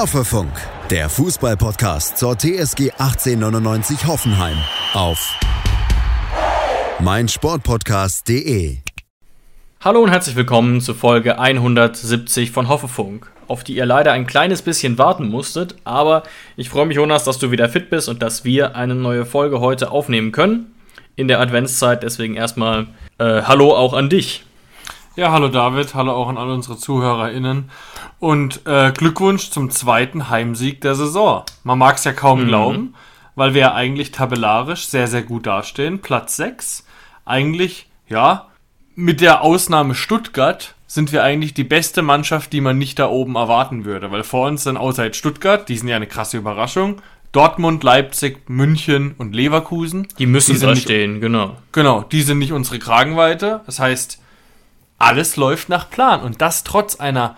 Hoffefunk, 0.00 0.52
der 0.88 1.10
Fußballpodcast 1.10 2.16
zur 2.16 2.34
TSG 2.34 2.92
1899 2.92 4.06
Hoffenheim 4.06 4.56
auf 4.94 5.38
meinsportpodcast.de. 7.00 8.78
Hallo 9.82 10.00
und 10.00 10.08
herzlich 10.08 10.36
willkommen 10.36 10.80
zu 10.80 10.94
Folge 10.94 11.38
170 11.38 12.50
von 12.50 12.70
Hoffefunk, 12.70 13.30
auf 13.46 13.62
die 13.62 13.76
ihr 13.76 13.84
leider 13.84 14.12
ein 14.12 14.26
kleines 14.26 14.62
bisschen 14.62 14.96
warten 14.96 15.28
musstet, 15.28 15.76
aber 15.84 16.22
ich 16.56 16.70
freue 16.70 16.86
mich, 16.86 16.96
Jonas, 16.96 17.24
dass 17.24 17.38
du 17.38 17.50
wieder 17.50 17.68
fit 17.68 17.90
bist 17.90 18.08
und 18.08 18.22
dass 18.22 18.42
wir 18.42 18.76
eine 18.76 18.94
neue 18.94 19.26
Folge 19.26 19.60
heute 19.60 19.90
aufnehmen 19.90 20.32
können 20.32 20.74
in 21.14 21.28
der 21.28 21.40
Adventszeit. 21.40 22.02
Deswegen 22.02 22.36
erstmal 22.36 22.86
äh, 23.18 23.42
Hallo 23.42 23.76
auch 23.76 23.92
an 23.92 24.08
dich. 24.08 24.46
Ja, 25.16 25.32
hallo 25.32 25.48
David, 25.48 25.96
hallo 25.96 26.12
auch 26.12 26.28
an 26.28 26.38
alle 26.38 26.54
unsere 26.54 26.78
ZuhörerInnen. 26.78 27.68
Und 28.20 28.64
äh, 28.64 28.92
Glückwunsch 28.92 29.50
zum 29.50 29.68
zweiten 29.70 30.30
Heimsieg 30.30 30.80
der 30.82 30.94
Saison. 30.94 31.42
Man 31.64 31.78
mag 31.78 31.96
es 31.96 32.04
ja 32.04 32.12
kaum 32.12 32.42
mhm. 32.42 32.46
glauben, 32.46 32.94
weil 33.34 33.52
wir 33.52 33.60
ja 33.60 33.74
eigentlich 33.74 34.12
tabellarisch 34.12 34.86
sehr, 34.86 35.08
sehr 35.08 35.22
gut 35.22 35.46
dastehen. 35.46 35.98
Platz 35.98 36.36
6. 36.36 36.86
Eigentlich, 37.24 37.88
ja, 38.08 38.46
mit 38.94 39.20
der 39.20 39.42
Ausnahme 39.42 39.96
Stuttgart 39.96 40.76
sind 40.86 41.10
wir 41.10 41.24
eigentlich 41.24 41.54
die 41.54 41.64
beste 41.64 42.02
Mannschaft, 42.02 42.52
die 42.52 42.60
man 42.60 42.78
nicht 42.78 43.00
da 43.00 43.08
oben 43.08 43.34
erwarten 43.34 43.84
würde. 43.84 44.12
Weil 44.12 44.22
vor 44.22 44.46
uns 44.46 44.62
dann 44.62 44.76
außer 44.76 45.06
jetzt 45.06 45.16
Stuttgart, 45.16 45.68
die 45.68 45.76
sind 45.76 45.88
ja 45.88 45.96
eine 45.96 46.06
krasse 46.06 46.36
Überraschung, 46.36 47.02
Dortmund, 47.32 47.82
Leipzig, 47.82 48.48
München 48.48 49.16
und 49.18 49.34
Leverkusen. 49.34 50.06
Die 50.20 50.26
müssen 50.26 50.54
die 50.54 50.60
da 50.60 50.76
stehen, 50.76 51.20
genau. 51.20 51.56
Genau, 51.72 52.02
die 52.02 52.22
sind 52.22 52.38
nicht 52.38 52.52
unsere 52.52 52.78
Kragenweite. 52.78 53.62
Das 53.66 53.80
heißt, 53.80 54.20
alles 55.00 55.36
läuft 55.36 55.68
nach 55.68 55.90
Plan. 55.90 56.20
Und 56.20 56.40
das 56.40 56.62
trotz 56.62 56.94
einer, 56.96 57.36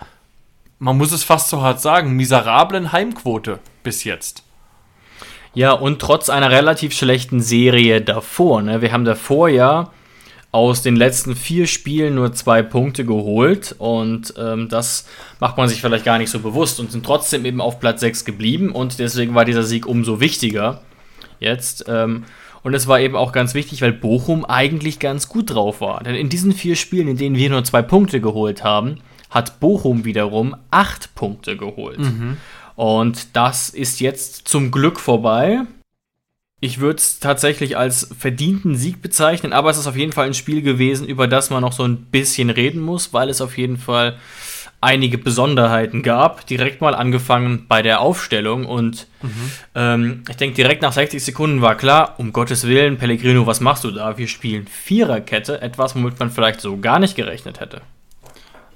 man 0.77 0.97
muss 0.97 1.11
es 1.11 1.23
fast 1.23 1.49
so 1.49 1.61
hart 1.61 1.81
sagen, 1.81 2.11
miserablen 2.11 2.91
Heimquote 2.91 3.59
bis 3.81 4.03
jetzt. 4.03 4.43
Ja, 5.55 5.71
und 5.71 5.99
trotz 5.99 6.29
einer 6.29 6.51
relativ 6.51 6.93
schlechten 6.93 7.41
Serie 7.41 8.01
davor. 8.01 8.61
Ne? 8.61 8.81
Wir 8.81 8.91
haben 8.91 9.05
davor 9.05 9.49
ja 9.49 9.91
aus 10.51 10.83
den 10.83 10.95
letzten 10.95 11.35
vier 11.35 11.65
Spielen 11.65 12.15
nur 12.15 12.33
zwei 12.33 12.61
Punkte 12.61 13.05
geholt 13.05 13.75
und 13.79 14.35
ähm, 14.37 14.69
das 14.69 15.07
macht 15.39 15.57
man 15.57 15.67
sich 15.67 15.81
vielleicht 15.81 16.05
gar 16.05 16.19
nicht 16.19 16.29
so 16.29 16.39
bewusst 16.39 16.79
und 16.79 16.91
sind 16.91 17.03
trotzdem 17.03 17.45
eben 17.45 17.59
auf 17.59 17.79
Platz 17.79 18.01
6 18.01 18.23
geblieben 18.23 18.71
und 18.71 18.99
deswegen 18.99 19.33
war 19.33 19.45
dieser 19.45 19.63
Sieg 19.63 19.87
umso 19.87 20.19
wichtiger 20.19 20.81
jetzt. 21.39 21.85
Ähm, 21.87 22.25
und 22.63 22.73
es 22.73 22.87
war 22.87 22.99
eben 22.99 23.15
auch 23.15 23.31
ganz 23.31 23.53
wichtig, 23.53 23.81
weil 23.81 23.91
Bochum 23.91 24.45
eigentlich 24.45 24.99
ganz 24.99 25.27
gut 25.27 25.49
drauf 25.49 25.81
war. 25.81 26.01
Denn 26.03 26.15
in 26.15 26.29
diesen 26.29 26.53
vier 26.53 26.75
Spielen, 26.75 27.09
in 27.09 27.17
denen 27.17 27.35
wir 27.35 27.49
nur 27.49 27.63
zwei 27.63 27.81
Punkte 27.81 28.21
geholt 28.21 28.63
haben, 28.63 28.99
hat 29.29 29.59
Bochum 29.59 30.05
wiederum 30.05 30.55
acht 30.71 31.13
Punkte 31.15 31.57
geholt. 31.57 31.99
Mhm. 31.99 32.37
Und 32.75 33.35
das 33.35 33.69
ist 33.69 33.99
jetzt 33.99 34.47
zum 34.47 34.71
Glück 34.71 34.99
vorbei. 34.99 35.61
Ich 36.59 36.79
würde 36.79 36.97
es 36.97 37.19
tatsächlich 37.19 37.75
als 37.75 38.07
verdienten 38.17 38.75
Sieg 38.75 39.01
bezeichnen, 39.01 39.51
aber 39.51 39.69
es 39.69 39.77
ist 39.77 39.87
auf 39.87 39.97
jeden 39.97 40.13
Fall 40.13 40.27
ein 40.27 40.33
Spiel 40.33 40.61
gewesen, 40.61 41.05
über 41.05 41.27
das 41.27 41.49
man 41.49 41.61
noch 41.61 41.73
so 41.73 41.83
ein 41.83 41.97
bisschen 42.05 42.49
reden 42.49 42.79
muss, 42.79 43.11
weil 43.11 43.29
es 43.29 43.41
auf 43.41 43.57
jeden 43.57 43.77
Fall 43.77 44.17
einige 44.83 45.17
Besonderheiten 45.17 46.03
gab. 46.03 46.45
Direkt 46.45 46.81
mal 46.81 46.93
angefangen 46.93 47.65
bei 47.67 47.81
der 47.81 48.01
Aufstellung 48.01 48.65
und 48.65 49.07
mhm. 49.21 49.51
ähm, 49.75 50.23
ich 50.29 50.35
denke, 50.35 50.55
direkt 50.55 50.81
nach 50.81 50.93
60 50.93 51.23
Sekunden 51.23 51.61
war 51.61 51.75
klar, 51.75 52.15
um 52.17 52.33
Gottes 52.33 52.67
Willen, 52.67 52.97
Pellegrino, 52.97 53.47
was 53.47 53.61
machst 53.61 53.83
du 53.83 53.91
da? 53.91 54.17
Wir 54.17 54.27
spielen 54.27 54.67
Viererkette, 54.67 55.61
etwas, 55.61 55.95
womit 55.95 56.19
man 56.19 56.29
vielleicht 56.29 56.61
so 56.61 56.77
gar 56.77 56.99
nicht 56.99 57.15
gerechnet 57.15 57.59
hätte. 57.59 57.81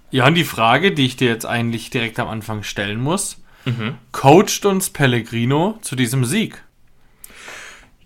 Ja, 0.09 0.25
und 0.25 0.35
die 0.35 0.45
Frage, 0.45 0.93
die 0.93 1.05
ich 1.05 1.17
dir 1.17 1.27
jetzt 1.27 1.45
eigentlich 1.45 1.89
direkt 1.89 2.19
am 2.19 2.29
Anfang 2.29 2.63
stellen 2.63 3.01
muss, 3.01 3.43
mhm. 3.65 3.95
coacht 4.11 4.65
uns 4.65 4.89
Pellegrino 4.89 5.77
zu 5.81 5.95
diesem 5.95 6.23
Sieg? 6.23 6.63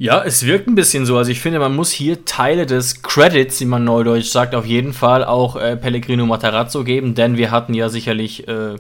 Ja, 0.02 0.24
es 0.24 0.48
wirkt 0.48 0.68
ein 0.68 0.74
bisschen 0.74 1.06
so. 1.06 1.16
Also 1.16 1.30
ich 1.30 1.42
finde, 1.42 1.60
man 1.60 1.76
muss 1.76 1.92
hier 1.92 2.26
Teile 2.26 2.66
des 2.66 3.04
Credits, 3.04 3.62
wie 3.62 3.66
man 3.66 3.84
neudeutsch 3.84 4.32
sagt, 4.32 4.56
auf 4.56 4.66
jeden 4.66 4.94
Fall 4.94 5.24
auch 5.24 5.56
äh, 5.56 5.78
Pellegrino 5.78 6.26
Matarazzo 6.26 6.84
geben, 6.84 7.14
denn 7.14 7.38
wir 7.38 7.52
hatten 7.52 7.76
ja 7.76 7.88
sicherlich 7.88 8.48
äh, 8.48 8.78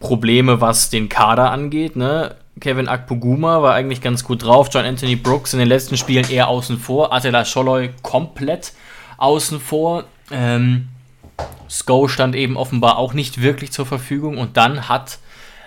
Probleme, 0.00 0.60
was 0.60 0.90
den 0.90 1.08
Kader 1.08 1.52
angeht. 1.52 1.94
Ne? 1.94 2.34
Kevin 2.58 2.88
Akpoguma 2.88 3.62
war 3.62 3.74
eigentlich 3.74 4.00
ganz 4.00 4.24
gut 4.24 4.42
drauf. 4.42 4.68
John 4.72 4.84
Anthony 4.84 5.14
Brooks 5.14 5.52
in 5.52 5.60
den 5.60 5.68
letzten 5.68 5.96
Spielen 5.96 6.28
eher 6.28 6.48
außen 6.48 6.80
vor. 6.80 7.12
Attila 7.12 7.44
Scholloy 7.44 7.90
komplett 8.02 8.72
außen 9.16 9.60
vor. 9.60 10.06
Ähm, 10.32 10.88
Sko 11.70 12.08
stand 12.08 12.34
eben 12.34 12.56
offenbar 12.56 12.98
auch 12.98 13.14
nicht 13.14 13.42
wirklich 13.42 13.70
zur 13.70 13.86
Verfügung. 13.86 14.38
Und 14.38 14.56
dann 14.56 14.88
hat 14.88 15.20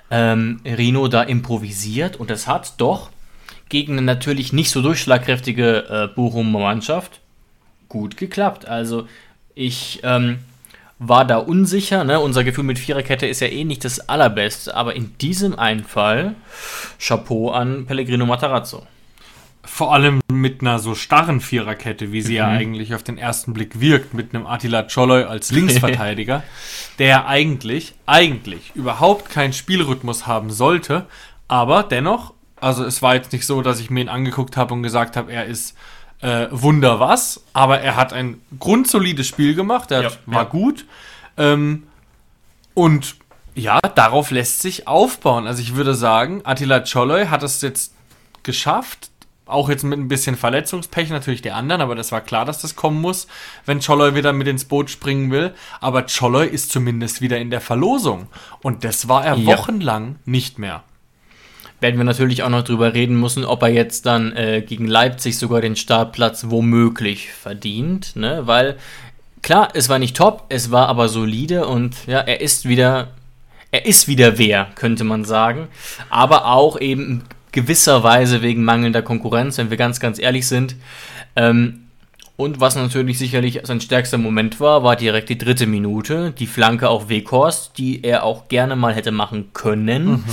ähm, 0.09 0.59
Rino 0.65 1.07
da 1.07 1.23
improvisiert 1.23 2.17
und 2.17 2.29
es 2.29 2.45
hat 2.45 2.73
doch 2.77 3.09
gegen 3.71 3.93
eine 3.93 4.01
natürlich 4.01 4.53
nicht 4.53 4.69
so 4.69 4.81
durchschlagkräftige 4.81 5.85
äh, 5.89 6.07
Bochumer 6.13 6.59
Mannschaft 6.59 7.21
gut 7.87 8.17
geklappt. 8.17 8.67
Also 8.67 9.07
ich 9.55 10.01
ähm, 10.03 10.39
war 10.99 11.25
da 11.25 11.37
unsicher. 11.37 12.03
Ne? 12.03 12.19
Unser 12.19 12.43
Gefühl 12.43 12.65
mit 12.65 12.77
Viererkette 12.77 13.25
ist 13.25 13.39
ja 13.39 13.47
eh 13.47 13.63
nicht 13.63 13.85
das 13.85 14.09
allerbeste, 14.09 14.75
aber 14.75 14.95
in 14.95 15.17
diesem 15.19 15.57
einen 15.57 15.85
Fall 15.85 16.35
Chapeau 16.99 17.49
an 17.51 17.85
Pellegrino 17.85 18.25
Matarazzo. 18.25 18.85
Vor 19.63 19.93
allem 19.93 20.19
mit 20.29 20.61
einer 20.61 20.79
so 20.79 20.93
starren 20.93 21.39
Viererkette, 21.39 22.11
wie 22.11 22.21
sie 22.21 22.33
mhm. 22.33 22.37
ja 22.37 22.47
eigentlich 22.49 22.93
auf 22.93 23.03
den 23.03 23.17
ersten 23.17 23.53
Blick 23.53 23.79
wirkt, 23.79 24.13
mit 24.13 24.35
einem 24.35 24.47
Attila 24.47 24.83
Choloy 24.83 25.23
als 25.23 25.49
Linksverteidiger, 25.51 26.43
der 26.99 27.27
eigentlich, 27.27 27.93
eigentlich 28.05 28.73
überhaupt 28.75 29.29
keinen 29.29 29.53
Spielrhythmus 29.53 30.27
haben 30.27 30.49
sollte, 30.51 31.05
aber 31.47 31.83
dennoch 31.83 32.33
also 32.61 32.85
es 32.85 33.01
war 33.01 33.15
jetzt 33.15 33.33
nicht 33.33 33.45
so, 33.45 33.61
dass 33.61 33.79
ich 33.79 33.89
mir 33.89 34.01
ihn 34.01 34.09
angeguckt 34.09 34.55
habe 34.55 34.73
und 34.73 34.83
gesagt 34.83 35.17
habe, 35.17 35.31
er 35.31 35.45
ist 35.45 35.75
äh, 36.21 36.47
Wunder 36.51 36.99
was, 36.99 37.43
aber 37.53 37.79
er 37.79 37.95
hat 37.95 38.13
ein 38.13 38.39
grundsolides 38.59 39.27
Spiel 39.27 39.55
gemacht, 39.55 39.91
er 39.91 40.03
ja, 40.03 40.11
war 40.27 40.43
ja. 40.43 40.49
gut. 40.49 40.85
Ähm, 41.37 41.83
und 42.73 43.15
ja, 43.55 43.79
darauf 43.95 44.31
lässt 44.31 44.61
sich 44.61 44.87
aufbauen. 44.87 45.47
Also 45.47 45.61
ich 45.61 45.75
würde 45.75 45.95
sagen, 45.95 46.41
Attila 46.45 46.81
Choloy 46.81 47.27
hat 47.27 47.43
es 47.43 47.61
jetzt 47.61 47.93
geschafft, 48.43 49.09
auch 49.45 49.67
jetzt 49.67 49.83
mit 49.83 49.99
ein 49.99 50.07
bisschen 50.07 50.37
Verletzungspech 50.37 51.09
natürlich 51.09 51.41
der 51.41 51.55
anderen, 51.55 51.81
aber 51.81 51.95
das 51.95 52.13
war 52.13 52.21
klar, 52.21 52.45
dass 52.45 52.61
das 52.61 52.77
kommen 52.77 53.01
muss, 53.01 53.27
wenn 53.65 53.81
Choloy 53.81 54.15
wieder 54.15 54.31
mit 54.31 54.47
ins 54.47 54.65
Boot 54.65 54.89
springen 54.89 55.31
will. 55.31 55.53
Aber 55.81 56.03
Choloy 56.03 56.47
ist 56.47 56.71
zumindest 56.71 57.19
wieder 57.19 57.39
in 57.39 57.49
der 57.49 57.59
Verlosung. 57.59 58.27
Und 58.61 58.85
das 58.85 59.09
war 59.09 59.25
er 59.25 59.35
ja. 59.35 59.45
wochenlang 59.47 60.17
nicht 60.25 60.57
mehr 60.57 60.83
werden 61.81 61.97
wir 61.97 62.03
natürlich 62.03 62.43
auch 62.43 62.49
noch 62.49 62.63
drüber 62.63 62.93
reden 62.93 63.19
müssen, 63.19 63.43
ob 63.43 63.63
er 63.63 63.69
jetzt 63.69 64.05
dann 64.05 64.35
äh, 64.35 64.61
gegen 64.61 64.87
Leipzig 64.87 65.37
sogar 65.37 65.61
den 65.61 65.75
Startplatz 65.75 66.45
womöglich 66.47 67.31
verdient, 67.31 68.15
ne? 68.15 68.43
Weil 68.45 68.77
klar, 69.41 69.69
es 69.73 69.89
war 69.89 69.99
nicht 69.99 70.15
top, 70.15 70.45
es 70.49 70.71
war 70.71 70.87
aber 70.87 71.09
solide 71.09 71.67
und 71.67 71.95
ja, 72.07 72.19
er 72.19 72.39
ist 72.39 72.67
wieder, 72.67 73.09
er 73.71 73.85
ist 73.85 74.07
wieder 74.07 74.37
wer, 74.37 74.67
könnte 74.75 75.03
man 75.03 75.25
sagen, 75.25 75.67
aber 76.09 76.45
auch 76.45 76.79
eben 76.79 77.23
gewisserweise 77.51 78.41
wegen 78.41 78.63
mangelnder 78.63 79.01
Konkurrenz, 79.01 79.57
wenn 79.57 79.71
wir 79.71 79.77
ganz, 79.77 79.99
ganz 79.99 80.19
ehrlich 80.19 80.47
sind. 80.47 80.75
Ähm, 81.35 81.87
und 82.41 82.59
was 82.59 82.75
natürlich 82.75 83.19
sicherlich 83.19 83.59
sein 83.63 83.81
stärkster 83.81 84.17
Moment 84.17 84.59
war, 84.59 84.83
war 84.83 84.95
direkt 84.95 85.29
die 85.29 85.37
dritte 85.37 85.67
Minute, 85.67 86.31
die 86.31 86.47
Flanke 86.47 86.89
auf 86.89 87.07
Weghorst, 87.07 87.77
die 87.77 88.03
er 88.03 88.23
auch 88.23 88.47
gerne 88.47 88.75
mal 88.75 88.95
hätte 88.95 89.11
machen 89.11 89.49
können. 89.53 90.09
Mhm. 90.09 90.23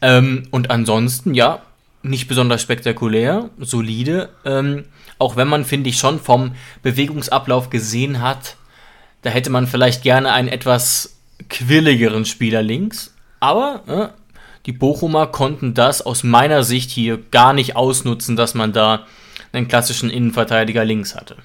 Ähm, 0.00 0.42
und 0.52 0.70
ansonsten, 0.70 1.34
ja, 1.34 1.60
nicht 2.02 2.28
besonders 2.28 2.62
spektakulär, 2.62 3.50
solide. 3.58 4.28
Ähm, 4.44 4.84
auch 5.18 5.34
wenn 5.34 5.48
man, 5.48 5.64
finde 5.64 5.90
ich, 5.90 5.98
schon 5.98 6.20
vom 6.20 6.52
Bewegungsablauf 6.84 7.68
gesehen 7.68 8.22
hat, 8.22 8.56
da 9.22 9.30
hätte 9.30 9.50
man 9.50 9.66
vielleicht 9.66 10.02
gerne 10.02 10.32
einen 10.32 10.48
etwas 10.48 11.18
quirligeren 11.48 12.26
Spieler 12.26 12.62
links. 12.62 13.12
Aber 13.40 13.82
äh, 13.88 14.08
die 14.66 14.72
Bochumer 14.72 15.26
konnten 15.26 15.74
das 15.74 16.00
aus 16.00 16.22
meiner 16.22 16.62
Sicht 16.62 16.90
hier 16.90 17.18
gar 17.30 17.52
nicht 17.52 17.74
ausnutzen, 17.74 18.36
dass 18.36 18.54
man 18.54 18.72
da 18.72 19.06
einen 19.52 19.68
klassischen 19.68 20.10
Innenverteidiger 20.10 20.84
links 20.84 21.14
hatte. 21.14 21.36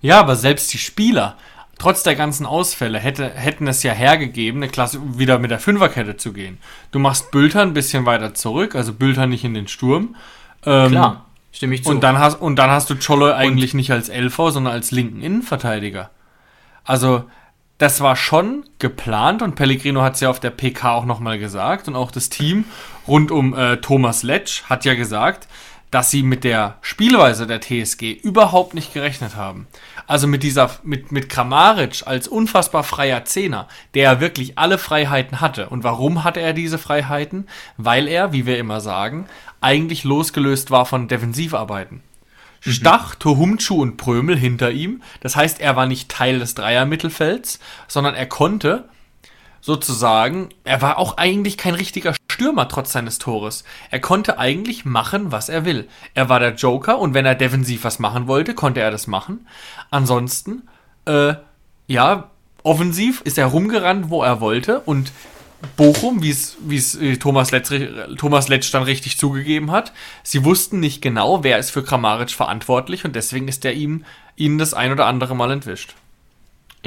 Ja, 0.00 0.20
aber 0.20 0.36
selbst 0.36 0.72
die 0.72 0.78
Spieler, 0.78 1.36
trotz 1.78 2.02
der 2.02 2.14
ganzen 2.14 2.46
Ausfälle, 2.46 2.98
hätte, 2.98 3.28
hätten 3.30 3.66
es 3.66 3.82
ja 3.82 3.92
hergegeben, 3.92 4.62
eine 4.62 4.70
Klasse 4.70 5.00
wieder 5.18 5.38
mit 5.38 5.50
der 5.50 5.58
Fünferkette 5.58 6.16
zu 6.16 6.32
gehen. 6.32 6.58
Du 6.90 6.98
machst 6.98 7.30
Bülter 7.30 7.62
ein 7.62 7.74
bisschen 7.74 8.06
weiter 8.06 8.34
zurück, 8.34 8.74
also 8.74 8.92
Bülter 8.92 9.26
nicht 9.26 9.44
in 9.44 9.54
den 9.54 9.68
Sturm. 9.68 10.16
Ähm, 10.64 10.90
Klar, 10.90 11.26
stimme 11.52 11.74
ich 11.74 11.84
zu. 11.84 11.90
Und 11.90 12.02
dann 12.02 12.18
hast, 12.18 12.40
und 12.40 12.56
dann 12.56 12.70
hast 12.70 12.90
du 12.90 12.96
Cholo 12.96 13.32
eigentlich 13.32 13.74
und 13.74 13.78
nicht 13.78 13.92
als 13.92 14.08
Elfer, 14.08 14.52
sondern 14.52 14.72
als 14.72 14.90
linken 14.90 15.22
Innenverteidiger. 15.22 16.10
Also, 16.84 17.24
das 17.78 18.00
war 18.00 18.16
schon 18.16 18.64
geplant 18.80 19.40
und 19.40 19.54
Pellegrino 19.54 20.02
hat 20.02 20.14
es 20.14 20.20
ja 20.20 20.30
auf 20.30 20.40
der 20.40 20.50
PK 20.50 20.92
auch 20.92 21.04
nochmal 21.04 21.38
gesagt 21.38 21.86
und 21.86 21.94
auch 21.94 22.10
das 22.10 22.28
Team 22.28 22.64
rund 23.06 23.30
um 23.30 23.54
äh, 23.54 23.76
Thomas 23.76 24.24
Letsch 24.24 24.64
hat 24.64 24.84
ja 24.84 24.94
gesagt, 24.94 25.46
dass 25.90 26.10
sie 26.10 26.22
mit 26.22 26.44
der 26.44 26.76
Spielweise 26.82 27.46
der 27.46 27.60
TSG 27.60 28.12
überhaupt 28.12 28.74
nicht 28.74 28.92
gerechnet 28.92 29.36
haben. 29.36 29.66
Also 30.06 30.26
mit 30.26 30.42
dieser, 30.42 30.70
mit, 30.82 31.12
mit 31.12 31.28
Kramaric 31.28 32.02
als 32.06 32.28
unfassbar 32.28 32.84
freier 32.84 33.24
Zehner, 33.24 33.68
der 33.94 34.20
wirklich 34.20 34.58
alle 34.58 34.78
Freiheiten 34.78 35.40
hatte. 35.40 35.68
Und 35.68 35.84
warum 35.84 36.24
hatte 36.24 36.40
er 36.40 36.52
diese 36.52 36.78
Freiheiten? 36.78 37.46
Weil 37.76 38.08
er, 38.08 38.32
wie 38.32 38.46
wir 38.46 38.58
immer 38.58 38.80
sagen, 38.80 39.26
eigentlich 39.60 40.04
losgelöst 40.04 40.70
war 40.70 40.86
von 40.86 41.08
Defensivarbeiten. 41.08 42.02
Mhm. 42.64 42.70
Stach, 42.70 43.14
Tohumchu 43.14 43.80
und 43.80 43.96
Prömel 43.96 44.36
hinter 44.36 44.70
ihm. 44.70 45.02
Das 45.20 45.36
heißt, 45.36 45.60
er 45.60 45.76
war 45.76 45.86
nicht 45.86 46.10
Teil 46.10 46.38
des 46.38 46.54
Dreiermittelfelds, 46.54 47.60
sondern 47.86 48.14
er 48.14 48.26
konnte 48.26 48.88
sozusagen, 49.68 50.48
er 50.64 50.80
war 50.80 50.96
auch 50.96 51.18
eigentlich 51.18 51.58
kein 51.58 51.74
richtiger 51.74 52.14
Stürmer 52.32 52.68
trotz 52.68 52.90
seines 52.90 53.18
Tores. 53.18 53.64
Er 53.90 54.00
konnte 54.00 54.38
eigentlich 54.38 54.86
machen, 54.86 55.30
was 55.30 55.50
er 55.50 55.66
will. 55.66 55.88
Er 56.14 56.30
war 56.30 56.40
der 56.40 56.54
Joker 56.54 56.98
und 56.98 57.12
wenn 57.12 57.26
er 57.26 57.34
defensiv 57.34 57.84
was 57.84 57.98
machen 57.98 58.26
wollte, 58.28 58.54
konnte 58.54 58.80
er 58.80 58.90
das 58.90 59.06
machen. 59.06 59.46
Ansonsten, 59.90 60.62
äh, 61.04 61.34
ja, 61.86 62.30
offensiv 62.62 63.20
ist 63.24 63.36
er 63.36 63.44
rumgerannt, 63.44 64.08
wo 64.08 64.22
er 64.22 64.40
wollte 64.40 64.80
und 64.80 65.12
Bochum, 65.76 66.22
wie 66.22 66.30
es 66.30 66.94
äh, 66.94 67.18
Thomas 67.18 67.50
Letz, 67.50 67.70
Thomas 68.16 68.48
Letz 68.48 68.70
dann 68.70 68.84
richtig 68.84 69.18
zugegeben 69.18 69.70
hat, 69.70 69.92
sie 70.22 70.46
wussten 70.46 70.80
nicht 70.80 71.02
genau, 71.02 71.44
wer 71.44 71.58
ist 71.58 71.72
für 71.72 71.84
Kramaric 71.84 72.30
verantwortlich 72.30 73.04
und 73.04 73.14
deswegen 73.14 73.48
ist 73.48 73.66
er 73.66 73.74
ihm 73.74 74.06
ihnen 74.34 74.56
das 74.56 74.72
ein 74.72 74.92
oder 74.92 75.04
andere 75.04 75.36
Mal 75.36 75.50
entwischt. 75.50 75.94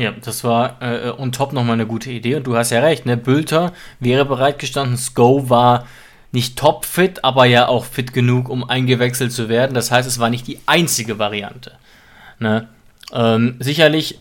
Ja, 0.01 0.13
das 0.19 0.44
war 0.44 0.81
äh, 0.81 1.12
on 1.15 1.31
top 1.31 1.53
nochmal 1.53 1.74
eine 1.74 1.86
gute 1.86 2.09
Idee. 2.09 2.33
Und 2.33 2.48
du 2.48 2.57
hast 2.57 2.71
ja 2.71 2.80
recht, 2.80 3.06
ne? 3.06 3.18
Bülter 3.18 3.71
wäre 4.00 4.25
bereitgestanden. 4.25 4.98
Sko 4.98 5.48
war 5.48 5.86
nicht 6.31 6.57
topfit, 6.57 7.24
aber 7.24 7.45
ja 7.45 7.68
auch 7.68 7.86
fit 7.86 8.12
genug, 8.12 8.50
um 8.50 8.68
eingewechselt 8.68 9.31
zu 9.31 9.48
werden. 9.48 9.75
Das 9.75 9.92
heißt, 9.92 10.07
es 10.07 10.18
war 10.18 10.31
nicht 10.31 10.48
die 10.48 10.59
einzige 10.65 11.19
Variante. 11.19 11.74
Ne? 12.39 12.68
Ähm, 13.13 13.57
sicherlich 13.59 14.18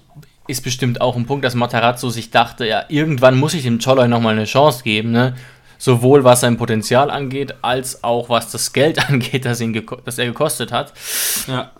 ist 0.48 0.62
bestimmt 0.62 1.00
auch 1.00 1.16
ein 1.16 1.24
Punkt, 1.24 1.46
dass 1.46 1.54
Matarazzo 1.54 2.10
sich 2.10 2.30
dachte, 2.30 2.66
ja, 2.66 2.84
irgendwann 2.88 3.38
muss 3.38 3.54
ich 3.54 3.62
dem 3.62 3.78
Choloy 3.78 4.06
nochmal 4.06 4.34
eine 4.34 4.44
Chance 4.44 4.82
geben, 4.82 5.12
ne? 5.12 5.34
Sowohl 5.78 6.24
was 6.24 6.40
sein 6.40 6.58
Potenzial 6.58 7.10
angeht, 7.10 7.54
als 7.62 8.04
auch 8.04 8.28
was 8.28 8.50
das 8.50 8.74
Geld 8.74 8.98
angeht, 9.08 9.46
das, 9.46 9.62
ihn 9.62 9.82
das 10.04 10.18
er 10.18 10.26
gekostet 10.26 10.72
hat. 10.72 10.92
Ja. 11.46 11.70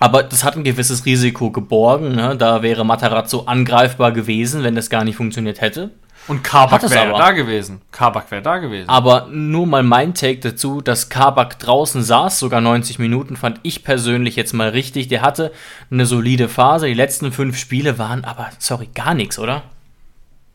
Aber 0.00 0.22
das 0.22 0.44
hat 0.44 0.56
ein 0.56 0.64
gewisses 0.64 1.06
Risiko 1.06 1.50
geborgen. 1.50 2.16
Ne? 2.16 2.36
Da 2.36 2.62
wäre 2.62 2.84
Matarazzo 2.84 3.44
angreifbar 3.46 4.12
gewesen, 4.12 4.62
wenn 4.62 4.74
das 4.74 4.90
gar 4.90 5.04
nicht 5.04 5.16
funktioniert 5.16 5.60
hätte. 5.60 5.90
Und 6.26 6.42
Kabak 6.42 6.90
wäre 6.90 7.12
da 7.12 7.32
gewesen. 7.32 7.82
Kabak 7.92 8.30
wäre 8.30 8.42
da 8.42 8.58
gewesen. 8.58 8.88
Aber 8.88 9.28
nur 9.30 9.66
mal 9.66 9.82
mein 9.82 10.14
Take 10.14 10.40
dazu, 10.40 10.80
dass 10.80 11.10
Kabak 11.10 11.58
draußen 11.58 12.02
saß, 12.02 12.38
sogar 12.38 12.62
90 12.62 12.98
Minuten, 12.98 13.36
fand 13.36 13.60
ich 13.62 13.84
persönlich 13.84 14.34
jetzt 14.34 14.54
mal 14.54 14.70
richtig. 14.70 15.08
Der 15.08 15.20
hatte 15.20 15.52
eine 15.90 16.06
solide 16.06 16.48
Phase. 16.48 16.86
Die 16.86 16.94
letzten 16.94 17.30
fünf 17.30 17.58
Spiele 17.58 17.98
waren 17.98 18.24
aber, 18.24 18.50
sorry, 18.58 18.88
gar 18.94 19.14
nichts, 19.14 19.38
oder? 19.38 19.64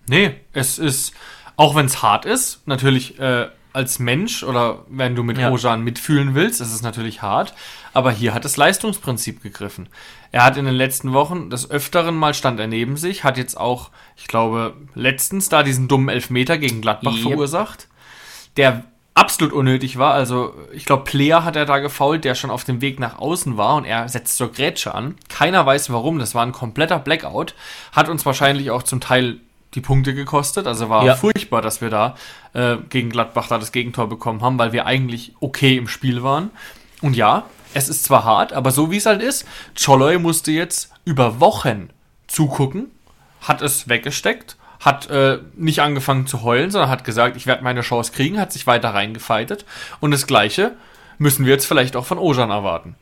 Nee, 0.07 0.31
es 0.53 0.79
ist, 0.79 1.13
auch 1.55 1.75
wenn 1.75 1.85
es 1.85 2.01
hart 2.01 2.25
ist, 2.25 2.65
natürlich 2.65 3.19
äh, 3.19 3.47
als 3.73 3.99
Mensch 3.99 4.43
oder 4.43 4.85
wenn 4.89 5.15
du 5.15 5.23
mit 5.23 5.37
ja. 5.37 5.51
Ojan 5.51 5.83
mitfühlen 5.83 6.35
willst, 6.35 6.59
ist 6.61 6.73
es 6.73 6.81
natürlich 6.81 7.21
hart. 7.21 7.53
Aber 7.93 8.11
hier 8.11 8.33
hat 8.33 8.45
das 8.45 8.57
Leistungsprinzip 8.57 9.41
gegriffen. 9.41 9.89
Er 10.31 10.43
hat 10.43 10.57
in 10.57 10.65
den 10.65 10.75
letzten 10.75 11.13
Wochen 11.13 11.49
des 11.49 11.69
Öfteren 11.69 12.15
mal 12.15 12.33
stand 12.33 12.59
er 12.59 12.67
neben 12.67 12.97
sich, 12.97 13.23
hat 13.23 13.37
jetzt 13.37 13.57
auch, 13.57 13.89
ich 14.15 14.27
glaube, 14.27 14.75
letztens 14.95 15.49
da 15.49 15.63
diesen 15.63 15.87
dummen 15.87 16.09
Elfmeter 16.09 16.57
gegen 16.57 16.81
Gladbach 16.81 17.13
yep. 17.13 17.23
verursacht, 17.23 17.87
der 18.57 18.83
absolut 19.15 19.53
unnötig 19.53 19.97
war. 19.97 20.13
Also, 20.13 20.53
ich 20.71 20.85
glaube, 20.85 21.03
Player 21.03 21.43
hat 21.43 21.55
er 21.55 21.65
da 21.65 21.79
gefault, 21.79 22.23
der 22.23 22.35
schon 22.35 22.51
auf 22.51 22.63
dem 22.63 22.81
Weg 22.81 22.99
nach 22.99 23.19
außen 23.19 23.57
war 23.57 23.75
und 23.75 23.85
er 23.85 24.07
setzt 24.07 24.37
zur 24.37 24.51
Grätsche 24.51 24.95
an. 24.95 25.15
Keiner 25.27 25.65
weiß 25.65 25.91
warum, 25.91 26.19
das 26.19 26.35
war 26.35 26.45
ein 26.45 26.51
kompletter 26.51 26.99
Blackout. 26.99 27.53
Hat 27.91 28.09
uns 28.09 28.25
wahrscheinlich 28.25 28.71
auch 28.71 28.83
zum 28.83 29.01
Teil 29.01 29.39
die 29.75 29.81
Punkte 29.81 30.13
gekostet. 30.13 30.67
Also 30.67 30.89
war 30.89 31.05
ja. 31.05 31.15
furchtbar, 31.15 31.61
dass 31.61 31.81
wir 31.81 31.89
da 31.89 32.15
äh, 32.53 32.77
gegen 32.89 33.09
Gladbach 33.09 33.47
da 33.47 33.57
das 33.57 33.71
Gegentor 33.71 34.09
bekommen 34.09 34.41
haben, 34.41 34.57
weil 34.57 34.73
wir 34.73 34.85
eigentlich 34.85 35.33
okay 35.39 35.77
im 35.77 35.87
Spiel 35.87 36.23
waren. 36.23 36.51
Und 37.01 37.15
ja, 37.15 37.45
es 37.73 37.87
ist 37.87 38.03
zwar 38.03 38.23
hart, 38.23 38.53
aber 38.53 38.71
so 38.71 38.91
wie 38.91 38.97
es 38.97 39.05
halt 39.05 39.21
ist, 39.21 39.45
Choloy 39.81 40.17
musste 40.17 40.51
jetzt 40.51 40.91
über 41.05 41.39
Wochen 41.39 41.89
zugucken, 42.27 42.87
hat 43.41 43.61
es 43.61 43.87
weggesteckt, 43.87 44.57
hat 44.79 45.09
äh, 45.09 45.39
nicht 45.55 45.81
angefangen 45.81 46.25
zu 46.25 46.41
heulen, 46.41 46.71
sondern 46.71 46.89
hat 46.89 47.03
gesagt, 47.03 47.35
ich 47.35 47.45
werde 47.45 47.63
meine 47.63 47.81
Chance 47.81 48.11
kriegen, 48.11 48.39
hat 48.39 48.51
sich 48.51 48.65
weiter 48.65 48.93
reingefeitet. 48.93 49.65
Und 49.99 50.11
das 50.11 50.25
Gleiche 50.25 50.73
müssen 51.17 51.45
wir 51.45 51.53
jetzt 51.53 51.65
vielleicht 51.65 51.95
auch 51.95 52.05
von 52.05 52.17
Ojan 52.17 52.49
erwarten. 52.49 52.95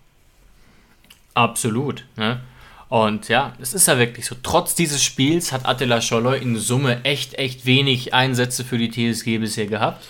Absolut. 1.34 2.06
Ne? 2.16 2.42
Und 2.90 3.28
ja, 3.28 3.54
es 3.60 3.74
ist 3.74 3.88
ja 3.88 3.98
wirklich 3.98 4.26
so. 4.26 4.36
Trotz 4.42 4.76
dieses 4.76 5.04
Spiels 5.04 5.52
hat 5.52 5.66
Attila 5.66 6.02
Scholloy 6.02 6.38
in 6.40 6.58
Summe 6.58 7.04
echt, 7.04 7.34
echt 7.36 7.66
wenig 7.66 8.14
Einsätze 8.14 8.64
für 8.64 8.78
die 8.78 8.90
TSG 8.90 9.40
bisher 9.40 9.68
gehabt. 9.68 10.06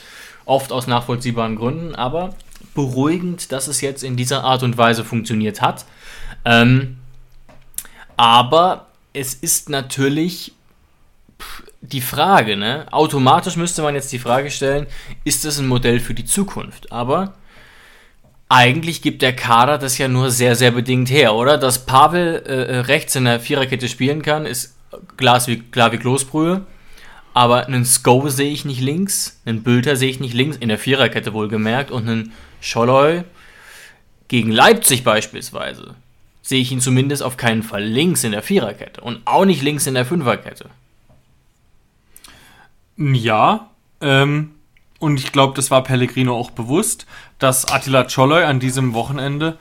Oft 0.45 0.71
aus 0.71 0.87
nachvollziehbaren 0.87 1.55
Gründen, 1.55 1.95
aber 1.95 2.35
beruhigend, 2.75 3.51
dass 3.51 3.67
es 3.67 3.81
jetzt 3.81 4.03
in 4.03 4.15
dieser 4.15 4.43
Art 4.43 4.63
und 4.63 4.77
Weise 4.77 5.03
funktioniert 5.03 5.61
hat. 5.61 5.85
Ähm, 6.45 6.97
aber 8.15 8.87
es 9.13 9.33
ist 9.33 9.69
natürlich 9.69 10.53
die 11.81 12.01
Frage, 12.01 12.57
ne? 12.57 12.85
Automatisch 12.91 13.55
müsste 13.55 13.81
man 13.81 13.95
jetzt 13.95 14.11
die 14.11 14.19
Frage 14.19 14.51
stellen, 14.51 14.87
ist 15.23 15.45
das 15.45 15.59
ein 15.59 15.67
Modell 15.67 15.99
für 15.99 16.13
die 16.13 16.25
Zukunft? 16.25 16.91
Aber 16.91 17.33
eigentlich 18.49 19.01
gibt 19.01 19.21
der 19.21 19.35
Kader 19.35 19.77
das 19.77 19.97
ja 19.97 20.07
nur 20.07 20.31
sehr, 20.31 20.55
sehr 20.55 20.71
bedingt 20.71 21.09
her, 21.09 21.33
oder? 21.33 21.57
Dass 21.57 21.85
Pavel 21.85 22.43
äh, 22.45 22.51
äh 22.51 22.79
rechts 22.79 23.15
in 23.15 23.25
der 23.25 23.39
Viererkette 23.39 23.89
spielen 23.89 24.21
kann, 24.21 24.45
ist 24.45 24.75
Glas 25.17 25.47
wie, 25.47 25.59
klar 25.59 25.91
wie 25.91 25.97
Kloßbrühe. 25.97 26.65
Aber 27.33 27.67
einen 27.67 27.85
Sko 27.85 28.29
sehe 28.29 28.51
ich 28.51 28.65
nicht 28.65 28.81
links, 28.81 29.39
einen 29.45 29.61
Bülter 29.61 29.95
sehe 29.95 30.09
ich 30.09 30.19
nicht 30.19 30.33
links, 30.33 30.57
in 30.57 30.69
der 30.69 30.79
Viererkette 30.79 31.33
wohlgemerkt, 31.33 31.91
und 31.91 32.09
einen 32.09 32.33
Scholloy 32.61 33.23
gegen 34.27 34.51
Leipzig 34.51 35.03
beispielsweise 35.03 35.95
sehe 36.47 36.61
ich 36.61 36.71
ihn 36.71 36.79
zumindest 36.79 37.23
auf 37.23 37.35
keinen 37.35 37.61
Fall 37.61 37.83
links 37.83 38.23
in 38.23 38.31
der 38.31 38.41
Viererkette 38.41 39.01
und 39.01 39.19
auch 39.25 39.43
nicht 39.43 39.61
links 39.61 39.85
in 39.85 39.95
der 39.95 40.05
Fünferkette. 40.05 40.69
Ja, 42.95 43.69
ähm, 43.99 44.55
und 44.99 45.19
ich 45.19 45.31
glaube, 45.31 45.53
das 45.55 45.71
war 45.71 45.83
Pellegrino 45.83 46.35
auch 46.35 46.51
bewusst, 46.51 47.05
dass 47.39 47.65
Attila 47.65 48.05
Czolloy 48.05 48.43
an 48.43 48.59
diesem 48.59 48.93
Wochenende 48.93 49.57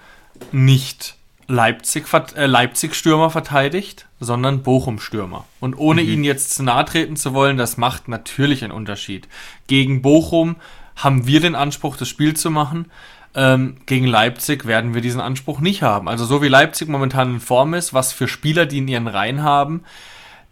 nicht 0.52 1.16
Leipzig, 1.48 2.06
äh, 2.34 2.46
Leipzig-Stürmer 2.46 3.30
verteidigt, 3.30 4.06
sondern 4.18 4.62
Bochum-Stürmer. 4.62 5.44
Und 5.60 5.74
ohne 5.74 6.02
mhm. 6.02 6.08
ihn 6.08 6.24
jetzt 6.24 6.55
zu 6.55 6.62
nahe 6.62 6.84
treten 6.84 7.16
zu 7.16 7.34
wollen, 7.34 7.56
das 7.56 7.76
macht 7.76 8.08
natürlich 8.08 8.64
einen 8.64 8.72
Unterschied. 8.72 9.28
Gegen 9.66 10.02
Bochum 10.02 10.56
haben 10.96 11.26
wir 11.26 11.40
den 11.40 11.55
Anspruch, 11.55 11.96
das 11.96 12.08
Spiel 12.08 12.34
zu 12.34 12.50
machen. 12.50 12.90
Ähm, 13.34 13.76
gegen 13.84 14.06
Leipzig 14.06 14.66
werden 14.66 14.94
wir 14.94 15.02
diesen 15.02 15.20
Anspruch 15.20 15.60
nicht 15.60 15.82
haben. 15.82 16.08
Also 16.08 16.24
so 16.24 16.43
wie 16.43 16.48
Leipzig 16.48 16.88
momentan 16.88 17.34
in 17.34 17.40
Form 17.40 17.74
ist, 17.74 17.93
was 17.93 18.12
für 18.12 18.28
Spieler 18.28 18.64
die 18.64 18.78
in 18.78 18.88
ihren 18.88 19.06
Reihen 19.06 19.43
haben, 19.43 19.84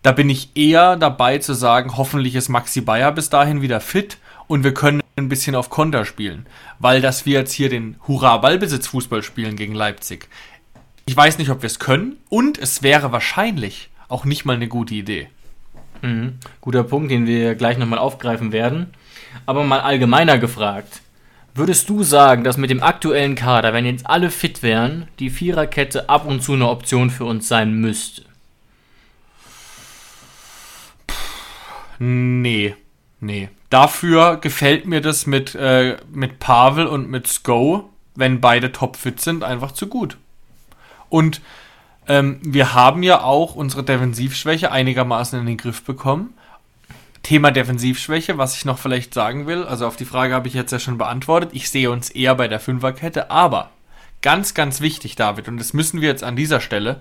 da 0.03 0.13
bin 0.13 0.29
ich 0.29 0.51
eher 0.55 0.97
dabei 0.97 1.39
zu 1.39 1.55
sagen, 1.55 1.97
hoffentlich 1.97 2.35
ist 2.35 2.51
Maxi 2.51 2.83
Bayer 2.83 3.11
bis 3.11 3.31
dahin 3.31 3.63
wieder 3.63 3.81
fit 3.81 4.19
und 4.47 4.65
wir 4.65 4.75
können 4.75 5.03
ein 5.17 5.29
bisschen 5.29 5.55
auf 5.55 5.71
Konter 5.71 6.05
spielen. 6.05 6.47
Weil 6.79 7.01
dass 7.01 7.27
wir 7.27 7.41
jetzt 7.41 7.53
hier 7.53 7.69
den 7.69 7.97
Hurra-Ballbesitz-Fußball 8.07 9.23
spielen 9.23 9.57
gegen 9.57 9.75
Leipzig, 9.75 10.29
ich 11.07 11.17
weiß 11.17 11.39
nicht, 11.39 11.51
ob 11.51 11.63
wir 11.63 11.67
es 11.67 11.79
können 11.79 12.17
und 12.29 12.59
es 12.59 12.83
wäre 12.83 13.13
wahrscheinlich 13.13 13.91
auch 14.09 14.25
nicht 14.25 14.45
mal 14.45 14.57
eine 14.57 14.69
gute 14.69 14.95
Idee. 14.95 15.29
Mhm. 16.03 16.39
Guter 16.61 16.85
Punkt, 16.85 17.11
den 17.11 17.27
wir 17.27 17.55
gleich 17.55 17.79
nochmal 17.79 17.99
aufgreifen 17.99 18.53
werden. 18.53 18.95
Aber 19.47 19.65
mal 19.65 19.81
allgemeiner 19.81 20.39
gefragt. 20.39 21.01
Würdest 21.55 21.89
du 21.89 22.03
sagen, 22.03 22.43
dass 22.43 22.57
mit 22.57 22.71
dem 22.71 22.83
aktuellen 22.83 23.37
Kader, 23.37 23.73
wenn 23.73 23.87
jetzt 23.87 24.07
alle 24.07 24.31
fit 24.31 24.63
wären, 24.63 25.09
die 25.19 25.31
Viererkette 25.31 26.09
ab 26.09 26.27
und 26.27 26.43
zu 26.43 26.55
eine 26.55 26.69
Option 26.69 27.11
für 27.11 27.25
uns 27.25 27.47
sein 27.47 27.75
müsste? 27.75 28.25
Nee, 31.99 32.75
nee. 33.21 33.49
Dafür 33.75 34.37
gefällt 34.37 34.87
mir 34.87 35.01
das 35.01 35.27
mit, 35.27 35.57
äh, 35.57 35.97
mit 36.13 36.39
Pavel 36.39 36.87
und 36.87 37.11
mit 37.11 37.27
Sko, 37.27 37.91
wenn 38.15 38.41
beide 38.41 38.71
topfit 38.71 39.21
sind, 39.21 39.43
einfach 39.43 39.73
zu 39.73 39.89
gut. 39.89 40.17
Und 41.09 41.41
ähm, 42.07 42.39
wir 42.41 42.73
haben 42.73 43.03
ja 43.03 43.25
auch 43.25 43.57
unsere 43.57 43.83
Defensivschwäche 43.83 44.71
einigermaßen 44.71 45.41
in 45.41 45.47
den 45.47 45.57
Griff 45.57 45.83
bekommen. 45.83 46.35
Thema 47.25 47.51
Defensivschwäche, 47.51 48.39
was 48.39 48.55
ich 48.55 48.65
noch 48.65 48.79
vielleicht 48.79 49.13
sagen 49.13 49.49
will, 49.49 49.65
also 49.65 49.89
auf 49.89 49.97
die 49.97 50.05
Frage 50.05 50.35
habe 50.35 50.47
ich 50.47 50.55
jetzt 50.55 50.71
ja 50.71 50.79
schon 50.79 50.97
beantwortet. 50.97 51.51
Ich 51.53 51.69
sehe 51.69 51.91
uns 51.91 52.11
eher 52.11 52.37
bei 52.37 52.47
der 52.47 52.61
Fünferkette, 52.61 53.33
aber 53.33 53.71
ganz, 54.23 54.55
ganz 54.55 54.83
wichtig, 54.83 55.17
David, 55.17 55.49
und 55.49 55.59
das 55.59 55.73
müssen 55.73 56.01
wir 56.01 56.11
jetzt 56.11 56.23
an 56.23 56.37
dieser 56.37 56.61
Stelle 56.61 57.01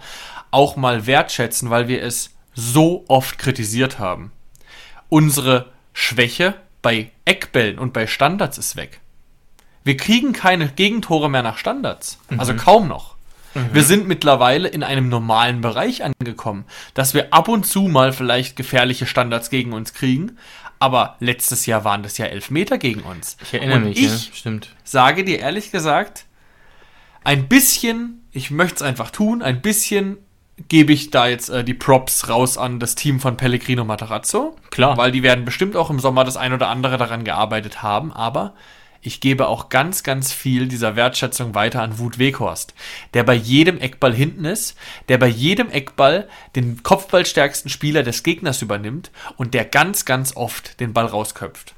auch 0.49 0.75
mal 0.75 1.05
wertschätzen, 1.05 1.69
weil 1.69 1.87
wir 1.87 2.01
es 2.01 2.31
so 2.55 3.05
oft 3.09 3.37
kritisiert 3.37 3.99
haben. 3.99 4.31
Unsere 5.09 5.71
Schwäche 5.93 6.55
bei 6.83 7.09
Eckbällen 7.25 7.79
und 7.79 7.93
bei 7.93 8.05
Standards 8.05 8.59
ist 8.59 8.75
weg. 8.75 8.99
Wir 9.83 9.97
kriegen 9.97 10.33
keine 10.33 10.67
Gegentore 10.67 11.29
mehr 11.29 11.41
nach 11.41 11.57
Standards. 11.57 12.19
Also 12.37 12.53
kaum 12.53 12.87
noch. 12.87 13.15
Wir 13.71 13.83
sind 13.83 14.07
mittlerweile 14.07 14.67
in 14.67 14.83
einem 14.83 15.09
normalen 15.09 15.61
Bereich 15.61 16.03
angekommen, 16.03 16.65
dass 16.93 17.13
wir 17.13 17.33
ab 17.33 17.47
und 17.47 17.65
zu 17.65 17.83
mal 17.83 18.11
vielleicht 18.11 18.55
gefährliche 18.55 19.05
Standards 19.05 19.49
gegen 19.49 19.73
uns 19.73 19.93
kriegen. 19.93 20.37
Aber 20.79 21.15
letztes 21.19 21.65
Jahr 21.65 21.85
waren 21.85 22.03
das 22.03 22.17
ja 22.17 22.25
elf 22.25 22.49
Meter 22.49 22.77
gegen 22.77 23.01
uns. 23.01 23.37
Ich 23.41 23.53
erinnere 23.53 23.77
und 23.77 23.83
mich, 23.85 23.97
ich 23.99 24.11
ja, 24.11 24.33
stimmt. 24.33 24.75
sage 24.83 25.23
dir 25.23 25.39
ehrlich 25.39 25.71
gesagt, 25.71 26.25
ein 27.23 27.47
bisschen, 27.47 28.25
ich 28.31 28.51
möchte 28.51 28.77
es 28.77 28.81
einfach 28.81 29.11
tun, 29.11 29.41
ein 29.41 29.61
bisschen 29.61 30.17
gebe 30.67 30.93
ich 30.93 31.09
da 31.09 31.27
jetzt 31.27 31.49
äh, 31.49 31.63
die 31.63 31.73
Props 31.73 32.29
raus 32.29 32.57
an 32.57 32.79
das 32.79 32.95
Team 32.95 33.19
von 33.19 33.37
Pellegrino 33.37 33.83
Matarazzo. 33.85 34.55
Klar. 34.69 34.97
Weil 34.97 35.11
die 35.11 35.23
werden 35.23 35.45
bestimmt 35.45 35.75
auch 35.75 35.89
im 35.89 35.99
Sommer 35.99 36.23
das 36.23 36.37
ein 36.37 36.53
oder 36.53 36.67
andere 36.67 36.97
daran 36.97 37.23
gearbeitet 37.23 37.81
haben, 37.81 38.11
aber 38.11 38.53
ich 39.05 39.19
gebe 39.19 39.47
auch 39.47 39.67
ganz, 39.67 40.03
ganz 40.03 40.31
viel 40.31 40.67
dieser 40.67 40.95
Wertschätzung 40.95 41.53
weiter 41.53 41.81
an 41.81 41.99
Wut 41.99 42.19
Weghorst, 42.19 42.73
der 43.13 43.23
bei 43.23 43.33
jedem 43.33 43.79
Eckball 43.79 44.13
hinten 44.13 44.45
ist, 44.45 44.77
der 45.09 45.17
bei 45.17 45.27
jedem 45.27 45.69
Eckball 45.69 46.29
den 46.55 46.83
kopfballstärksten 46.83 47.69
Spieler 47.69 48.03
des 48.03 48.23
Gegners 48.23 48.61
übernimmt 48.61 49.11
und 49.35 49.53
der 49.53 49.65
ganz, 49.65 50.05
ganz 50.05 50.37
oft 50.37 50.79
den 50.79 50.93
Ball 50.93 51.07
rausköpft. 51.07 51.75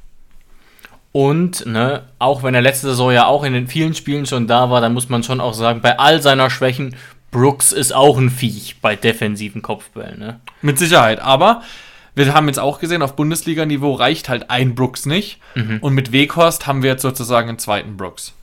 Und, 1.12 1.66
ne, 1.66 2.10
auch 2.20 2.44
wenn 2.44 2.54
er 2.54 2.62
letzte 2.62 2.90
Saison 2.90 3.12
ja 3.12 3.26
auch 3.26 3.44
in 3.46 3.54
den 3.54 3.70
vielen 3.70 3.96
Spielen 3.96 4.26
schon 4.26 4.48
da 4.48 4.70
war, 4.70 4.82
dann 4.82 4.94
muss 4.94 5.08
man 5.08 5.24
schon 5.24 5.40
auch 5.40 5.54
sagen, 5.54 5.80
bei 5.82 5.98
all 5.98 6.22
seiner 6.22 6.50
Schwächen, 6.50 6.96
Brooks 7.36 7.74
ist 7.74 7.94
auch 7.94 8.18
ein 8.18 8.30
Viech 8.30 8.78
bei 8.82 8.96
defensiven 8.96 9.62
Kopfbällen, 9.62 10.18
ne? 10.18 10.40
Mit 10.62 10.80
Sicherheit. 10.80 11.20
Aber 11.20 11.64
wir 12.16 12.34
haben 12.34 12.48
jetzt 12.48 12.60
auch 12.60 12.80
gesehen, 12.80 13.02
auf 13.02 13.18
Bundesliga-Niveau 13.18 13.92
reicht 13.92 14.30
halt 14.30 14.50
ein 14.50 14.74
Brooks 14.74 15.06
nicht. 15.06 15.42
Und 15.82 15.94
mit 15.94 16.14
Weghorst 16.14 16.66
haben 16.66 16.82
wir 16.82 16.92
jetzt 16.92 17.02
sozusagen 17.02 17.50
einen 17.50 17.60
zweiten 17.60 17.98
Brooks. 17.98 18.34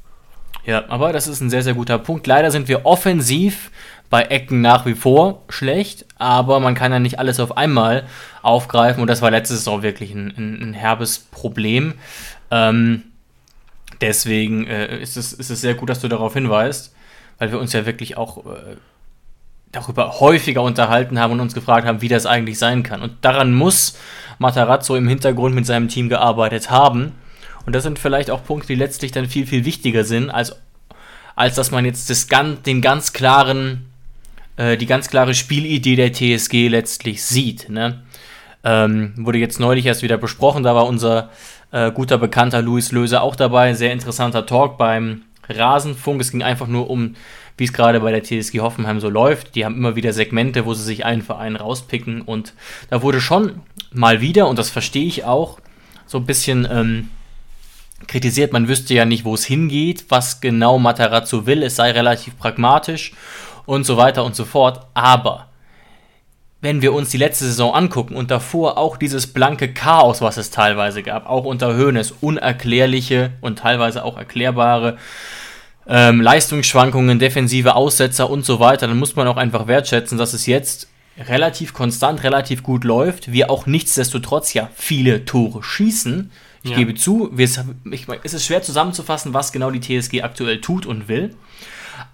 Ja, 0.66 0.84
aber 0.90 1.14
das 1.14 1.26
ist 1.26 1.40
ein 1.40 1.48
sehr, 1.48 1.62
sehr 1.62 1.72
guter 1.72 1.98
Punkt. 1.98 2.26
Leider 2.26 2.50
sind 2.50 2.68
wir 2.68 2.84
offensiv 2.84 3.70
bei 4.10 4.24
Ecken 4.24 4.60
nach 4.60 4.84
wie 4.84 4.94
vor 4.94 5.42
schlecht, 5.48 6.04
aber 6.18 6.60
man 6.60 6.74
kann 6.74 6.92
ja 6.92 6.98
nicht 6.98 7.18
alles 7.18 7.40
auf 7.40 7.56
einmal 7.56 8.04
aufgreifen 8.42 9.00
und 9.00 9.08
das 9.08 9.22
war 9.22 9.30
letzte 9.30 9.54
Saison 9.54 9.82
wirklich 9.82 10.12
ein, 10.12 10.34
ein, 10.36 10.62
ein 10.62 10.74
herbes 10.74 11.18
Problem. 11.18 11.94
Ähm, 12.50 13.04
deswegen 14.02 14.66
äh, 14.66 15.00
ist, 15.00 15.16
es, 15.16 15.32
ist 15.32 15.48
es 15.48 15.62
sehr 15.62 15.72
gut, 15.72 15.88
dass 15.88 16.00
du 16.00 16.08
darauf 16.08 16.34
hinweist, 16.34 16.94
weil 17.38 17.50
wir 17.50 17.58
uns 17.58 17.72
ja 17.72 17.86
wirklich 17.86 18.16
auch 18.16 18.38
äh, 18.46 18.76
darüber 19.72 20.20
häufiger 20.20 20.62
unterhalten 20.62 21.18
haben 21.18 21.32
und 21.32 21.40
uns 21.40 21.54
gefragt 21.54 21.86
haben, 21.86 22.02
wie 22.02 22.08
das 22.08 22.26
eigentlich 22.26 22.58
sein 22.58 22.82
kann. 22.82 23.00
Und 23.02 23.12
daran 23.22 23.54
muss 23.54 23.98
Matarazzo 24.38 24.94
im 24.96 25.08
Hintergrund 25.08 25.54
mit 25.54 25.66
seinem 25.66 25.88
Team 25.88 26.08
gearbeitet 26.08 26.70
haben. 26.70 27.12
Und 27.64 27.74
das 27.74 27.82
sind 27.82 27.98
vielleicht 27.98 28.30
auch 28.30 28.44
Punkte, 28.44 28.68
die 28.68 28.74
letztlich 28.74 29.12
dann 29.12 29.26
viel, 29.26 29.46
viel 29.46 29.64
wichtiger 29.64 30.04
sind, 30.04 30.30
als, 30.30 30.56
als 31.34 31.54
dass 31.54 31.70
man 31.70 31.84
jetzt 31.84 32.10
das, 32.10 32.26
den 32.66 32.82
ganz 32.82 33.12
klaren, 33.12 33.86
äh, 34.56 34.76
die 34.76 34.86
ganz 34.86 35.08
klare 35.08 35.34
Spielidee 35.34 35.96
der 35.96 36.12
TSG 36.12 36.68
letztlich 36.68 37.24
sieht. 37.24 37.70
Ne? 37.70 38.02
Ähm, 38.64 39.14
wurde 39.16 39.38
jetzt 39.38 39.58
neulich 39.58 39.86
erst 39.86 40.02
wieder 40.02 40.18
besprochen, 40.18 40.64
da 40.64 40.74
war 40.74 40.86
unser 40.86 41.30
äh, 41.70 41.90
guter 41.90 42.18
Bekannter 42.18 42.60
Luis 42.62 42.92
Löse 42.92 43.22
auch 43.22 43.36
dabei. 43.36 43.74
Sehr 43.74 43.92
interessanter 43.92 44.44
Talk 44.44 44.76
beim 44.76 45.22
Rasenfunk. 45.48 46.20
Es 46.20 46.30
ging 46.30 46.42
einfach 46.42 46.66
nur 46.66 46.90
um, 46.90 47.14
wie 47.56 47.64
es 47.64 47.72
gerade 47.72 48.00
bei 48.00 48.12
der 48.12 48.22
TSG 48.22 48.60
Hoffenheim 48.60 49.00
so 49.00 49.08
läuft. 49.08 49.54
Die 49.54 49.64
haben 49.64 49.76
immer 49.76 49.96
wieder 49.96 50.12
Segmente, 50.12 50.66
wo 50.66 50.74
sie 50.74 50.84
sich 50.84 51.04
einen 51.04 51.22
Verein 51.22 51.56
rauspicken 51.56 52.22
und 52.22 52.54
da 52.90 53.02
wurde 53.02 53.20
schon 53.20 53.60
mal 53.92 54.20
wieder, 54.20 54.48
und 54.48 54.58
das 54.58 54.70
verstehe 54.70 55.06
ich 55.06 55.24
auch, 55.24 55.58
so 56.06 56.18
ein 56.18 56.26
bisschen 56.26 56.66
ähm, 56.70 57.10
kritisiert, 58.06 58.52
man 58.52 58.68
wüsste 58.68 58.94
ja 58.94 59.04
nicht, 59.04 59.24
wo 59.24 59.34
es 59.34 59.44
hingeht, 59.44 60.06
was 60.08 60.40
genau 60.40 60.78
Matarazzo 60.78 61.46
will, 61.46 61.62
es 61.62 61.76
sei 61.76 61.90
relativ 61.92 62.36
pragmatisch 62.36 63.12
und 63.66 63.84
so 63.84 63.96
weiter 63.96 64.24
und 64.24 64.34
so 64.34 64.44
fort. 64.44 64.86
Aber 64.94 65.48
wenn 66.62 66.80
wir 66.80 66.94
uns 66.94 67.10
die 67.10 67.18
letzte 67.18 67.44
Saison 67.44 67.74
angucken 67.74 68.16
und 68.16 68.30
davor 68.30 68.78
auch 68.78 68.96
dieses 68.96 69.26
blanke 69.26 69.74
Chaos, 69.74 70.22
was 70.22 70.36
es 70.38 70.50
teilweise 70.50 71.02
gab, 71.02 71.28
auch 71.28 71.44
unter 71.44 71.76
Hoeneß, 71.76 72.14
unerklärliche 72.22 73.32
und 73.42 73.58
teilweise 73.58 74.04
auch 74.04 74.16
erklärbare 74.16 74.96
ähm, 75.86 76.20
Leistungsschwankungen, 76.20 77.18
defensive 77.18 77.74
Aussetzer 77.74 78.30
und 78.30 78.44
so 78.46 78.60
weiter, 78.60 78.86
dann 78.86 78.96
muss 78.98 79.16
man 79.16 79.26
auch 79.26 79.36
einfach 79.36 79.66
wertschätzen, 79.66 80.16
dass 80.16 80.32
es 80.32 80.46
jetzt 80.46 80.88
relativ 81.18 81.74
konstant, 81.74 82.22
relativ 82.22 82.62
gut 82.62 82.84
läuft. 82.84 83.32
Wir 83.32 83.50
auch 83.50 83.66
nichtsdestotrotz 83.66 84.54
ja 84.54 84.70
viele 84.74 85.24
Tore 85.24 85.62
schießen. 85.62 86.30
Ich 86.62 86.70
Ja. 86.70 86.76
gebe 86.76 86.94
zu, 86.94 87.28
wir, 87.32 87.48
ich, 87.90 88.06
es 88.22 88.34
ist 88.34 88.46
schwer 88.46 88.62
zusammenzufassen, 88.62 89.34
was 89.34 89.50
genau 89.50 89.72
die 89.72 89.80
TSG 89.80 90.22
aktuell 90.22 90.60
tut 90.60 90.86
und 90.86 91.08
will. 91.08 91.34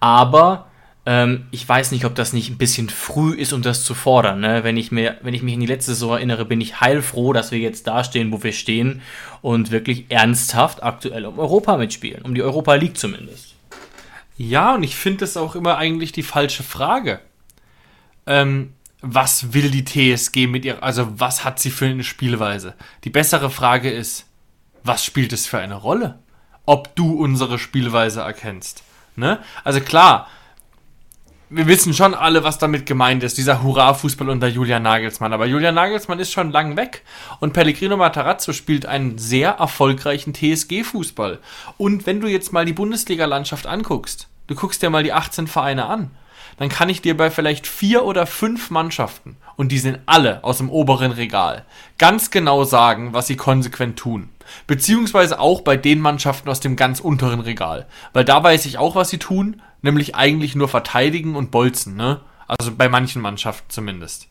Aber 0.01 0.69
ähm, 1.09 1.47
ich 1.53 1.67
weiß 1.67 1.91
nicht, 1.93 2.05
ob 2.05 2.15
das 2.15 2.35
nicht 2.35 2.51
ein 2.51 2.59
bisschen 2.59 2.91
früh 2.91 3.33
ist, 3.33 3.55
um 3.55 3.63
das 3.63 3.83
zu 3.83 3.95
fordern. 3.95 4.41
Ne? 4.41 4.63
Wenn, 4.63 4.77
ich 4.77 4.93
mir, 4.93 5.17
wenn 5.23 5.33
ich 5.33 5.43
mich 5.43 5.55
in 5.55 5.61
die 5.61 5.67
letzte 5.67 5.93
Saison 5.93 6.11
erinnere, 6.11 6.45
bin 6.45 6.61
ich 6.61 6.83
heilfroh, 6.83 7.33
dass 7.33 7.51
wir 7.51 7.59
jetzt 7.59 7.87
da 7.87 8.05
stehen, 8.05 8.31
wo 8.31 8.43
wir 8.43 8.53
stehen 8.53 9.01
und 9.41 9.71
wirklich 9.71 10.05
ernsthaft 10.11 10.83
aktuell 10.83 11.25
um 11.25 11.39
Europa 11.39 11.79
mitspielen. 11.79 12.21
Um 12.21 12.35
die 12.35 12.43
Europa 12.43 12.75
League 12.75 12.99
zumindest. 12.99 13.55
Ja, 14.37 14.75
und 14.75 14.83
ich 14.83 14.97
finde 14.97 15.21
das 15.21 15.39
auch 15.39 15.55
immer 15.55 15.79
eigentlich 15.79 16.13
die 16.13 16.23
falsche 16.23 16.63
Frage. 16.63 17.21
Ähm, 18.27 18.75
was 19.01 19.55
will 19.55 19.71
die 19.71 19.87
TSG 19.87 20.47
mit 20.47 20.67
ihr, 20.67 20.83
also 20.83 21.19
was 21.19 21.43
hat 21.43 21.59
sie 21.59 21.71
für 21.71 21.87
eine 21.87 22.05
Spielweise? 22.05 22.75
Die 23.05 23.11
bessere 23.11 23.49
Frage 23.49 23.91
ist, 23.91 24.27
was 24.85 25.07
spielt 25.07 25.33
es 25.33 25.47
für 25.47 25.59
eine 25.59 25.77
Rolle? 25.77 26.19
Ob 26.67 26.95
du 26.97 27.15
unsere 27.15 27.59
Spielweise 27.59 28.21
erkennst. 28.21 28.83
Ne? 29.17 29.39
Also 29.65 29.81
klar, 29.81 30.29
wir 31.51 31.67
wissen 31.67 31.95
schon 31.95 32.15
alle, 32.15 32.45
was 32.45 32.59
damit 32.59 32.85
gemeint 32.85 33.23
ist, 33.23 33.39
dieser 33.39 33.63
Hurra-Fußball 33.63 34.29
unter 34.29 34.49
Julian 34.49 34.83
Nagelsmann. 34.83 35.33
Aber 35.33 35.47
Julian 35.47 35.75
Nagelsmann 35.75 36.19
ist 36.19 36.33
schon 36.33 36.51
lang 36.51 36.77
weg 36.77 37.05
und 37.41 37.53
Pellegrino 37.53 37.97
Matarazzo 37.97 38.53
spielt 38.53 38.85
einen 38.87 39.19
sehr 39.19 39.53
erfolgreichen 39.53 40.35
TSG-Fußball. 40.35 41.39
Und 41.79 42.07
wenn 42.07 42.21
du 42.21 42.29
jetzt 42.29 42.53
mal 42.53 42.65
die 42.65 42.73
Bundesliga-Landschaft 42.73 43.67
anguckst, 43.67 44.29
du 44.47 44.55
guckst 44.55 44.83
dir 44.83 44.91
mal 44.91 45.03
die 45.03 45.13
18 45.13 45.47
Vereine 45.47 45.87
an, 45.87 46.11
dann 46.59 46.69
kann 46.69 46.89
ich 46.89 47.01
dir 47.01 47.17
bei 47.17 47.31
vielleicht 47.31 47.67
vier 47.67 48.05
oder 48.05 48.27
fünf 48.27 48.71
Mannschaften, 48.71 49.37
und 49.57 49.73
die 49.73 49.79
sind 49.79 50.01
alle 50.07 50.45
aus 50.45 50.59
dem 50.59 50.71
oberen 50.71 51.13
Regal, 51.13 51.65
ganz 51.99 52.31
genau 52.31 52.65
sagen, 52.65 53.13
was 53.13 53.27
sie 53.27 53.37
konsequent 53.37 53.99
tun. 53.99 54.29
Beziehungsweise 54.67 55.41
auch 55.41 55.61
bei 55.61 55.77
den 55.77 56.01
Mannschaften 56.01 56.49
aus 56.49 56.61
dem 56.61 56.77
ganz 56.77 57.01
unteren 57.01 57.41
Regal. 57.41 57.87
Weil 58.13 58.25
da 58.25 58.43
weiß 58.43 58.67
ich 58.67 58.79
auch, 58.79 58.95
was 58.95 59.11
sie 59.11 59.19
tun, 59.19 59.61
nämlich 59.83 60.15
eigentlich 60.15 60.55
nur 60.55 60.69
verteidigen 60.69 61.37
und 61.37 61.51
bolzen, 61.51 61.97
ne? 61.97 62.21
Also 62.47 62.73
bei 62.73 62.89
manchen 62.89 63.21
Mannschaften 63.21 63.69
zumindest. 63.69 64.27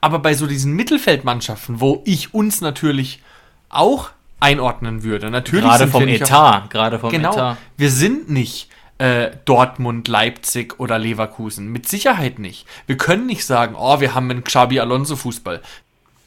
Aber 0.00 0.18
bei 0.18 0.34
so 0.34 0.46
diesen 0.46 0.72
Mittelfeldmannschaften, 0.74 1.80
wo 1.80 2.02
ich 2.04 2.34
uns 2.34 2.60
natürlich 2.60 3.22
auch 3.68 4.10
einordnen 4.40 5.04
würde, 5.04 5.30
natürlich 5.30 5.64
Gerade 5.64 5.84
sind 5.84 5.92
vom 5.92 6.08
Etat. 6.08 6.70
Gerade 6.70 6.98
vom 6.98 7.10
Genau. 7.10 7.32
Etat. 7.32 7.56
Wir 7.76 7.90
sind 7.90 8.28
nicht 8.28 8.68
äh, 8.98 9.30
Dortmund, 9.44 10.08
Leipzig 10.08 10.80
oder 10.80 10.98
Leverkusen. 10.98 11.68
Mit 11.68 11.88
Sicherheit 11.88 12.40
nicht. 12.40 12.66
Wir 12.86 12.96
können 12.96 13.26
nicht 13.26 13.46
sagen, 13.46 13.76
oh, 13.78 14.00
wir 14.00 14.14
haben 14.14 14.30
einen 14.30 14.44
Xabi 14.44 14.80
Alonso 14.80 15.14
Fußball. 15.16 15.62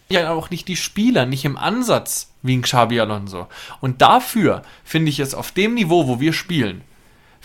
Ja, 0.10 0.32
auch 0.32 0.50
nicht 0.50 0.68
die 0.68 0.76
Spieler, 0.76 1.26
nicht 1.26 1.46
im 1.46 1.58
Ansatz 1.58 2.32
wie 2.44 2.56
ein 2.56 2.62
Xabi 2.62 3.00
Alonso. 3.00 3.48
Und 3.82 4.02
dafür 4.02 4.62
finde 4.84 5.10
ich 5.10 5.20
es 5.20 5.34
auf 5.34 5.52
dem 5.52 5.74
Niveau, 5.74 6.08
wo 6.08 6.20
wir 6.20 6.32
spielen, 6.32 6.82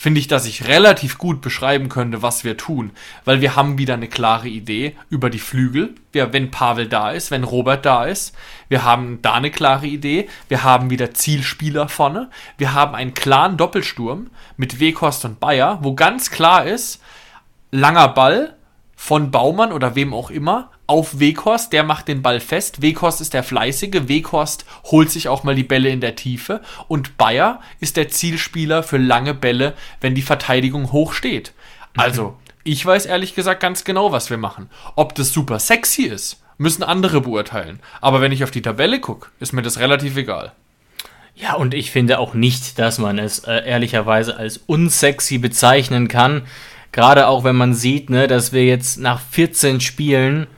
finde 0.00 0.18
ich, 0.18 0.28
dass 0.28 0.46
ich 0.46 0.66
relativ 0.66 1.18
gut 1.18 1.42
beschreiben 1.42 1.90
könnte, 1.90 2.22
was 2.22 2.42
wir 2.42 2.56
tun. 2.56 2.92
Weil 3.26 3.42
wir 3.42 3.54
haben 3.54 3.76
wieder 3.76 3.92
eine 3.92 4.08
klare 4.08 4.48
Idee 4.48 4.96
über 5.10 5.28
die 5.28 5.38
Flügel. 5.38 5.94
Wir, 6.10 6.32
wenn 6.32 6.50
Pavel 6.50 6.88
da 6.88 7.10
ist, 7.10 7.30
wenn 7.30 7.44
Robert 7.44 7.84
da 7.84 8.06
ist. 8.06 8.34
Wir 8.70 8.82
haben 8.82 9.20
da 9.20 9.34
eine 9.34 9.50
klare 9.50 9.86
Idee. 9.86 10.26
Wir 10.48 10.64
haben 10.64 10.88
wieder 10.88 11.12
Zielspieler 11.12 11.90
vorne. 11.90 12.30
Wir 12.56 12.72
haben 12.72 12.94
einen 12.94 13.12
klaren 13.12 13.58
Doppelsturm 13.58 14.30
mit 14.56 14.80
Weghorst 14.80 15.26
und 15.26 15.38
Bayer, 15.38 15.80
wo 15.82 15.94
ganz 15.94 16.30
klar 16.30 16.64
ist, 16.64 17.02
langer 17.70 18.08
Ball 18.08 18.56
von 18.96 19.30
Baumann 19.30 19.70
oder 19.70 19.96
wem 19.96 20.14
auch 20.14 20.30
immer 20.30 20.70
auf 20.90 21.20
Weghorst, 21.20 21.72
der 21.72 21.84
macht 21.84 22.08
den 22.08 22.20
Ball 22.20 22.40
fest. 22.40 22.82
Weghorst 22.82 23.20
ist 23.20 23.32
der 23.32 23.44
Fleißige, 23.44 24.08
Weghorst 24.08 24.64
holt 24.86 25.08
sich 25.08 25.28
auch 25.28 25.44
mal 25.44 25.54
die 25.54 25.62
Bälle 25.62 25.88
in 25.88 26.00
der 26.00 26.16
Tiefe 26.16 26.62
und 26.88 27.16
Bayer 27.16 27.60
ist 27.78 27.96
der 27.96 28.08
Zielspieler 28.08 28.82
für 28.82 28.98
lange 28.98 29.32
Bälle, 29.32 29.74
wenn 30.00 30.16
die 30.16 30.22
Verteidigung 30.22 30.90
hoch 30.90 31.12
steht. 31.12 31.52
Also, 31.96 32.36
ich 32.64 32.84
weiß 32.84 33.06
ehrlich 33.06 33.36
gesagt 33.36 33.60
ganz 33.60 33.84
genau, 33.84 34.10
was 34.10 34.30
wir 34.30 34.36
machen. 34.36 34.68
Ob 34.96 35.14
das 35.14 35.32
super 35.32 35.60
sexy 35.60 36.02
ist, 36.02 36.42
müssen 36.58 36.82
andere 36.82 37.20
beurteilen. 37.20 37.78
Aber 38.00 38.20
wenn 38.20 38.32
ich 38.32 38.42
auf 38.42 38.50
die 38.50 38.62
Tabelle 38.62 38.98
gucke, 38.98 39.28
ist 39.38 39.52
mir 39.52 39.62
das 39.62 39.78
relativ 39.78 40.16
egal. 40.16 40.50
Ja, 41.36 41.54
und 41.54 41.72
ich 41.72 41.92
finde 41.92 42.18
auch 42.18 42.34
nicht, 42.34 42.80
dass 42.80 42.98
man 42.98 43.20
es 43.20 43.44
äh, 43.44 43.64
ehrlicherweise 43.64 44.36
als 44.36 44.56
unsexy 44.66 45.38
bezeichnen 45.38 46.08
kann. 46.08 46.42
Gerade 46.90 47.28
auch 47.28 47.44
wenn 47.44 47.54
man 47.54 47.74
sieht, 47.74 48.10
ne, 48.10 48.26
dass 48.26 48.52
wir 48.52 48.64
jetzt 48.64 48.98
nach 48.98 49.20
14 49.20 49.80
Spielen 49.80 50.48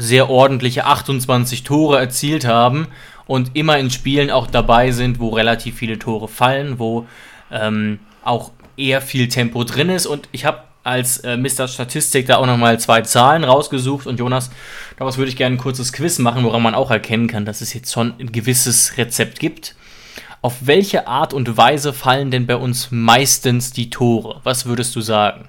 sehr 0.00 0.30
ordentliche 0.30 0.86
28 0.86 1.62
Tore 1.62 1.98
erzielt 1.98 2.46
haben 2.46 2.88
und 3.26 3.50
immer 3.54 3.78
in 3.78 3.90
Spielen 3.90 4.30
auch 4.30 4.46
dabei 4.46 4.90
sind, 4.90 5.20
wo 5.20 5.28
relativ 5.28 5.76
viele 5.76 5.98
Tore 5.98 6.26
fallen, 6.26 6.78
wo 6.78 7.06
ähm, 7.52 8.00
auch 8.24 8.50
eher 8.76 9.02
viel 9.02 9.28
Tempo 9.28 9.62
drin 9.64 9.90
ist. 9.90 10.06
Und 10.06 10.28
ich 10.32 10.44
habe 10.46 10.62
als 10.82 11.18
äh, 11.18 11.36
Mr. 11.36 11.68
Statistik 11.68 12.26
da 12.26 12.38
auch 12.38 12.46
nochmal 12.46 12.80
zwei 12.80 13.02
Zahlen 13.02 13.44
rausgesucht. 13.44 14.06
Und 14.06 14.18
Jonas, 14.18 14.50
daraus 14.98 15.18
würde 15.18 15.28
ich 15.28 15.36
gerne 15.36 15.56
ein 15.56 15.60
kurzes 15.60 15.92
Quiz 15.92 16.18
machen, 16.18 16.44
woran 16.44 16.62
man 16.62 16.74
auch 16.74 16.90
erkennen 16.90 17.28
kann, 17.28 17.44
dass 17.44 17.60
es 17.60 17.74
jetzt 17.74 17.92
schon 17.92 18.14
ein 18.18 18.32
gewisses 18.32 18.96
Rezept 18.96 19.38
gibt. 19.38 19.76
Auf 20.42 20.54
welche 20.62 21.06
Art 21.06 21.34
und 21.34 21.58
Weise 21.58 21.92
fallen 21.92 22.30
denn 22.30 22.46
bei 22.46 22.56
uns 22.56 22.88
meistens 22.90 23.72
die 23.72 23.90
Tore? 23.90 24.40
Was 24.42 24.64
würdest 24.64 24.96
du 24.96 25.02
sagen? 25.02 25.48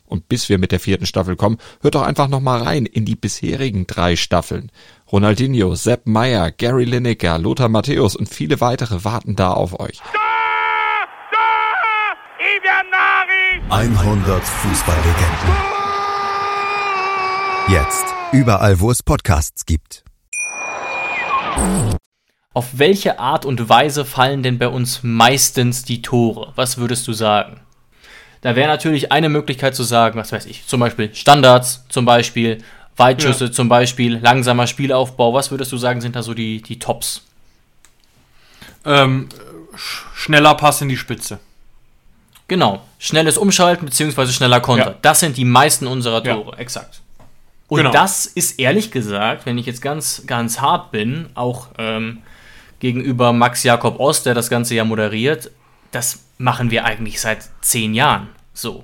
Und 0.11 0.27
bis 0.27 0.49
wir 0.49 0.57
mit 0.57 0.73
der 0.73 0.81
vierten 0.81 1.05
Staffel 1.05 1.37
kommen, 1.37 1.57
hört 1.79 1.95
doch 1.95 2.01
einfach 2.01 2.27
noch 2.27 2.41
mal 2.41 2.61
rein 2.61 2.85
in 2.85 3.05
die 3.05 3.15
bisherigen 3.15 3.87
drei 3.87 4.17
Staffeln. 4.17 4.69
Ronaldinho, 5.09 5.73
Sepp 5.75 6.05
Meyer, 6.05 6.51
Gary 6.51 6.83
Lineker, 6.83 7.39
Lothar 7.39 7.69
Matthäus 7.69 8.17
und 8.17 8.27
viele 8.27 8.59
weitere 8.59 9.05
warten 9.05 9.37
da 9.37 9.53
auf 9.53 9.79
euch. 9.79 10.01
100 13.69 14.43
Fußballlegenden. 14.43 15.55
Jetzt 17.69 18.05
überall, 18.33 18.81
wo 18.81 18.91
es 18.91 19.01
Podcasts 19.01 19.65
gibt. 19.65 20.03
Auf 22.53 22.67
welche 22.73 23.17
Art 23.17 23.45
und 23.45 23.69
Weise 23.69 24.03
fallen 24.03 24.43
denn 24.43 24.59
bei 24.59 24.67
uns 24.67 25.03
meistens 25.03 25.85
die 25.85 26.01
Tore? 26.01 26.51
Was 26.55 26.77
würdest 26.77 27.07
du 27.07 27.13
sagen? 27.13 27.61
Da 28.41 28.55
wäre 28.55 28.67
natürlich 28.67 29.11
eine 29.11 29.29
Möglichkeit 29.29 29.75
zu 29.75 29.83
sagen, 29.83 30.19
was 30.19 30.31
weiß 30.31 30.47
ich, 30.47 30.65
zum 30.65 30.79
Beispiel 30.79 31.13
Standards, 31.13 31.85
zum 31.89 32.05
Beispiel 32.05 32.57
Weitschüsse, 32.97 33.45
ja. 33.45 33.51
zum 33.51 33.69
Beispiel 33.69 34.17
langsamer 34.17 34.67
Spielaufbau. 34.67 35.33
Was 35.33 35.51
würdest 35.51 35.71
du 35.71 35.77
sagen, 35.77 36.01
sind 36.01 36.15
da 36.15 36.23
so 36.23 36.33
die, 36.33 36.61
die 36.61 36.79
Tops? 36.79 37.23
Ähm, 38.83 39.29
schneller 40.15 40.55
Pass 40.55 40.81
in 40.81 40.89
die 40.89 40.97
Spitze. 40.97 41.39
Genau, 42.47 42.81
schnelles 42.99 43.37
Umschalten 43.37 43.85
bzw. 43.85 44.27
schneller 44.27 44.59
Konter. 44.59 44.91
Ja. 44.91 44.95
Das 45.01 45.21
sind 45.21 45.37
die 45.37 45.45
meisten 45.45 45.87
unserer 45.87 46.23
Tore, 46.23 46.51
ja. 46.51 46.57
exakt. 46.57 47.01
Und 47.69 47.77
genau. 47.77 47.91
das 47.91 48.25
ist 48.25 48.59
ehrlich 48.59 48.91
gesagt, 48.91 49.45
wenn 49.45 49.57
ich 49.57 49.65
jetzt 49.65 49.81
ganz, 49.81 50.23
ganz 50.27 50.59
hart 50.59 50.91
bin, 50.91 51.29
auch 51.35 51.69
ähm, 51.77 52.21
gegenüber 52.79 53.31
Max 53.31 53.63
Jakob 53.63 54.01
Ost, 54.01 54.25
der 54.25 54.33
das 54.33 54.49
Ganze 54.49 54.75
ja 54.75 54.83
moderiert, 54.83 55.51
das 55.91 56.19
machen 56.41 56.71
wir 56.71 56.85
eigentlich 56.85 57.21
seit 57.21 57.49
zehn 57.61 57.93
Jahren 57.93 58.29
so 58.53 58.83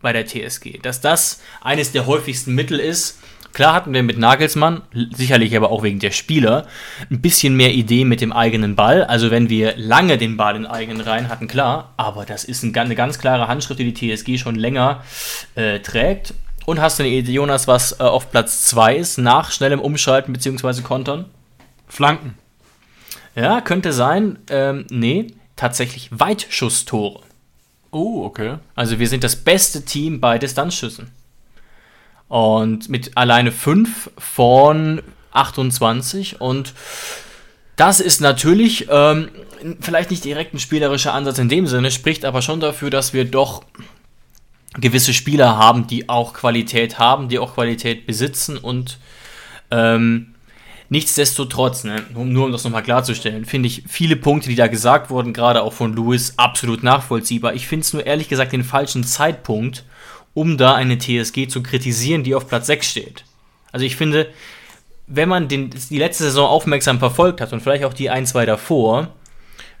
bei 0.00 0.12
der 0.12 0.26
TSG. 0.26 0.78
Dass 0.82 1.00
das 1.00 1.40
eines 1.60 1.92
der 1.92 2.06
häufigsten 2.06 2.54
Mittel 2.54 2.80
ist. 2.80 3.18
Klar 3.52 3.74
hatten 3.74 3.92
wir 3.92 4.02
mit 4.02 4.16
Nagelsmann, 4.16 4.80
sicherlich 5.14 5.54
aber 5.54 5.70
auch 5.70 5.82
wegen 5.82 5.98
der 5.98 6.10
Spieler, 6.10 6.66
ein 7.10 7.20
bisschen 7.20 7.54
mehr 7.54 7.72
Idee 7.72 8.06
mit 8.06 8.22
dem 8.22 8.32
eigenen 8.32 8.76
Ball. 8.76 9.04
Also 9.04 9.30
wenn 9.30 9.50
wir 9.50 9.74
lange 9.76 10.16
den 10.16 10.38
Ball 10.38 10.56
in 10.56 10.64
eigenen 10.64 11.02
Reihen 11.02 11.28
hatten, 11.28 11.48
klar. 11.48 11.92
Aber 11.98 12.24
das 12.24 12.44
ist 12.44 12.64
eine 12.64 12.94
ganz 12.94 13.18
klare 13.18 13.48
Handschrift, 13.48 13.78
die 13.78 13.92
die 13.92 14.16
TSG 14.16 14.38
schon 14.38 14.54
länger 14.54 15.02
äh, 15.54 15.80
trägt. 15.80 16.32
Und 16.64 16.80
hast 16.80 16.98
du 16.98 17.02
eine 17.02 17.12
Idee, 17.12 17.32
Jonas, 17.32 17.68
was 17.68 18.00
äh, 18.00 18.04
auf 18.04 18.30
Platz 18.30 18.64
2 18.64 18.96
ist, 18.96 19.18
nach 19.18 19.52
schnellem 19.52 19.80
Umschalten 19.80 20.32
bzw. 20.32 20.80
Kontern? 20.80 21.26
Flanken. 21.86 22.38
Ja, 23.34 23.60
könnte 23.60 23.92
sein. 23.92 24.38
Ähm, 24.48 24.86
nee, 24.88 25.26
tatsächlich 25.62 26.08
Weitschusstore. 26.10 27.20
Oh, 27.92 28.24
okay. 28.24 28.56
Also 28.74 28.98
wir 28.98 29.06
sind 29.06 29.22
das 29.22 29.36
beste 29.36 29.84
Team 29.84 30.20
bei 30.20 30.36
Distanzschüssen. 30.36 31.12
Und 32.26 32.88
mit 32.88 33.16
alleine 33.16 33.52
5 33.52 34.10
von 34.18 35.02
28. 35.30 36.40
Und 36.40 36.74
das 37.76 38.00
ist 38.00 38.20
natürlich 38.20 38.88
ähm, 38.90 39.28
vielleicht 39.80 40.10
nicht 40.10 40.24
direkt 40.24 40.52
ein 40.52 40.58
spielerischer 40.58 41.14
Ansatz 41.14 41.38
in 41.38 41.48
dem 41.48 41.68
Sinne, 41.68 41.92
spricht 41.92 42.24
aber 42.24 42.42
schon 42.42 42.58
dafür, 42.58 42.90
dass 42.90 43.12
wir 43.12 43.24
doch 43.24 43.62
gewisse 44.74 45.14
Spieler 45.14 45.56
haben, 45.58 45.86
die 45.86 46.08
auch 46.08 46.32
Qualität 46.32 46.98
haben, 46.98 47.28
die 47.28 47.38
auch 47.38 47.54
Qualität 47.54 48.04
besitzen 48.04 48.58
und 48.58 48.98
ähm, 49.70 50.31
Nichtsdestotrotz, 50.92 51.84
ne, 51.84 52.04
nur 52.12 52.44
um 52.44 52.52
das 52.52 52.64
nochmal 52.64 52.82
klarzustellen, 52.82 53.46
finde 53.46 53.66
ich 53.66 53.84
viele 53.88 54.14
Punkte, 54.14 54.50
die 54.50 54.56
da 54.56 54.66
gesagt 54.66 55.08
wurden, 55.08 55.32
gerade 55.32 55.62
auch 55.62 55.72
von 55.72 55.94
Louis, 55.94 56.34
absolut 56.36 56.82
nachvollziehbar. 56.82 57.54
Ich 57.54 57.66
finde 57.66 57.84
es 57.84 57.94
nur 57.94 58.04
ehrlich 58.04 58.28
gesagt 58.28 58.52
den 58.52 58.62
falschen 58.62 59.02
Zeitpunkt, 59.02 59.86
um 60.34 60.58
da 60.58 60.74
eine 60.74 60.98
TSG 60.98 61.48
zu 61.48 61.62
kritisieren, 61.62 62.24
die 62.24 62.34
auf 62.34 62.46
Platz 62.46 62.66
6 62.66 62.86
steht. 62.86 63.24
Also 63.72 63.86
ich 63.86 63.96
finde, 63.96 64.28
wenn 65.06 65.30
man 65.30 65.48
den, 65.48 65.70
die 65.70 65.96
letzte 65.96 66.24
Saison 66.24 66.46
aufmerksam 66.46 66.98
verfolgt 66.98 67.40
hat 67.40 67.54
und 67.54 67.62
vielleicht 67.62 67.84
auch 67.84 67.94
die 67.94 68.10
ein, 68.10 68.26
zwei 68.26 68.44
davor, 68.44 69.14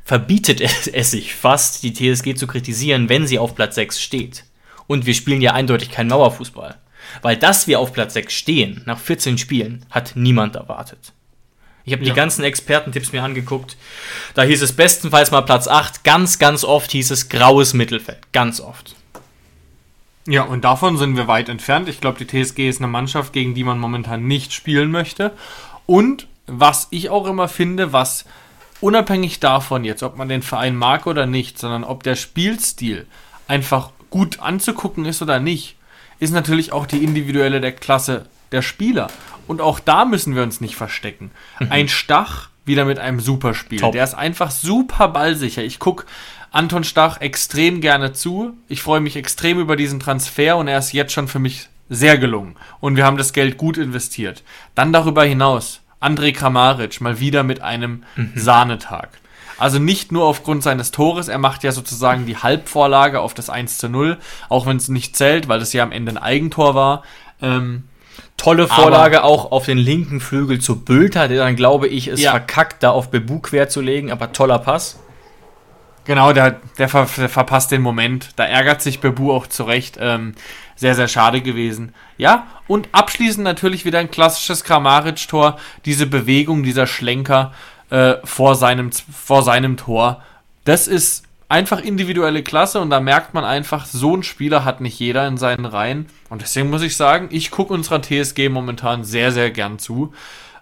verbietet 0.04 0.60
es, 0.62 0.86
es 0.86 1.10
sich 1.10 1.34
fast, 1.34 1.82
die 1.82 1.92
TSG 1.92 2.36
zu 2.36 2.46
kritisieren, 2.46 3.10
wenn 3.10 3.26
sie 3.26 3.38
auf 3.38 3.54
Platz 3.54 3.74
6 3.74 4.00
steht. 4.00 4.44
Und 4.86 5.04
wir 5.04 5.12
spielen 5.12 5.42
ja 5.42 5.52
eindeutig 5.52 5.90
keinen 5.90 6.08
Mauerfußball. 6.08 6.76
Weil 7.20 7.36
dass 7.36 7.66
wir 7.66 7.80
auf 7.80 7.92
Platz 7.92 8.14
6 8.14 8.32
stehen, 8.32 8.82
nach 8.86 8.98
14 8.98 9.38
Spielen, 9.38 9.84
hat 9.90 10.12
niemand 10.14 10.56
erwartet. 10.56 11.12
Ich 11.84 11.92
habe 11.92 12.04
ja. 12.04 12.12
die 12.12 12.16
ganzen 12.16 12.44
Expertentipps 12.44 13.12
mir 13.12 13.22
angeguckt. 13.22 13.76
Da 14.34 14.42
hieß 14.42 14.62
es 14.62 14.72
bestenfalls 14.72 15.30
mal 15.30 15.42
Platz 15.42 15.68
8. 15.68 16.04
Ganz, 16.04 16.38
ganz 16.38 16.64
oft 16.64 16.92
hieß 16.92 17.10
es 17.10 17.28
graues 17.28 17.74
Mittelfeld. 17.74 18.20
Ganz 18.32 18.60
oft. 18.60 18.94
Ja, 20.26 20.42
und 20.42 20.62
davon 20.64 20.96
sind 20.96 21.16
wir 21.16 21.26
weit 21.26 21.48
entfernt. 21.48 21.88
Ich 21.88 22.00
glaube, 22.00 22.24
die 22.24 22.26
TSG 22.26 22.68
ist 22.68 22.80
eine 22.80 22.86
Mannschaft, 22.86 23.32
gegen 23.32 23.54
die 23.54 23.64
man 23.64 23.80
momentan 23.80 24.26
nicht 24.26 24.52
spielen 24.52 24.92
möchte. 24.92 25.32
Und 25.86 26.28
was 26.46 26.86
ich 26.90 27.10
auch 27.10 27.26
immer 27.26 27.48
finde, 27.48 27.92
was 27.92 28.24
unabhängig 28.80 29.40
davon 29.40 29.84
jetzt, 29.84 30.02
ob 30.02 30.16
man 30.16 30.28
den 30.28 30.42
Verein 30.42 30.76
mag 30.76 31.06
oder 31.06 31.26
nicht, 31.26 31.58
sondern 31.58 31.82
ob 31.82 32.04
der 32.04 32.14
Spielstil 32.14 33.06
einfach 33.48 33.90
gut 34.10 34.40
anzugucken 34.40 35.04
ist 35.04 35.22
oder 35.22 35.40
nicht, 35.40 35.76
ist 36.22 36.32
natürlich 36.32 36.72
auch 36.72 36.86
die 36.86 37.02
individuelle 37.02 37.60
der 37.60 37.72
Klasse 37.72 38.26
der 38.52 38.62
Spieler. 38.62 39.08
Und 39.48 39.60
auch 39.60 39.80
da 39.80 40.04
müssen 40.04 40.36
wir 40.36 40.44
uns 40.44 40.60
nicht 40.60 40.76
verstecken. 40.76 41.32
Mhm. 41.58 41.72
Ein 41.72 41.88
Stach 41.88 42.48
wieder 42.64 42.84
mit 42.84 43.00
einem 43.00 43.18
Superspiel. 43.18 43.80
Top. 43.80 43.90
Der 43.90 44.04
ist 44.04 44.14
einfach 44.14 44.52
super 44.52 45.08
ballsicher. 45.08 45.64
Ich 45.64 45.80
gucke 45.80 46.06
Anton 46.52 46.84
Stach 46.84 47.20
extrem 47.20 47.80
gerne 47.80 48.12
zu. 48.12 48.52
Ich 48.68 48.82
freue 48.82 49.00
mich 49.00 49.16
extrem 49.16 49.58
über 49.58 49.74
diesen 49.74 49.98
Transfer 49.98 50.56
und 50.58 50.68
er 50.68 50.78
ist 50.78 50.92
jetzt 50.92 51.12
schon 51.12 51.26
für 51.26 51.40
mich 51.40 51.68
sehr 51.88 52.18
gelungen. 52.18 52.54
Und 52.78 52.94
wir 52.94 53.04
haben 53.04 53.16
das 53.16 53.32
Geld 53.32 53.58
gut 53.58 53.76
investiert. 53.76 54.44
Dann 54.76 54.92
darüber 54.92 55.24
hinaus 55.24 55.80
André 56.00 56.32
Kramaric 56.32 57.00
mal 57.00 57.18
wieder 57.18 57.42
mit 57.42 57.62
einem 57.62 58.04
mhm. 58.14 58.32
Sahnetag. 58.36 59.08
Also 59.58 59.78
nicht 59.78 60.12
nur 60.12 60.24
aufgrund 60.24 60.62
seines 60.62 60.90
Tores, 60.90 61.28
er 61.28 61.38
macht 61.38 61.62
ja 61.62 61.72
sozusagen 61.72 62.26
die 62.26 62.36
Halbvorlage 62.36 63.20
auf 63.20 63.34
das 63.34 63.50
1 63.50 63.78
zu 63.78 63.88
0, 63.88 64.18
auch 64.48 64.66
wenn 64.66 64.76
es 64.76 64.88
nicht 64.88 65.16
zählt, 65.16 65.48
weil 65.48 65.60
es 65.60 65.72
ja 65.72 65.82
am 65.82 65.92
Ende 65.92 66.12
ein 66.12 66.18
Eigentor 66.18 66.74
war. 66.74 67.02
Ähm, 67.40 67.84
Tolle 68.36 68.66
Vorlage 68.66 69.22
auch 69.22 69.52
auf 69.52 69.66
den 69.66 69.78
linken 69.78 70.20
Flügel 70.20 70.60
zu 70.60 70.80
Bülter, 70.80 71.28
der 71.28 71.44
dann, 71.44 71.54
glaube 71.54 71.86
ich, 71.86 72.08
es 72.08 72.20
ja. 72.20 72.32
verkackt, 72.32 72.82
da 72.82 72.90
auf 72.90 73.10
Bebu 73.10 73.38
quer 73.38 73.68
zu 73.68 73.80
legen, 73.80 74.10
aber 74.10 74.32
toller 74.32 74.58
Pass. 74.58 74.98
Genau, 76.04 76.32
der, 76.32 76.58
der, 76.78 76.88
ver, 76.88 77.08
der, 77.16 77.28
verpasst 77.28 77.70
den 77.70 77.82
Moment. 77.82 78.30
Da 78.34 78.44
ärgert 78.44 78.82
sich 78.82 78.98
Bebu 78.98 79.32
auch 79.32 79.46
zurecht. 79.46 79.96
Ähm, 80.00 80.34
sehr, 80.74 80.96
sehr 80.96 81.06
schade 81.06 81.40
gewesen. 81.40 81.94
Ja, 82.18 82.48
und 82.66 82.88
abschließend 82.90 83.44
natürlich 83.44 83.84
wieder 83.84 84.00
ein 84.00 84.10
klassisches 84.10 84.64
Kramaric-Tor. 84.64 85.58
Diese 85.84 86.06
Bewegung, 86.06 86.64
dieser 86.64 86.88
Schlenker 86.88 87.52
äh, 87.92 88.16
vor, 88.24 88.54
seinem, 88.54 88.90
vor 88.90 89.42
seinem 89.42 89.76
Tor. 89.76 90.22
Das 90.64 90.88
ist 90.88 91.24
einfach 91.50 91.78
individuelle 91.78 92.42
Klasse 92.42 92.80
und 92.80 92.88
da 92.88 93.00
merkt 93.00 93.34
man 93.34 93.44
einfach, 93.44 93.84
so 93.84 94.16
ein 94.16 94.22
Spieler 94.22 94.64
hat 94.64 94.80
nicht 94.80 94.98
jeder 94.98 95.28
in 95.28 95.36
seinen 95.36 95.66
Reihen. 95.66 96.06
Und 96.30 96.40
deswegen 96.40 96.70
muss 96.70 96.80
ich 96.80 96.96
sagen, 96.96 97.28
ich 97.30 97.50
gucke 97.50 97.74
unserer 97.74 98.00
TSG 98.00 98.48
momentan 98.48 99.04
sehr, 99.04 99.30
sehr 99.30 99.50
gern 99.50 99.78
zu. 99.78 100.14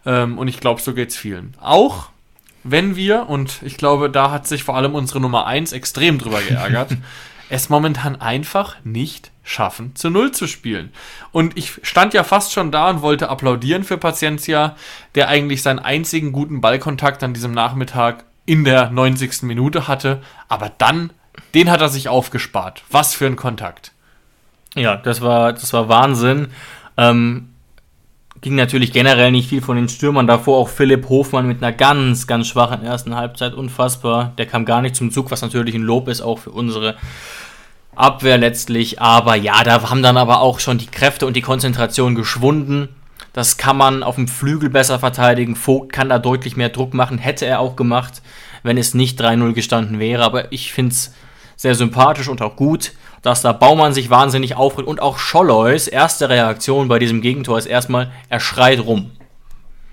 Ähm, 0.04 0.38
und 0.38 0.48
ich 0.48 0.58
glaube, 0.58 0.80
so 0.80 0.92
geht 0.92 1.10
es 1.10 1.16
vielen. 1.16 1.54
Auch 1.60 2.08
wenn 2.64 2.96
wir, 2.96 3.28
und 3.28 3.62
ich 3.62 3.76
glaube, 3.76 4.10
da 4.10 4.32
hat 4.32 4.48
sich 4.48 4.64
vor 4.64 4.76
allem 4.76 4.96
unsere 4.96 5.20
Nummer 5.20 5.46
1 5.46 5.70
extrem 5.70 6.18
drüber 6.18 6.40
geärgert, 6.42 6.96
es 7.50 7.68
momentan 7.68 8.20
einfach 8.20 8.76
nicht 8.84 9.32
schaffen, 9.42 9.94
zu 9.96 10.08
Null 10.08 10.32
zu 10.32 10.46
spielen. 10.46 10.92
Und 11.32 11.58
ich 11.58 11.80
stand 11.82 12.14
ja 12.14 12.22
fast 12.22 12.52
schon 12.52 12.70
da 12.70 12.88
und 12.88 13.02
wollte 13.02 13.28
applaudieren 13.28 13.84
für 13.84 13.98
Paciencia, 13.98 14.76
der 15.16 15.28
eigentlich 15.28 15.62
seinen 15.62 15.80
einzigen 15.80 16.32
guten 16.32 16.60
Ballkontakt 16.60 17.22
an 17.22 17.34
diesem 17.34 17.52
Nachmittag 17.52 18.24
in 18.46 18.64
der 18.64 18.90
90. 18.90 19.42
Minute 19.42 19.88
hatte, 19.88 20.22
aber 20.48 20.70
dann, 20.78 21.12
den 21.54 21.70
hat 21.70 21.80
er 21.80 21.88
sich 21.88 22.08
aufgespart. 22.08 22.84
Was 22.90 23.14
für 23.14 23.26
ein 23.26 23.36
Kontakt. 23.36 23.92
Ja, 24.76 24.96
das 24.96 25.20
war, 25.20 25.52
das 25.52 25.72
war 25.72 25.88
Wahnsinn. 25.88 26.48
Ähm, 26.96 27.49
ging 28.40 28.54
natürlich 28.54 28.92
generell 28.92 29.30
nicht 29.30 29.48
viel 29.48 29.62
von 29.62 29.76
den 29.76 29.88
Stürmern. 29.88 30.26
Davor 30.26 30.58
auch 30.58 30.68
Philipp 30.68 31.08
Hofmann 31.08 31.46
mit 31.46 31.62
einer 31.62 31.72
ganz, 31.72 32.26
ganz 32.26 32.46
schwachen 32.48 32.82
ersten 32.82 33.14
Halbzeit. 33.14 33.54
Unfassbar. 33.54 34.32
Der 34.38 34.46
kam 34.46 34.64
gar 34.64 34.82
nicht 34.82 34.96
zum 34.96 35.10
Zug, 35.10 35.30
was 35.30 35.42
natürlich 35.42 35.74
ein 35.74 35.82
Lob 35.82 36.08
ist, 36.08 36.20
auch 36.20 36.38
für 36.38 36.50
unsere 36.50 36.96
Abwehr 37.94 38.38
letztlich. 38.38 39.00
Aber 39.00 39.34
ja, 39.34 39.62
da 39.62 39.90
haben 39.90 40.02
dann 40.02 40.16
aber 40.16 40.40
auch 40.40 40.58
schon 40.58 40.78
die 40.78 40.86
Kräfte 40.86 41.26
und 41.26 41.34
die 41.34 41.42
Konzentration 41.42 42.14
geschwunden. 42.14 42.88
Das 43.32 43.58
kann 43.58 43.76
man 43.76 44.02
auf 44.02 44.16
dem 44.16 44.26
Flügel 44.26 44.70
besser 44.70 44.98
verteidigen. 44.98 45.54
Vogt 45.54 45.92
kann 45.92 46.08
da 46.08 46.18
deutlich 46.18 46.56
mehr 46.56 46.70
Druck 46.70 46.94
machen. 46.94 47.18
Hätte 47.18 47.46
er 47.46 47.60
auch 47.60 47.76
gemacht, 47.76 48.22
wenn 48.62 48.78
es 48.78 48.94
nicht 48.94 49.20
3-0 49.20 49.52
gestanden 49.52 49.98
wäre. 49.98 50.24
Aber 50.24 50.50
ich 50.50 50.72
finde 50.72 50.92
es 50.92 51.14
sehr 51.56 51.74
sympathisch 51.74 52.28
und 52.28 52.40
auch 52.40 52.56
gut, 52.56 52.92
dass 53.22 53.42
da 53.42 53.52
Baumann 53.52 53.92
sich 53.92 54.10
wahnsinnig 54.10 54.56
aufregt. 54.56 54.88
Und 54.88 55.02
auch 55.02 55.18
Schollois 55.18 55.88
erste 55.88 56.28
Reaktion 56.28 56.88
bei 56.88 56.98
diesem 56.98 57.20
Gegentor 57.20 57.58
ist 57.58 57.66
erstmal, 57.66 58.10
er 58.28 58.40
schreit 58.40 58.80
rum. 58.80 59.10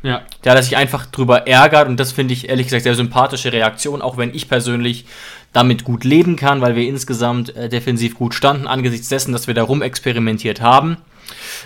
Ja. 0.04 0.22
Der 0.44 0.54
hat 0.54 0.64
sich 0.64 0.78
einfach 0.78 1.06
drüber 1.08 1.48
ärgert 1.48 1.88
und 1.88 2.00
das 2.00 2.12
finde 2.12 2.34
ich 2.34 2.50
ehrlich 2.50 2.68
gesagt 2.68 2.84
sehr 2.84 2.96
sympathische 2.96 3.52
Reaktion, 3.52 4.02
auch 4.02 4.18
wenn 4.18 4.34
ich 4.34 4.48
persönlich 4.48 5.06
damit 5.54 5.84
gut 5.84 6.04
leben 6.04 6.36
kann, 6.36 6.62
weil 6.62 6.76
wir 6.76 6.88
insgesamt 6.88 7.56
äh, 7.56 7.68
defensiv 7.68 8.16
gut 8.16 8.34
standen, 8.34 8.68
angesichts 8.68 9.10
dessen, 9.10 9.32
dass 9.32 9.48
wir 9.48 9.54
da 9.54 9.64
rumexperimentiert 9.64 10.62
haben, 10.62 10.98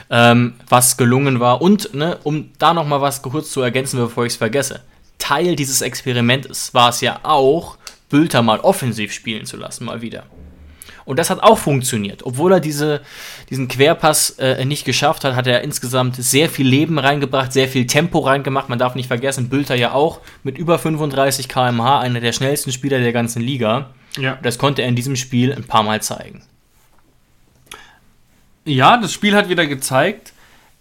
ähm, 0.10 0.54
was 0.70 0.98
gelungen 0.98 1.40
war. 1.40 1.62
Und, 1.62 1.94
ne, 1.94 2.18
um 2.24 2.52
da 2.58 2.74
nochmal 2.74 3.02
was 3.02 3.22
kurz 3.22 3.52
zu 3.52 3.62
ergänzen, 3.62 4.00
bevor 4.00 4.26
ich 4.26 4.34
es 4.34 4.38
vergesse, 4.38 4.82
Teil 5.18 5.56
dieses 5.56 5.82
Experiments 5.82 6.74
war 6.74 6.90
es 6.90 7.02
ja 7.02 7.20
auch, 7.24 7.78
Bülter 8.10 8.42
mal 8.42 8.60
offensiv 8.60 9.14
spielen 9.14 9.46
zu 9.46 9.58
lassen, 9.58 9.86
mal 9.86 10.02
wieder. 10.02 10.24
Und 11.12 11.18
das 11.18 11.30
hat 11.30 11.44
auch 11.44 11.58
funktioniert. 11.58 12.26
Obwohl 12.26 12.54
er 12.54 12.60
diese, 12.62 13.02
diesen 13.50 13.68
Querpass 13.68 14.30
äh, 14.40 14.64
nicht 14.64 14.86
geschafft 14.86 15.26
hat, 15.26 15.36
hat 15.36 15.46
er 15.46 15.60
insgesamt 15.62 16.16
sehr 16.16 16.48
viel 16.48 16.66
Leben 16.66 16.98
reingebracht, 17.00 17.52
sehr 17.52 17.68
viel 17.68 17.86
Tempo 17.86 18.20
reingemacht. 18.20 18.70
Man 18.70 18.80
darf 18.80 18.96
nicht 18.96 19.08
vergessen, 19.08 19.50
Bülter 19.50 19.76
ja 19.76 19.92
auch 19.92 20.22
mit 20.44 20.58
über 20.58 20.80
35 20.80 21.50
km/h, 21.50 22.00
einer 22.00 22.22
der 22.22 22.32
schnellsten 22.32 22.72
Spieler 22.72 23.00
der 23.00 23.12
ganzen 23.12 23.42
Liga. 23.42 23.90
Ja. 24.18 24.38
Das 24.42 24.58
konnte 24.58 24.84
er 24.84 24.88
in 24.88 24.96
diesem 24.96 25.18
Spiel 25.18 25.52
ein 25.54 25.66
paar 25.66 25.84
Mal 25.84 26.02
zeigen. 26.02 26.44
Ja, 28.64 28.96
das 28.96 29.12
Spiel 29.12 29.36
hat 29.36 29.50
wieder 29.50 29.68
gezeigt, 29.68 30.32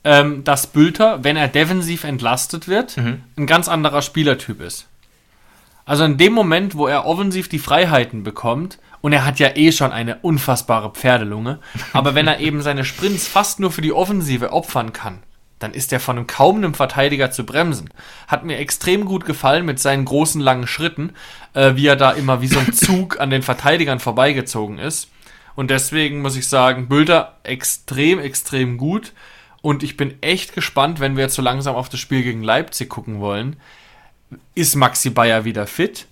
ähm, 0.05 0.45
dass 0.45 0.69
Bülter, 0.69 1.25
wenn 1.25 1.37
er 1.37 1.49
defensiv 1.49 2.05
entlastet 2.05 2.69
wird, 2.69 2.97
Mhm. 2.97 3.23
ein 3.37 3.47
ganz 3.49 3.66
anderer 3.69 4.01
Spielertyp 4.01 4.61
ist. 4.61 4.87
Also 5.85 6.05
in 6.05 6.19
dem 6.19 6.35
Moment, 6.35 6.77
wo 6.77 6.87
er 6.87 7.05
offensiv 7.05 7.49
die 7.49 7.59
Freiheiten 7.59 8.23
bekommt, 8.23 8.79
und 9.01 9.13
er 9.13 9.25
hat 9.25 9.39
ja 9.39 9.57
eh 9.57 9.73
schon 9.73 9.93
eine 9.93 10.17
unfassbare 10.17 10.91
Pferdelunge, 10.91 11.59
aber 11.93 12.15
wenn 12.15 12.27
er 12.27 12.41
eben 12.41 12.63
seine 12.63 12.85
Sprints 12.85 13.27
fast 13.27 13.61
nur 13.61 13.71
für 13.71 13.83
die 13.83 13.93
Offensive 13.93 14.53
opfern 14.53 14.93
kann, 14.93 15.21
dann 15.61 15.75
ist 15.75 15.93
er 15.93 16.01
von 16.01 16.17
einem 16.17 16.27
kaum 16.27 16.57
einem 16.57 16.75
Verteidiger 16.75 17.31
zu 17.31 17.45
bremsen. 17.45 17.91
Hat 18.27 18.45
mir 18.45 18.59
extrem 18.59 19.05
gut 19.05 19.27
gefallen 19.27 19.67
mit 19.67 19.79
seinen 19.79 20.07
großen 20.07 20.41
langen 20.41 20.67
Schritten, 20.67 21.13
äh, 21.53 21.77
wie 21.77 21.87
er 21.87 21.97
da 21.97 22.13
immer 22.13 22.41
wie 22.41 22.49
so 22.49 22.59
ein 22.59 22.73
Zug 22.73 23.21
an 23.21 23.31
den 23.31 23.43
Verteidigern 23.43 24.01
vorbeigezogen 24.01 24.79
ist. 24.79 25.11
Und 25.55 25.71
deswegen 25.71 26.23
muss 26.23 26.37
ich 26.37 26.49
sagen, 26.49 26.89
Bülter 26.89 27.37
extrem, 27.43 28.19
extrem 28.19 28.79
gut. 28.79 29.13
Und 29.61 29.83
ich 29.83 29.99
bin 29.99 30.15
echt 30.23 30.55
gespannt, 30.55 31.01
wenn 31.01 31.17
wir 31.17 31.25
jetzt 31.25 31.35
so 31.35 31.43
langsam 31.43 31.77
auf 31.77 31.91
das 31.91 32.01
Spiel 32.01 32.23
gegen 32.23 32.43
Leipzig 32.43 32.89
gucken 32.89 33.21
wollen. 33.21 33.57
Ist 34.55 34.77
Maxi 34.77 35.11
Bayer 35.11 35.45
wieder 35.45 35.67
fit? 35.67 36.07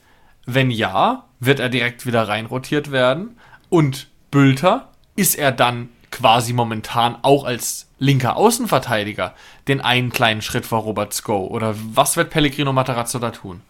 Wenn 0.45 0.71
ja, 0.71 1.28
wird 1.41 1.61
er 1.61 1.69
direkt 1.69 2.07
wieder 2.07 2.29
reinrotiert 2.29 2.91
werden. 2.91 3.39
Und 3.69 4.09
Bülter, 4.31 4.89
ist 5.17 5.35
er 5.35 5.53
dann 5.53 5.89
quasi 6.11 6.53
momentan 6.53 7.17
auch 7.23 7.45
als 7.45 7.89
linker 7.99 8.37
Außenverteidiger 8.37 9.35
den 9.67 9.81
einen 9.81 10.11
kleinen 10.11 10.43
Schritt 10.43 10.65
vor 10.65 10.81
Robert 10.81 11.13
Sko? 11.13 11.47
Oder 11.49 11.75
was 11.93 12.17
wird 12.17 12.31
Pellegrino 12.31 12.73
Matarazzo 12.73 13.19
da 13.19 13.31
tun? 13.31 13.61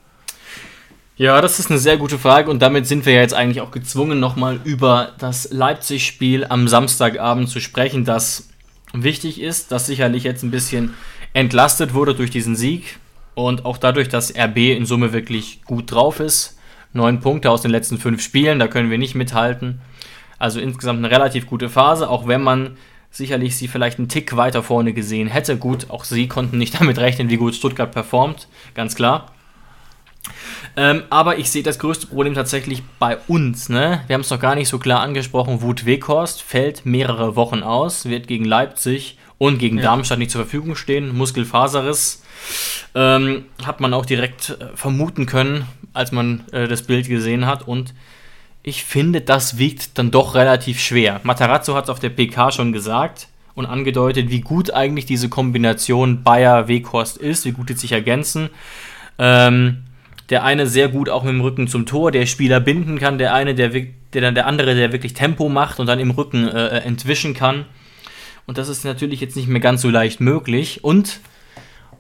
Ja, 1.17 1.41
das 1.41 1.59
ist 1.59 1.71
eine 1.71 1.81
sehr 1.81 1.97
gute 1.97 2.19
Frage 2.19 2.49
und 2.49 2.61
damit 2.61 2.87
sind 2.87 3.05
wir 3.05 3.15
ja 3.15 3.23
jetzt 3.23 3.35
eigentlich 3.35 3.61
auch 3.61 3.73
gezwungen, 3.73 4.21
nochmal 4.21 4.61
über 4.63 5.15
das 5.19 5.49
Leipzig-Spiel 5.51 6.47
am 6.49 6.69
Samstagabend 6.69 7.49
zu 7.49 7.59
sprechen, 7.59 8.05
das 8.05 8.51
wichtig 8.93 9.41
ist, 9.41 9.73
das 9.73 9.87
sicherlich 9.87 10.23
jetzt 10.23 10.45
ein 10.45 10.53
bisschen 10.53 10.95
entlastet 11.33 11.93
wurde 11.93 12.15
durch 12.15 12.31
diesen 12.31 12.55
Sieg 12.55 12.99
und 13.35 13.65
auch 13.65 13.79
dadurch, 13.79 14.09
dass 14.09 14.33
RB 14.37 14.59
in 14.59 14.87
Summe 14.87 15.13
wirklich 15.13 15.65
gut 15.65 15.91
drauf 15.91 16.21
ist. 16.21 16.58
Neun 16.93 17.21
Punkte 17.21 17.51
aus 17.51 17.63
den 17.63 17.71
letzten 17.71 17.99
fünf 17.99 18.23
Spielen, 18.23 18.59
da 18.59 18.69
können 18.69 18.91
wir 18.91 18.99
nicht 18.99 19.15
mithalten. 19.15 19.81
Also 20.39 20.61
insgesamt 20.61 20.99
eine 20.99 21.11
relativ 21.11 21.47
gute 21.47 21.69
Phase, 21.69 22.09
auch 22.09 22.27
wenn 22.27 22.43
man 22.43 22.77
sicherlich 23.11 23.57
sie 23.57 23.69
vielleicht 23.69 23.99
einen 23.99 24.09
Tick 24.09 24.37
weiter 24.37 24.63
vorne 24.63 24.93
gesehen 24.93 25.29
hätte. 25.29 25.57
Gut, 25.57 25.91
auch 25.91 26.05
sie 26.05 26.29
konnten 26.29 26.59
nicht 26.59 26.75
damit 26.81 26.99
rechnen, 26.99 27.31
wie 27.31 27.37
gut 27.37 27.55
Stuttgart 27.55 27.93
performt, 27.93 28.49
ganz 28.75 28.95
klar. 28.95 29.33
Ähm, 30.77 31.03
aber 31.11 31.39
ich 31.39 31.51
sehe 31.51 31.63
das 31.63 31.79
größte 31.79 32.07
Problem 32.07 32.35
tatsächlich 32.35 32.83
bei 32.99 33.19
uns. 33.27 33.69
Ne? 33.69 34.03
Wir 34.07 34.15
haben 34.15 34.21
es 34.21 34.31
noch 34.31 34.41
gar 34.41 34.55
nicht 34.55 34.69
so 34.69 34.79
klar 34.79 35.01
angesprochen. 35.01 35.63
Wut 35.63 35.87
Weghorst 35.87 36.43
fällt 36.43 36.87
mehrere 36.87 37.35
Wochen 37.35 37.63
aus, 37.63 38.05
wird 38.05 38.29
gegen 38.29 38.45
Leipzig 38.45 39.19
und 39.39 39.59
gegen 39.59 39.79
Ja. 39.79 39.85
Darmstadt 39.85 40.19
nicht 40.19 40.31
zur 40.31 40.43
Verfügung 40.43 40.77
stehen. 40.77 41.17
Muskelfaserriss 41.17 42.23
ähm, 42.95 43.47
hat 43.65 43.81
man 43.81 43.95
auch 43.95 44.07
direkt 44.07 44.51
äh, 44.51 44.77
vermuten 44.77 45.27
können, 45.27 45.67
als 45.93 46.13
man 46.13 46.45
äh, 46.53 46.69
das 46.69 46.83
Bild 46.83 47.09
gesehen 47.09 47.47
hat. 47.47 47.67
Und 47.67 47.95
ich 48.63 48.85
finde, 48.85 49.21
das 49.21 49.59
wiegt 49.59 49.99
dann 49.99 50.11
doch 50.11 50.35
relativ 50.35 50.81
schwer. 50.81 51.21
Matarazzo 51.23 51.75
hat 51.75 51.85
es 51.85 51.91
auf 51.91 52.01
der 52.01 52.11
PK 52.11 52.53
schon 52.53 52.73
gesagt 52.73 53.29
und 53.55 53.67
angedeutet, 53.67 54.31
wie 54.31 54.41
gut 54.41 54.73
eigentlich 54.73 55.07
diese 55.07 55.29
Kombination 55.29 56.23
Bayer-Weghorst 56.23 57.17
ist, 57.17 57.45
wie 57.45 57.53
gut 57.53 57.69
die 57.69 57.75
sich 57.75 57.93
ergänzen. 57.93 58.51
Ähm, 59.19 59.85
der 60.31 60.45
eine 60.45 60.67
sehr 60.67 60.89
gut 60.89 61.09
auch 61.09 61.25
mit 61.25 61.33
dem 61.33 61.41
Rücken 61.41 61.69
zum 61.69 61.87
Tor, 61.87 62.13
der 62.13 62.27
Spieler 62.27 62.61
binden 62.61 62.99
kann, 62.99 63.19
der 63.19 63.33
eine, 63.33 63.55
der, 63.55 63.71
der 63.71 64.21
dann 64.21 64.35
der 64.35 64.47
andere, 64.47 64.75
der 64.75 64.93
wirklich 64.93 65.15
Tempo 65.15 65.49
macht 65.49 65.81
und 65.81 65.87
dann 65.87 65.99
im 65.99 66.11
Rücken 66.11 66.47
äh, 66.47 66.67
äh, 66.67 66.81
entwischen 66.83 67.35
kann. 67.35 67.65
Und 68.47 68.59
das 68.59 68.69
ist 68.69 68.85
natürlich 68.85 69.21
jetzt 69.21 69.37
nicht 69.37 69.49
mehr 69.49 69.61
ganz 69.61 69.83
so 69.83 69.91
leicht 69.91 70.21
möglich. 70.21 70.85
Und 70.85 71.21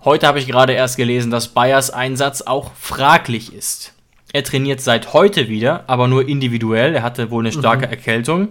heute 0.04 0.26
habe 0.26 0.38
ich 0.38 0.46
gerade 0.46 0.72
erst 0.72 0.96
gelesen, 0.96 1.30
dass 1.30 1.48
Bayers 1.48 1.90
Einsatz 1.90 2.42
auch 2.42 2.72
fraglich 2.78 3.52
ist. 3.52 3.92
Er 4.32 4.44
trainiert 4.44 4.80
seit 4.80 5.14
heute 5.14 5.48
wieder, 5.48 5.84
aber 5.87 6.06
nur 6.06 6.28
individuell. 6.28 6.94
Er 6.94 7.02
hatte 7.02 7.30
wohl 7.30 7.42
eine 7.42 7.52
starke 7.52 7.87
Erkältung. 7.88 8.48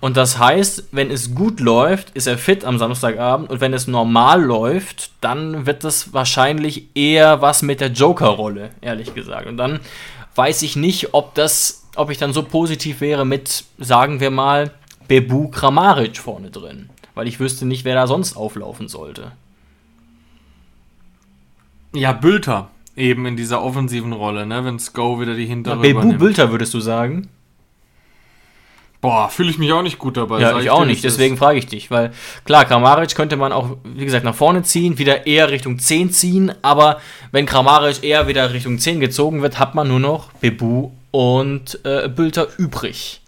Und 0.00 0.16
das 0.16 0.38
heißt, 0.38 0.88
wenn 0.90 1.10
es 1.10 1.34
gut 1.34 1.60
läuft, 1.60 2.10
ist 2.10 2.26
er 2.26 2.38
fit 2.38 2.64
am 2.64 2.78
Samstagabend. 2.78 3.50
Und 3.50 3.60
wenn 3.60 3.72
es 3.72 3.86
normal 3.86 4.42
läuft, 4.42 5.10
dann 5.20 5.66
wird 5.66 5.84
das 5.84 6.12
wahrscheinlich 6.12 6.88
eher 6.96 7.40
was 7.40 7.62
mit 7.62 7.80
der 7.80 7.92
Joker-Rolle, 7.92 8.70
ehrlich 8.80 9.14
gesagt. 9.14 9.46
Und 9.46 9.56
dann 9.56 9.80
weiß 10.34 10.62
ich 10.62 10.76
nicht, 10.76 11.14
ob 11.14 11.34
das, 11.34 11.88
ob 11.94 12.10
ich 12.10 12.18
dann 12.18 12.32
so 12.32 12.42
positiv 12.42 13.00
wäre 13.00 13.24
mit, 13.24 13.64
sagen 13.78 14.18
wir 14.18 14.30
mal, 14.30 14.72
Bebu 15.06 15.48
Kramaric 15.48 16.18
vorne 16.18 16.50
drin. 16.50 16.90
Weil 17.14 17.28
ich 17.28 17.38
wüsste 17.38 17.66
nicht, 17.66 17.84
wer 17.84 17.94
da 17.94 18.06
sonst 18.06 18.36
auflaufen 18.36 18.88
sollte. 18.88 19.32
Ja, 21.94 22.12
Bülter 22.12 22.70
eben 22.96 23.26
in 23.26 23.36
dieser 23.36 23.62
offensiven 23.62 24.12
Rolle, 24.12 24.46
ne? 24.46 24.64
wenn 24.64 24.78
Sko 24.78 25.20
wieder 25.20 25.34
die 25.34 25.46
hintere 25.46 25.76
Bebu 25.76 26.00
übernimmt. 26.00 26.18
Bülter 26.18 26.50
würdest 26.50 26.74
du 26.74 26.80
sagen? 26.80 27.28
Boah, 29.00 29.28
fühle 29.28 29.50
ich 29.50 29.58
mich 29.58 29.72
auch 29.72 29.82
nicht 29.82 29.98
gut 29.98 30.16
dabei. 30.16 30.40
Ja, 30.40 30.56
ich 30.60 30.70
auch 30.70 30.84
nicht, 30.84 31.02
deswegen 31.02 31.36
frage 31.36 31.58
ich 31.58 31.66
dich, 31.66 31.90
weil 31.90 32.12
klar, 32.44 32.64
Kramaric 32.64 33.16
könnte 33.16 33.36
man 33.36 33.50
auch, 33.50 33.76
wie 33.82 34.04
gesagt, 34.04 34.24
nach 34.24 34.34
vorne 34.34 34.62
ziehen, 34.62 34.96
wieder 34.96 35.26
eher 35.26 35.50
Richtung 35.50 35.80
10 35.80 36.12
ziehen, 36.12 36.52
aber 36.62 37.00
wenn 37.32 37.44
Kramaric 37.44 38.04
eher 38.04 38.28
wieder 38.28 38.52
Richtung 38.52 38.78
10 38.78 39.00
gezogen 39.00 39.42
wird, 39.42 39.58
hat 39.58 39.74
man 39.74 39.88
nur 39.88 39.98
noch 39.98 40.30
Bebu 40.34 40.90
und 41.10 41.80
äh, 41.84 42.08
Bülter 42.08 42.46
übrig. 42.58 43.21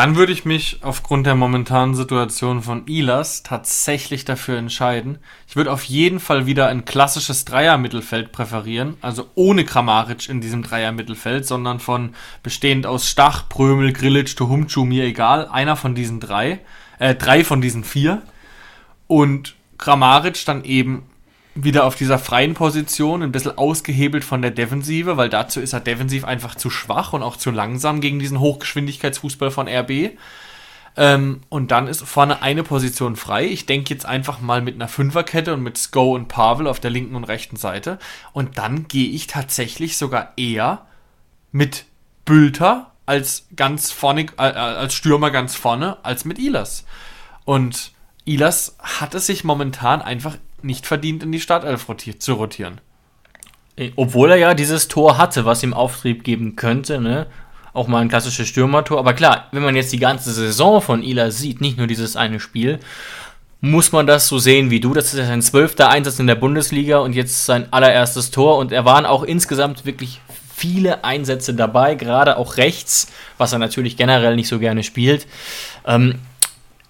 Dann 0.00 0.16
würde 0.16 0.32
ich 0.32 0.46
mich 0.46 0.78
aufgrund 0.80 1.26
der 1.26 1.34
momentanen 1.34 1.94
Situation 1.94 2.62
von 2.62 2.86
Ilas 2.86 3.42
tatsächlich 3.42 4.24
dafür 4.24 4.56
entscheiden. 4.56 5.18
Ich 5.46 5.56
würde 5.56 5.70
auf 5.70 5.84
jeden 5.84 6.20
Fall 6.20 6.46
wieder 6.46 6.68
ein 6.68 6.86
klassisches 6.86 7.44
Dreier-Mittelfeld 7.44 8.32
präferieren, 8.32 8.96
also 9.02 9.28
ohne 9.34 9.66
Kramaric 9.66 10.30
in 10.30 10.40
diesem 10.40 10.62
Dreier-Mittelfeld, 10.62 11.46
sondern 11.46 11.80
von 11.80 12.14
bestehend 12.42 12.86
aus 12.86 13.10
Stach, 13.10 13.46
Prömel, 13.50 13.92
Grilic, 13.92 14.34
Tuhumcu, 14.34 14.86
mir 14.86 15.04
egal, 15.04 15.46
einer 15.48 15.76
von 15.76 15.94
diesen 15.94 16.18
drei, 16.18 16.60
äh, 16.98 17.14
drei 17.14 17.44
von 17.44 17.60
diesen 17.60 17.84
vier. 17.84 18.22
Und 19.06 19.54
Kramaric 19.76 20.46
dann 20.46 20.64
eben 20.64 21.09
wieder 21.54 21.84
auf 21.84 21.96
dieser 21.96 22.18
freien 22.18 22.54
Position, 22.54 23.22
ein 23.22 23.32
bisschen 23.32 23.58
ausgehebelt 23.58 24.24
von 24.24 24.42
der 24.42 24.52
Defensive, 24.52 25.16
weil 25.16 25.28
dazu 25.28 25.60
ist 25.60 25.72
er 25.72 25.80
defensiv 25.80 26.24
einfach 26.24 26.54
zu 26.54 26.70
schwach 26.70 27.12
und 27.12 27.22
auch 27.22 27.36
zu 27.36 27.50
langsam 27.50 28.00
gegen 28.00 28.18
diesen 28.18 28.40
Hochgeschwindigkeitsfußball 28.40 29.50
von 29.50 29.68
RB. 29.68 30.12
Ähm, 30.96 31.40
und 31.48 31.70
dann 31.70 31.86
ist 31.86 32.02
vorne 32.02 32.42
eine 32.42 32.62
Position 32.62 33.16
frei. 33.16 33.46
Ich 33.46 33.66
denke 33.66 33.92
jetzt 33.92 34.06
einfach 34.06 34.40
mal 34.40 34.60
mit 34.60 34.74
einer 34.74 34.88
Fünferkette 34.88 35.54
und 35.54 35.62
mit 35.62 35.78
Sko 35.78 36.14
und 36.14 36.28
Pavel 36.28 36.66
auf 36.66 36.80
der 36.80 36.90
linken 36.90 37.14
und 37.14 37.24
rechten 37.24 37.56
Seite. 37.56 37.98
Und 38.32 38.58
dann 38.58 38.88
gehe 38.88 39.08
ich 39.08 39.26
tatsächlich 39.26 39.96
sogar 39.96 40.32
eher 40.36 40.86
mit 41.52 41.84
Bülter 42.24 42.92
als 43.06 43.46
ganz 43.56 43.90
vorne, 43.90 44.26
äh, 44.36 44.42
als 44.42 44.94
Stürmer 44.94 45.30
ganz 45.30 45.56
vorne, 45.56 45.98
als 46.04 46.24
mit 46.24 46.38
Ilas. 46.38 46.84
Und 47.44 47.92
Ilas 48.24 48.76
hat 48.78 49.14
es 49.14 49.26
sich 49.26 49.42
momentan 49.42 50.02
einfach 50.02 50.36
nicht 50.62 50.86
verdient, 50.86 51.22
in 51.22 51.32
die 51.32 51.40
Startelf 51.40 51.86
zu 52.18 52.34
rotieren. 52.34 52.80
Obwohl 53.96 54.32
er 54.32 54.36
ja 54.36 54.54
dieses 54.54 54.88
Tor 54.88 55.16
hatte, 55.16 55.44
was 55.44 55.62
ihm 55.62 55.72
Auftrieb 55.72 56.24
geben 56.24 56.56
könnte, 56.56 57.00
ne? 57.00 57.26
Auch 57.72 57.86
mal 57.86 58.00
ein 58.00 58.08
klassisches 58.08 58.48
Stürmertor. 58.48 58.98
Aber 58.98 59.14
klar, 59.14 59.46
wenn 59.52 59.62
man 59.62 59.76
jetzt 59.76 59.92
die 59.92 59.98
ganze 59.98 60.32
Saison 60.32 60.82
von 60.82 61.02
Ila 61.02 61.30
sieht, 61.30 61.60
nicht 61.60 61.78
nur 61.78 61.86
dieses 61.86 62.16
eine 62.16 62.40
Spiel, 62.40 62.80
muss 63.60 63.92
man 63.92 64.06
das 64.06 64.26
so 64.26 64.38
sehen 64.38 64.70
wie 64.70 64.80
du. 64.80 64.92
Das 64.92 65.12
ist 65.12 65.18
ja 65.18 65.26
sein 65.26 65.42
zwölfter 65.42 65.88
Einsatz 65.88 66.18
in 66.18 66.26
der 66.26 66.34
Bundesliga 66.34 66.98
und 66.98 67.14
jetzt 67.14 67.46
sein 67.46 67.72
allererstes 67.72 68.30
Tor. 68.30 68.58
Und 68.58 68.72
er 68.72 68.84
waren 68.84 69.06
auch 69.06 69.22
insgesamt 69.22 69.86
wirklich 69.86 70.20
viele 70.54 71.04
Einsätze 71.04 71.54
dabei, 71.54 71.94
gerade 71.94 72.36
auch 72.36 72.56
rechts, 72.56 73.06
was 73.38 73.52
er 73.52 73.58
natürlich 73.58 73.96
generell 73.96 74.36
nicht 74.36 74.48
so 74.48 74.58
gerne 74.58 74.82
spielt. 74.82 75.26
Ähm, 75.86 76.16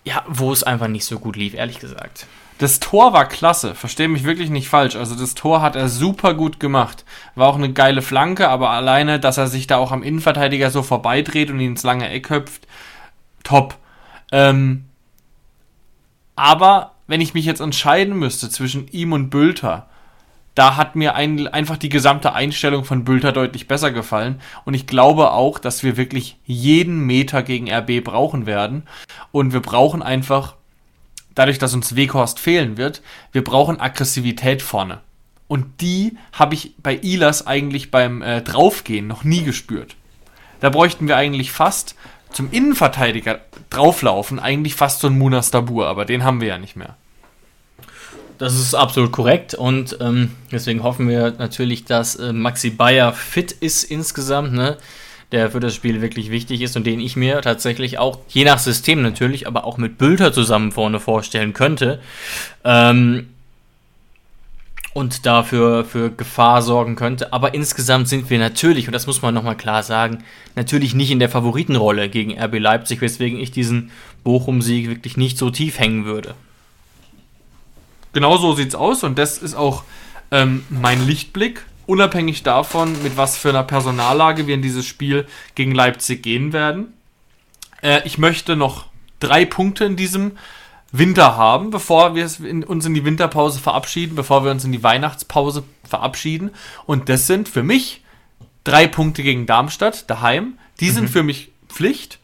ja, 0.05 0.25
wo 0.27 0.51
es 0.53 0.63
einfach 0.63 0.89
nicht 0.89 1.05
so 1.05 1.19
gut 1.19 1.37
lief, 1.37 1.55
ehrlich 1.55 1.79
gesagt. 1.79 2.27
Das 2.61 2.79
Tor 2.79 3.15
war 3.15 3.27
klasse, 3.27 3.75
verstehe 3.75 4.09
mich 4.09 4.25
wirklich 4.25 4.51
nicht 4.51 4.69
falsch. 4.69 4.95
Also 4.95 5.15
das 5.15 5.35
Tor 5.35 5.63
hat 5.63 5.77
er 5.77 5.89
super 5.89 6.35
gut 6.35 6.61
gemacht. 6.61 7.07
War 7.35 7.49
auch 7.49 7.55
eine 7.57 7.73
geile 7.73 8.03
Flanke, 8.03 8.51
aber 8.51 8.69
alleine, 8.69 9.19
dass 9.19 9.39
er 9.39 9.47
sich 9.47 9.67
da 9.67 9.79
auch 9.79 9.93
am 9.93 10.03
Innenverteidiger 10.03 10.71
so 10.71 10.83
vorbeidreht 10.83 11.51
und 11.51 11.59
ihn 11.59 11.71
ins 11.71 11.85
lange 11.85 12.11
Eck 12.11 12.25
köpft, 12.27 12.67
top. 13.45 13.79
Ähm, 14.31 14.85
aber 16.37 16.93
wenn 17.07 17.23
ich 17.23 17.33
mich 17.33 17.47
jetzt 17.47 17.63
entscheiden 17.63 18.19
müsste 18.19 18.51
zwischen 18.51 18.89
ihm 18.89 19.15
und 19.15 19.31
Bülter, 19.31 19.87
da 20.55 20.77
hat 20.77 20.97
mir 20.97 21.15
ein, 21.15 21.49
einfach 21.49 21.79
die 21.79 21.89
gesamte 21.89 22.35
Einstellung 22.35 22.85
von 22.85 23.05
Bülter 23.05 23.33
deutlich 23.33 23.69
besser 23.69 23.91
gefallen. 23.91 24.39
Und 24.67 24.75
ich 24.75 24.87
glaube 24.87 25.31
auch, 25.31 25.59
dass 25.59 25.83
wir 25.83 25.97
wirklich 25.97 26.37
jeden 26.45 27.07
Meter 27.07 27.43
gegen 27.43 27.73
RB 27.73 28.05
brauchen 28.05 28.45
werden. 28.45 28.83
Und 29.33 29.55
wir 29.55 29.61
brauchen 29.61 30.03
einfach 30.03 30.57
dadurch, 31.35 31.59
dass 31.59 31.75
uns 31.75 31.97
Weghorst 31.97 32.39
fehlen 32.39 32.77
wird, 32.77 33.03
wir 33.33 33.45
brauchen 33.45 33.81
Aggressivität 33.81 34.63
vorne. 34.63 35.01
Und 35.49 35.81
die 35.81 36.17
habe 36.33 36.55
ich 36.55 36.75
bei 36.79 36.97
Ilas 36.97 37.47
eigentlich 37.47 37.91
beim 37.91 38.23
äh, 38.23 38.41
Draufgehen 38.41 39.07
noch 39.07 39.25
nie 39.25 39.43
gespürt. 39.43 39.97
Da 40.61 40.71
bräuchten 40.71 41.09
wir 41.09 41.17
eigentlich 41.17 41.51
fast 41.51 41.97
zum 42.31 42.51
Innenverteidiger 42.53 43.41
drauflaufen, 43.71 44.39
eigentlich 44.39 44.75
fast 44.75 45.01
so 45.01 45.09
ein 45.09 45.19
Munas 45.19 45.51
Dabur, 45.51 45.89
aber 45.89 46.05
den 46.05 46.23
haben 46.23 46.41
wir 46.41 46.49
ja 46.49 46.59
nicht 46.59 46.77
mehr. 46.77 46.97
Das 48.39 48.55
ist 48.55 48.75
absolut 48.75 49.13
korrekt 49.13 49.55
und 49.55 49.99
ähm, 50.01 50.31
deswegen 50.51 50.83
hoffen 50.83 51.09
wir 51.09 51.33
natürlich, 51.33 51.85
dass 51.85 52.17
äh, 52.17 52.33
Maxi 52.33 52.71
Bayer 52.71 53.13
fit 53.13 53.53
ist 53.53 53.85
insgesamt. 53.85 54.53
Ne? 54.55 54.79
Der 55.33 55.51
für 55.51 55.61
das 55.61 55.75
Spiel 55.75 56.01
wirklich 56.01 56.31
wichtig 56.31 56.61
ist 56.61 56.77
und 56.77 56.87
den 56.87 57.01
ich 57.01 57.17
mir 57.17 57.41
tatsächlich 57.41 57.99
auch, 57.99 58.19
je 58.29 58.45
nach 58.45 58.59
System 58.59 59.03
natürlich, 59.03 59.47
aber 59.47 59.65
auch 59.65 59.77
mit 59.77 59.99
Bülter 59.99 60.33
zusammen 60.33 60.73
vorne 60.73 60.99
vorstellen 60.99 61.53
könnte. 61.53 62.01
Ähm, 62.65 63.29
und 64.93 65.25
dafür 65.25 65.85
für 65.85 66.11
Gefahr 66.11 66.63
sorgen 66.63 66.97
könnte. 66.97 67.33
Aber 67.33 67.55
insgesamt 67.55 68.09
sind 68.09 68.29
wir 68.29 68.39
natürlich, 68.39 68.89
und 68.89 68.93
das 68.93 69.07
muss 69.07 69.23
man 69.23 69.33
nochmal 69.33 69.57
klar 69.57 69.85
sagen, 69.85 70.25
natürlich 70.57 70.95
nicht 70.95 71.13
in 71.13 71.21
der 71.21 71.29
Favoritenrolle 71.29 72.09
gegen 72.09 72.37
RB 72.37 72.59
Leipzig, 72.59 73.01
weswegen 73.01 73.39
ich 73.39 73.53
diesen 73.53 73.93
Bochum-Sieg 74.25 74.89
wirklich 74.89 75.17
nicht 75.17 75.39
so 75.39 75.51
tief 75.51 75.79
hängen 75.79 76.07
würde. 76.07 76.35
Genau 78.13 78.37
so 78.37 78.55
sieht's 78.55 78.75
aus 78.75 79.05
und 79.05 79.17
das 79.17 79.39
ist 79.39 79.55
auch 79.55 79.85
ähm, 80.33 80.65
mein 80.69 81.07
Lichtblick 81.07 81.65
unabhängig 81.91 82.45
davon, 82.45 83.03
mit 83.03 83.17
was 83.17 83.37
für 83.37 83.49
einer 83.49 83.65
Personallage 83.65 84.47
wir 84.47 84.55
in 84.55 84.63
dieses 84.63 84.87
Spiel 84.87 85.27
gegen 85.57 85.75
Leipzig 85.75 86.23
gehen 86.23 86.53
werden. 86.53 86.95
Äh, 87.83 88.03
ich 88.05 88.17
möchte 88.17 88.55
noch 88.55 88.87
drei 89.19 89.45
Punkte 89.45 89.85
in 89.85 89.97
diesem 89.97 90.39
Winter 90.93 91.37
haben, 91.37 91.71
bevor 91.71 92.15
wir 92.15 92.25
uns 92.25 92.87
in 92.87 92.95
die 92.95 93.05
Winterpause 93.05 93.59
verabschieden, 93.59 94.15
bevor 94.15 94.45
wir 94.45 94.53
uns 94.53 94.65
in 94.65 94.71
die 94.71 94.85
Weihnachtspause 94.85 95.65
verabschieden. 95.83 96.51
Und 96.87 97.09
das 97.09 97.27
sind 97.27 97.49
für 97.49 97.65
mich 97.65 98.05
drei 98.63 98.87
Punkte 98.87 99.25
gegen 99.25 99.47
Darmstadt 99.47 100.09
daheim. 100.09 100.59
Die 100.79 100.91
mhm. 100.91 100.95
sind 100.95 101.11
für 101.11 101.25
mich 101.25 101.51
Pflicht. 101.69 102.21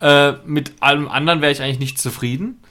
Äh, 0.00 0.32
mit 0.44 0.74
allem 0.80 1.08
anderen 1.08 1.40
wäre 1.40 1.52
ich 1.52 1.62
eigentlich 1.62 1.78
nicht 1.78 1.98
zufrieden. 1.98 2.62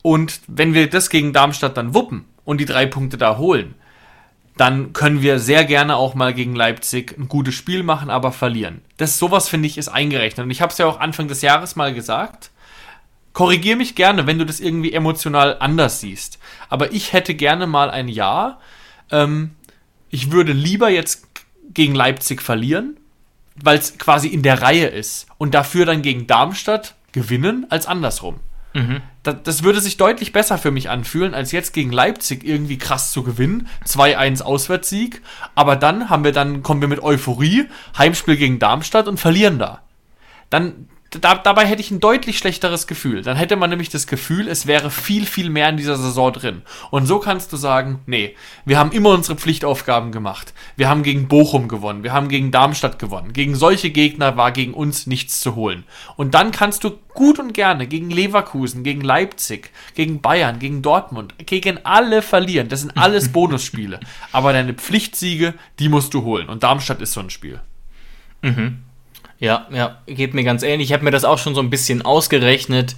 Und 0.00 0.40
wenn 0.46 0.72
wir 0.72 0.88
das 0.88 1.10
gegen 1.10 1.34
Darmstadt 1.34 1.76
dann 1.76 1.92
wuppen 1.92 2.24
und 2.46 2.58
die 2.58 2.64
drei 2.64 2.86
Punkte 2.86 3.18
da 3.18 3.36
holen, 3.36 3.74
dann 4.56 4.92
können 4.92 5.22
wir 5.22 5.38
sehr 5.38 5.64
gerne 5.64 5.96
auch 5.96 6.14
mal 6.14 6.34
gegen 6.34 6.54
Leipzig 6.54 7.16
ein 7.18 7.28
gutes 7.28 7.54
Spiel 7.54 7.82
machen, 7.82 8.10
aber 8.10 8.32
verlieren. 8.32 8.82
Das 8.96 9.18
sowas 9.18 9.48
finde 9.48 9.66
ich 9.68 9.78
ist 9.78 9.88
eingerechnet 9.88 10.44
und 10.44 10.50
ich 10.50 10.60
habe 10.60 10.72
es 10.72 10.78
ja 10.78 10.86
auch 10.86 11.00
Anfang 11.00 11.28
des 11.28 11.42
Jahres 11.42 11.76
mal 11.76 11.94
gesagt. 11.94 12.50
Korrigier 13.32 13.76
mich 13.76 13.94
gerne, 13.94 14.26
wenn 14.26 14.38
du 14.38 14.44
das 14.44 14.60
irgendwie 14.60 14.92
emotional 14.92 15.56
anders 15.60 16.00
siehst. 16.00 16.38
Aber 16.68 16.92
ich 16.92 17.12
hätte 17.12 17.34
gerne 17.34 17.66
mal 17.66 17.88
ein 17.88 18.08
Jahr. 18.08 18.60
Ähm, 19.10 19.52
ich 20.10 20.32
würde 20.32 20.52
lieber 20.52 20.90
jetzt 20.90 21.28
gegen 21.72 21.94
Leipzig 21.94 22.42
verlieren, 22.42 22.96
weil 23.54 23.78
es 23.78 23.98
quasi 23.98 24.28
in 24.28 24.42
der 24.42 24.62
Reihe 24.62 24.88
ist 24.88 25.26
und 25.38 25.54
dafür 25.54 25.86
dann 25.86 26.02
gegen 26.02 26.26
Darmstadt 26.26 26.96
gewinnen 27.12 27.66
als 27.70 27.86
andersrum. 27.86 28.40
Mhm. 28.72 29.00
Das, 29.22 29.36
das, 29.42 29.62
würde 29.62 29.80
sich 29.80 29.96
deutlich 29.96 30.32
besser 30.32 30.56
für 30.56 30.70
mich 30.70 30.88
anfühlen, 30.88 31.34
als 31.34 31.52
jetzt 31.52 31.72
gegen 31.72 31.90
Leipzig 31.90 32.44
irgendwie 32.44 32.78
krass 32.78 33.10
zu 33.10 33.22
gewinnen. 33.22 33.68
2-1 33.86 34.42
Auswärtssieg. 34.42 35.22
Aber 35.54 35.76
dann 35.76 36.08
haben 36.08 36.24
wir 36.24 36.32
dann, 36.32 36.62
kommen 36.62 36.80
wir 36.80 36.88
mit 36.88 37.02
Euphorie, 37.02 37.66
Heimspiel 37.98 38.36
gegen 38.36 38.58
Darmstadt 38.58 39.08
und 39.08 39.18
verlieren 39.18 39.58
da. 39.58 39.82
Dann, 40.50 40.88
da, 41.10 41.34
dabei 41.34 41.66
hätte 41.66 41.80
ich 41.80 41.90
ein 41.90 41.98
deutlich 41.98 42.38
schlechteres 42.38 42.86
Gefühl. 42.86 43.22
Dann 43.22 43.36
hätte 43.36 43.56
man 43.56 43.70
nämlich 43.70 43.88
das 43.88 44.06
Gefühl, 44.06 44.46
es 44.46 44.66
wäre 44.66 44.92
viel, 44.92 45.26
viel 45.26 45.50
mehr 45.50 45.68
in 45.68 45.76
dieser 45.76 45.96
Saison 45.96 46.32
drin. 46.32 46.62
Und 46.92 47.06
so 47.06 47.18
kannst 47.18 47.52
du 47.52 47.56
sagen, 47.56 48.00
nee, 48.06 48.36
wir 48.64 48.78
haben 48.78 48.92
immer 48.92 49.10
unsere 49.10 49.36
Pflichtaufgaben 49.36 50.12
gemacht. 50.12 50.54
Wir 50.76 50.88
haben 50.88 51.02
gegen 51.02 51.26
Bochum 51.26 51.66
gewonnen, 51.66 52.04
wir 52.04 52.12
haben 52.12 52.28
gegen 52.28 52.52
Darmstadt 52.52 53.00
gewonnen. 53.00 53.32
Gegen 53.32 53.56
solche 53.56 53.90
Gegner 53.90 54.36
war 54.36 54.52
gegen 54.52 54.72
uns 54.72 55.08
nichts 55.08 55.40
zu 55.40 55.56
holen. 55.56 55.82
Und 56.16 56.34
dann 56.34 56.52
kannst 56.52 56.84
du 56.84 56.92
gut 57.12 57.40
und 57.40 57.54
gerne 57.54 57.88
gegen 57.88 58.10
Leverkusen, 58.10 58.84
gegen 58.84 59.00
Leipzig, 59.00 59.72
gegen 59.96 60.20
Bayern, 60.20 60.60
gegen 60.60 60.80
Dortmund, 60.80 61.34
gegen 61.44 61.84
alle 61.84 62.22
verlieren. 62.22 62.68
Das 62.68 62.82
sind 62.82 62.96
alles 62.96 63.28
Bonusspiele. 63.32 63.98
Aber 64.30 64.52
deine 64.52 64.74
Pflichtsiege, 64.74 65.54
die 65.80 65.88
musst 65.88 66.14
du 66.14 66.22
holen. 66.22 66.48
Und 66.48 66.62
Darmstadt 66.62 67.00
ist 67.00 67.14
so 67.14 67.20
ein 67.20 67.30
Spiel. 67.30 67.60
Mhm. 68.42 68.84
Ja, 69.38 69.66
ja, 69.72 69.98
geht 70.06 70.34
mir 70.34 70.44
ganz 70.44 70.62
ähnlich. 70.62 70.88
Ich 70.90 70.92
habe 70.92 71.04
mir 71.04 71.10
das 71.10 71.24
auch 71.24 71.38
schon 71.38 71.54
so 71.54 71.62
ein 71.62 71.70
bisschen 71.70 72.02
ausgerechnet, 72.02 72.94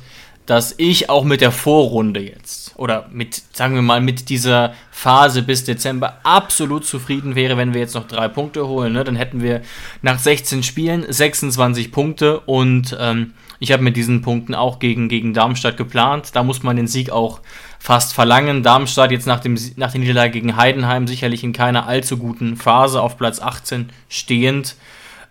dass 0.47 0.75
ich 0.77 1.09
auch 1.09 1.23
mit 1.23 1.41
der 1.41 1.53
Vorrunde 1.53 2.21
jetzt 2.21 2.73
oder 2.77 3.09
mit, 3.13 3.43
sagen 3.53 3.77
wir 3.77 3.83
mal, 3.83 4.01
mit 4.01 4.29
dieser 4.29 4.75
Phase 4.91 5.43
bis 5.43 5.65
Dezember 5.65 6.19
absolut 6.25 6.85
zufrieden 6.85 7.37
wäre, 7.37 7.57
wenn 7.57 7.75
wir 7.75 7.81
jetzt 7.81 7.95
noch 7.95 8.09
drei 8.09 8.27
Punkte 8.27 8.67
holen. 8.67 8.93
Ne? 8.93 9.05
Dann 9.05 9.15
hätten 9.15 9.41
wir 9.41 9.63
nach 10.03 10.19
16 10.19 10.65
Spielen 10.65 11.05
26 11.09 11.93
Punkte 11.93 12.41
und 12.41 12.97
ähm, 12.99 13.35
ich 13.61 13.71
habe 13.71 13.85
mit 13.85 13.97
diesen 13.97 14.23
Punkten 14.23 14.57
auch 14.57 14.81
gegen, 14.81 15.09
gegen 15.09 15.35
Darmstadt 15.35 15.77
geplant. 15.77 16.35
Da 16.35 16.43
muss 16.43 16.65
man 16.65 16.75
den 16.75 16.89
Sieg 16.89 17.11
auch 17.11 17.41
fast 17.79 18.13
verlangen. 18.13 18.65
Darmstadt 18.65 19.13
jetzt 19.13 19.29
nach, 19.29 19.39
dem, 19.39 19.57
nach 19.77 19.93
der 19.93 20.01
Niederlage 20.01 20.33
gegen 20.33 20.57
Heidenheim 20.57 21.07
sicherlich 21.07 21.45
in 21.45 21.53
keiner 21.53 21.87
allzu 21.87 22.17
guten 22.17 22.57
Phase 22.57 23.01
auf 23.01 23.17
Platz 23.17 23.41
18 23.41 23.91
stehend. 24.09 24.75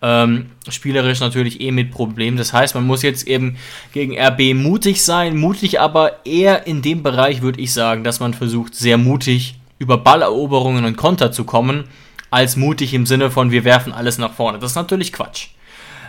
Ähm, 0.03 0.49
spielerisch 0.67 1.19
natürlich 1.19 1.61
eh 1.61 1.71
mit 1.71 1.91
Problemen. 1.91 2.35
Das 2.35 2.53
heißt, 2.53 2.73
man 2.73 2.87
muss 2.87 3.03
jetzt 3.03 3.27
eben 3.27 3.57
gegen 3.93 4.17
RB 4.17 4.55
mutig 4.55 5.03
sein, 5.03 5.37
mutig 5.37 5.79
aber 5.79 6.25
eher 6.25 6.65
in 6.65 6.81
dem 6.81 7.03
Bereich, 7.03 7.43
würde 7.43 7.61
ich 7.61 7.71
sagen, 7.71 8.03
dass 8.03 8.19
man 8.19 8.33
versucht, 8.33 8.73
sehr 8.73 8.97
mutig 8.97 9.59
über 9.77 9.97
Balleroberungen 9.97 10.85
und 10.85 10.97
Konter 10.97 11.31
zu 11.31 11.43
kommen, 11.43 11.83
als 12.31 12.55
mutig 12.55 12.93
im 12.93 13.05
Sinne 13.05 13.29
von, 13.29 13.51
wir 13.51 13.63
werfen 13.63 13.93
alles 13.93 14.17
nach 14.17 14.33
vorne. 14.33 14.57
Das 14.57 14.71
ist 14.71 14.75
natürlich 14.75 15.13
Quatsch. 15.13 15.49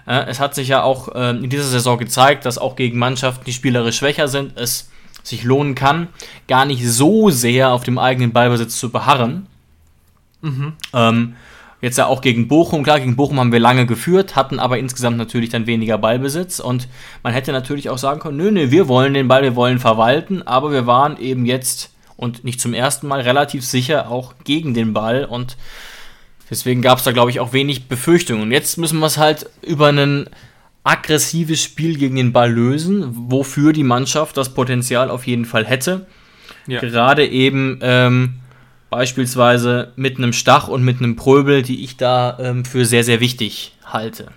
Äh, 0.06 0.24
es 0.28 0.40
hat 0.40 0.54
sich 0.54 0.68
ja 0.68 0.82
auch 0.82 1.14
äh, 1.14 1.30
in 1.30 1.50
dieser 1.50 1.64
Saison 1.64 1.98
gezeigt, 1.98 2.46
dass 2.46 2.58
auch 2.58 2.76
gegen 2.76 2.98
Mannschaften, 2.98 3.44
die 3.44 3.52
spielerisch 3.52 3.98
schwächer 3.98 4.28
sind, 4.28 4.56
es 4.56 4.90
sich 5.22 5.44
lohnen 5.44 5.74
kann, 5.74 6.08
gar 6.48 6.64
nicht 6.64 6.86
so 6.86 7.30
sehr 7.30 7.70
auf 7.70 7.84
dem 7.84 7.98
eigenen 7.98 8.32
Ballbesitz 8.32 8.78
zu 8.78 8.90
beharren. 8.90 9.46
Mhm. 10.40 10.72
Ähm, 10.92 11.36
Jetzt 11.82 11.98
ja 11.98 12.06
auch 12.06 12.20
gegen 12.20 12.46
Bochum. 12.46 12.84
Klar, 12.84 13.00
gegen 13.00 13.16
Bochum 13.16 13.40
haben 13.40 13.50
wir 13.50 13.58
lange 13.58 13.86
geführt, 13.86 14.36
hatten 14.36 14.60
aber 14.60 14.78
insgesamt 14.78 15.16
natürlich 15.16 15.50
dann 15.50 15.66
weniger 15.66 15.98
Ballbesitz. 15.98 16.60
Und 16.60 16.86
man 17.24 17.32
hätte 17.32 17.50
natürlich 17.50 17.90
auch 17.90 17.98
sagen 17.98 18.20
können, 18.20 18.36
nö, 18.36 18.52
nö, 18.52 18.70
wir 18.70 18.86
wollen 18.86 19.14
den 19.14 19.26
Ball, 19.26 19.42
wir 19.42 19.56
wollen 19.56 19.80
verwalten. 19.80 20.42
Aber 20.42 20.70
wir 20.70 20.86
waren 20.86 21.18
eben 21.18 21.44
jetzt 21.44 21.90
und 22.16 22.44
nicht 22.44 22.60
zum 22.60 22.72
ersten 22.72 23.08
Mal 23.08 23.20
relativ 23.22 23.64
sicher 23.64 24.08
auch 24.08 24.34
gegen 24.44 24.74
den 24.74 24.92
Ball. 24.92 25.24
Und 25.24 25.56
deswegen 26.48 26.82
gab 26.82 26.98
es 26.98 27.04
da, 27.04 27.10
glaube 27.10 27.32
ich, 27.32 27.40
auch 27.40 27.52
wenig 27.52 27.88
Befürchtungen. 27.88 28.42
Und 28.42 28.52
jetzt 28.52 28.78
müssen 28.78 29.00
wir 29.00 29.06
es 29.06 29.18
halt 29.18 29.50
über 29.62 29.88
einen 29.88 30.30
aggressives 30.84 31.60
Spiel 31.60 31.98
gegen 31.98 32.14
den 32.14 32.32
Ball 32.32 32.52
lösen, 32.52 33.08
wofür 33.28 33.72
die 33.72 33.82
Mannschaft 33.82 34.36
das 34.36 34.54
Potenzial 34.54 35.10
auf 35.10 35.26
jeden 35.26 35.46
Fall 35.46 35.66
hätte. 35.66 36.06
Ja. 36.68 36.78
Gerade 36.78 37.26
eben 37.26 37.80
ähm, 37.82 38.34
beispielsweise 38.92 39.94
mit 39.96 40.18
einem 40.18 40.34
Stach 40.34 40.68
und 40.68 40.84
mit 40.84 40.98
einem 40.98 41.16
Pröbel, 41.16 41.62
die 41.62 41.82
ich 41.82 41.96
da 41.96 42.36
ähm, 42.38 42.66
für 42.66 42.84
sehr, 42.84 43.04
sehr 43.04 43.20
wichtig 43.20 43.72
halte. 43.86 44.28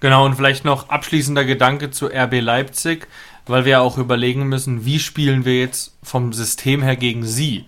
Genau, 0.00 0.26
und 0.26 0.34
vielleicht 0.34 0.66
noch 0.66 0.90
abschließender 0.90 1.46
Gedanke 1.46 1.90
zu 1.90 2.08
RB 2.08 2.42
Leipzig, 2.42 3.08
weil 3.46 3.64
wir 3.64 3.72
ja 3.72 3.80
auch 3.80 3.96
überlegen 3.96 4.48
müssen, 4.48 4.84
wie 4.84 4.98
spielen 4.98 5.46
wir 5.46 5.58
jetzt 5.58 5.96
vom 6.02 6.34
System 6.34 6.82
her 6.82 6.96
gegen 6.96 7.24
sie. 7.24 7.64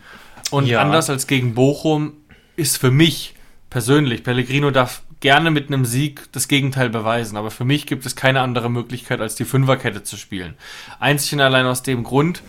Und 0.51 0.67
ja. 0.67 0.83
anders 0.83 1.09
als 1.09 1.27
gegen 1.27 1.55
Bochum 1.55 2.13
ist 2.57 2.77
für 2.77 2.91
mich 2.91 3.35
persönlich, 3.71 4.25
Pellegrino 4.25 4.71
darf 4.71 5.01
gerne 5.21 5.51
mit 5.51 5.69
einem 5.69 5.87
Sieg 5.87 6.31
das 6.33 6.49
Gegenteil 6.49 6.91
beweisen, 6.91 7.39
aber 7.39 7.51
für 7.51 7.65
mich 7.65 7.87
gibt 7.87 8.05
es 8.05 8.17
keine 8.17 8.43
andere 8.43 8.71
Möglichkeit, 8.71 9.23
als 9.23 9.35
die 9.35 9.47
Fünferkette 9.47 10.03
zu 10.03 10.19
spielen. 10.19 10.55
Einzig 11.01 11.33
und 11.33 11.41
allein 11.41 11.65
aus 11.65 11.83
dem 11.83 12.05
Grund, 12.05 12.43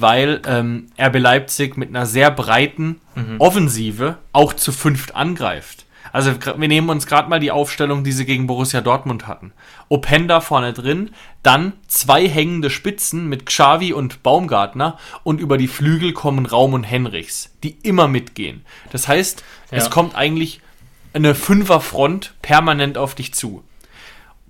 weil 0.00 0.40
ähm, 0.46 0.86
RB 0.98 1.18
Leipzig 1.18 1.76
mit 1.76 1.88
einer 1.88 2.06
sehr 2.06 2.30
breiten 2.30 3.00
mhm. 3.14 3.36
Offensive 3.38 4.18
auch 4.32 4.52
zu 4.52 4.72
fünft 4.72 5.14
angreift. 5.14 5.84
Also 6.12 6.32
wir 6.56 6.68
nehmen 6.68 6.90
uns 6.90 7.06
gerade 7.06 7.28
mal 7.28 7.40
die 7.40 7.50
Aufstellung, 7.50 8.04
die 8.04 8.12
sie 8.12 8.24
gegen 8.24 8.46
Borussia 8.46 8.80
Dortmund 8.80 9.26
hatten. 9.26 9.52
Openda 9.88 10.40
vorne 10.40 10.72
drin, 10.72 11.10
dann 11.42 11.72
zwei 11.88 12.28
hängende 12.28 12.70
Spitzen 12.70 13.28
mit 13.28 13.46
Xavi 13.46 13.92
und 13.92 14.22
Baumgartner 14.22 14.96
und 15.24 15.40
über 15.40 15.58
die 15.58 15.66
Flügel 15.66 16.12
kommen 16.12 16.46
Raum 16.46 16.72
und 16.72 16.84
Henrichs, 16.84 17.50
die 17.64 17.78
immer 17.82 18.06
mitgehen. 18.06 18.64
Das 18.92 19.08
heißt, 19.08 19.42
ja. 19.72 19.78
es 19.78 19.90
kommt 19.90 20.14
eigentlich 20.14 20.60
eine 21.14 21.34
Fünferfront 21.34 22.34
permanent 22.42 22.96
auf 22.96 23.16
dich 23.16 23.34
zu. 23.34 23.64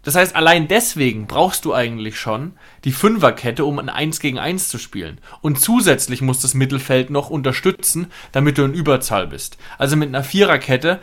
Das 0.04 0.14
heißt, 0.14 0.36
allein 0.36 0.68
deswegen 0.68 1.26
brauchst 1.26 1.64
du 1.64 1.74
eigentlich 1.74 2.18
schon 2.18 2.52
die 2.84 2.92
Fünferkette, 2.92 3.64
um 3.64 3.78
ein 3.78 3.88
1 3.88 4.20
gegen 4.20 4.38
1 4.38 4.68
zu 4.68 4.78
spielen. 4.78 5.18
Und 5.40 5.60
zusätzlich 5.60 6.20
muss 6.20 6.40
das 6.40 6.54
Mittelfeld 6.54 7.10
noch 7.10 7.30
unterstützen, 7.30 8.08
damit 8.32 8.58
du 8.58 8.64
in 8.64 8.74
Überzahl 8.74 9.26
bist. 9.26 9.56
Also 9.78 9.96
mit 9.96 10.08
einer 10.08 10.22
Viererkette 10.22 11.00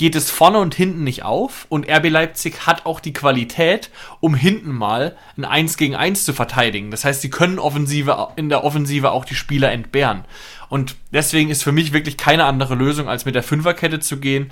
geht 0.00 0.14
es 0.14 0.30
vorne 0.30 0.58
und 0.60 0.74
hinten 0.74 1.04
nicht 1.04 1.24
auf 1.24 1.66
und 1.68 1.86
RB 1.86 2.08
Leipzig 2.08 2.66
hat 2.66 2.86
auch 2.86 3.00
die 3.00 3.12
Qualität, 3.12 3.90
um 4.20 4.34
hinten 4.34 4.72
mal 4.72 5.14
ein 5.36 5.44
1 5.44 5.76
gegen 5.76 5.94
1 5.94 6.24
zu 6.24 6.32
verteidigen. 6.32 6.90
Das 6.90 7.04
heißt, 7.04 7.20
sie 7.20 7.28
können 7.28 7.58
Offensive, 7.58 8.28
in 8.36 8.48
der 8.48 8.64
Offensive 8.64 9.10
auch 9.10 9.26
die 9.26 9.34
Spieler 9.34 9.70
entbehren. 9.70 10.24
Und 10.70 10.96
deswegen 11.12 11.50
ist 11.50 11.62
für 11.62 11.72
mich 11.72 11.92
wirklich 11.92 12.16
keine 12.16 12.44
andere 12.44 12.76
Lösung, 12.76 13.10
als 13.10 13.26
mit 13.26 13.34
der 13.34 13.42
Fünferkette 13.42 14.00
zu 14.00 14.16
gehen. 14.16 14.50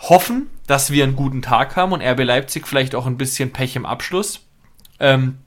Hoffen, 0.00 0.48
dass 0.66 0.90
wir 0.90 1.04
einen 1.04 1.16
guten 1.16 1.42
Tag 1.42 1.76
haben 1.76 1.92
und 1.92 2.02
RB 2.02 2.24
Leipzig 2.24 2.66
vielleicht 2.66 2.94
auch 2.94 3.06
ein 3.06 3.16
bisschen 3.16 3.52
Pech 3.52 3.76
im 3.76 3.86
Abschluss. 3.86 4.40
Ähm, 5.00 5.38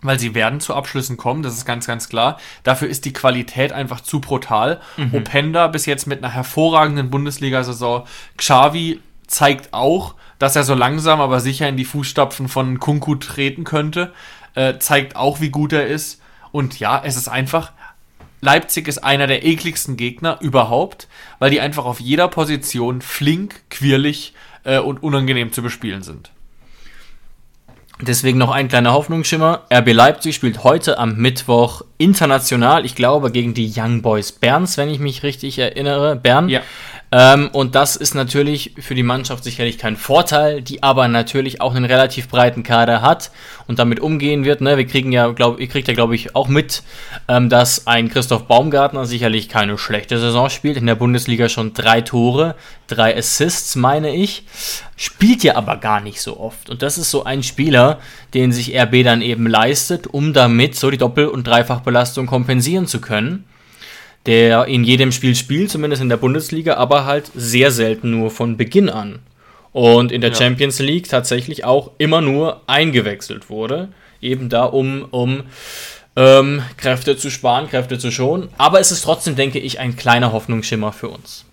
weil 0.00 0.18
sie 0.18 0.34
werden 0.34 0.60
zu 0.60 0.74
Abschlüssen 0.74 1.16
kommen, 1.16 1.42
das 1.42 1.54
ist 1.54 1.64
ganz, 1.64 1.86
ganz 1.86 2.08
klar. 2.08 2.38
Dafür 2.62 2.88
ist 2.88 3.04
die 3.04 3.12
Qualität 3.12 3.72
einfach 3.72 4.00
zu 4.00 4.20
brutal. 4.20 4.80
Mhm. 4.96 5.14
Openda 5.14 5.66
bis 5.66 5.86
jetzt 5.86 6.06
mit 6.06 6.22
einer 6.22 6.32
hervorragenden 6.32 7.10
Bundesliga-Saison. 7.10 8.04
Xavi 8.36 9.00
zeigt 9.26 9.74
auch, 9.74 10.14
dass 10.38 10.54
er 10.54 10.62
so 10.62 10.74
langsam, 10.74 11.20
aber 11.20 11.40
sicher 11.40 11.68
in 11.68 11.76
die 11.76 11.84
Fußstapfen 11.84 12.48
von 12.48 12.78
Kunku 12.78 13.16
treten 13.16 13.64
könnte. 13.64 14.12
Äh, 14.54 14.78
zeigt 14.78 15.16
auch, 15.16 15.40
wie 15.40 15.50
gut 15.50 15.72
er 15.72 15.86
ist. 15.88 16.20
Und 16.52 16.78
ja, 16.78 17.02
es 17.04 17.16
ist 17.16 17.28
einfach, 17.28 17.72
Leipzig 18.40 18.88
ist 18.88 18.98
einer 18.98 19.26
der 19.26 19.44
ekligsten 19.44 19.96
Gegner 19.96 20.38
überhaupt, 20.40 21.08
weil 21.38 21.50
die 21.50 21.60
einfach 21.60 21.84
auf 21.84 22.00
jeder 22.00 22.28
Position 22.28 23.02
flink, 23.02 23.62
quirlig 23.70 24.34
äh, 24.64 24.78
und 24.78 25.02
unangenehm 25.02 25.52
zu 25.52 25.62
bespielen 25.62 26.02
sind. 26.02 26.30
Deswegen 28.00 28.38
noch 28.38 28.52
ein 28.52 28.68
kleiner 28.68 28.92
Hoffnungsschimmer. 28.92 29.64
RB 29.72 29.92
Leipzig 29.92 30.36
spielt 30.36 30.62
heute 30.62 30.98
am 30.98 31.16
Mittwoch 31.16 31.82
international, 31.98 32.84
ich 32.84 32.94
glaube, 32.94 33.32
gegen 33.32 33.54
die 33.54 33.72
Young 33.74 34.02
Boys 34.02 34.30
Berns, 34.30 34.76
wenn 34.76 34.88
ich 34.88 35.00
mich 35.00 35.24
richtig 35.24 35.58
erinnere. 35.58 36.14
Bern. 36.14 36.48
Ja. 36.48 36.60
Ähm, 37.10 37.48
und 37.52 37.74
das 37.74 37.96
ist 37.96 38.14
natürlich 38.14 38.74
für 38.78 38.94
die 38.94 39.02
Mannschaft 39.02 39.42
sicherlich 39.42 39.78
kein 39.78 39.96
Vorteil, 39.96 40.60
die 40.60 40.82
aber 40.82 41.08
natürlich 41.08 41.60
auch 41.60 41.74
einen 41.74 41.86
relativ 41.86 42.28
breiten 42.28 42.62
Kader 42.62 43.00
hat 43.00 43.30
und 43.66 43.78
damit 43.78 44.00
umgehen 44.00 44.44
wird. 44.44 44.60
Ne? 44.60 44.76
Wir 44.76 44.86
kriegen 44.86 45.10
ja, 45.10 45.28
glaub, 45.28 45.58
ihr 45.58 45.68
kriegt 45.68 45.88
ja, 45.88 45.94
glaube 45.94 46.14
ich, 46.14 46.36
auch 46.36 46.48
mit, 46.48 46.82
ähm, 47.26 47.48
dass 47.48 47.86
ein 47.86 48.10
Christoph 48.10 48.46
Baumgartner 48.46 49.06
sicherlich 49.06 49.48
keine 49.48 49.78
schlechte 49.78 50.18
Saison 50.18 50.50
spielt. 50.50 50.76
In 50.76 50.86
der 50.86 50.96
Bundesliga 50.96 51.48
schon 51.48 51.72
drei 51.72 52.02
Tore, 52.02 52.56
drei 52.88 53.16
Assists, 53.16 53.74
meine 53.74 54.14
ich. 54.14 54.44
Spielt 54.96 55.42
ja 55.44 55.56
aber 55.56 55.76
gar 55.76 56.00
nicht 56.00 56.20
so 56.20 56.38
oft. 56.38 56.68
Und 56.68 56.82
das 56.82 56.98
ist 56.98 57.10
so 57.10 57.24
ein 57.24 57.42
Spieler, 57.42 58.00
den 58.34 58.52
sich 58.52 58.78
RB 58.78 59.02
dann 59.02 59.22
eben 59.22 59.46
leistet, 59.46 60.06
um 60.06 60.34
damit 60.34 60.74
so 60.74 60.90
die 60.90 60.98
Doppel- 60.98 61.28
und 61.28 61.46
Dreifachbelastung 61.46 62.26
kompensieren 62.26 62.86
zu 62.86 63.00
können 63.00 63.44
der 64.28 64.66
in 64.66 64.84
jedem 64.84 65.10
Spiel 65.10 65.34
spielt, 65.34 65.70
zumindest 65.70 66.02
in 66.02 66.10
der 66.10 66.18
Bundesliga, 66.18 66.74
aber 66.74 67.06
halt 67.06 67.30
sehr 67.34 67.70
selten 67.70 68.10
nur 68.10 68.30
von 68.30 68.58
Beginn 68.58 68.90
an. 68.90 69.20
Und 69.72 70.12
in 70.12 70.20
der 70.20 70.32
ja. 70.32 70.36
Champions 70.36 70.80
League 70.80 71.08
tatsächlich 71.08 71.64
auch 71.64 71.92
immer 71.96 72.20
nur 72.20 72.60
eingewechselt 72.66 73.48
wurde. 73.48 73.88
Eben 74.20 74.50
da, 74.50 74.64
um, 74.64 75.06
um 75.10 75.44
ähm, 76.14 76.62
Kräfte 76.76 77.16
zu 77.16 77.30
sparen, 77.30 77.70
Kräfte 77.70 77.98
zu 77.98 78.10
schonen. 78.10 78.50
Aber 78.58 78.80
es 78.80 78.92
ist 78.92 79.02
trotzdem, 79.02 79.34
denke 79.34 79.60
ich, 79.60 79.80
ein 79.80 79.96
kleiner 79.96 80.32
Hoffnungsschimmer 80.32 80.92
für 80.92 81.08
uns. 81.08 81.46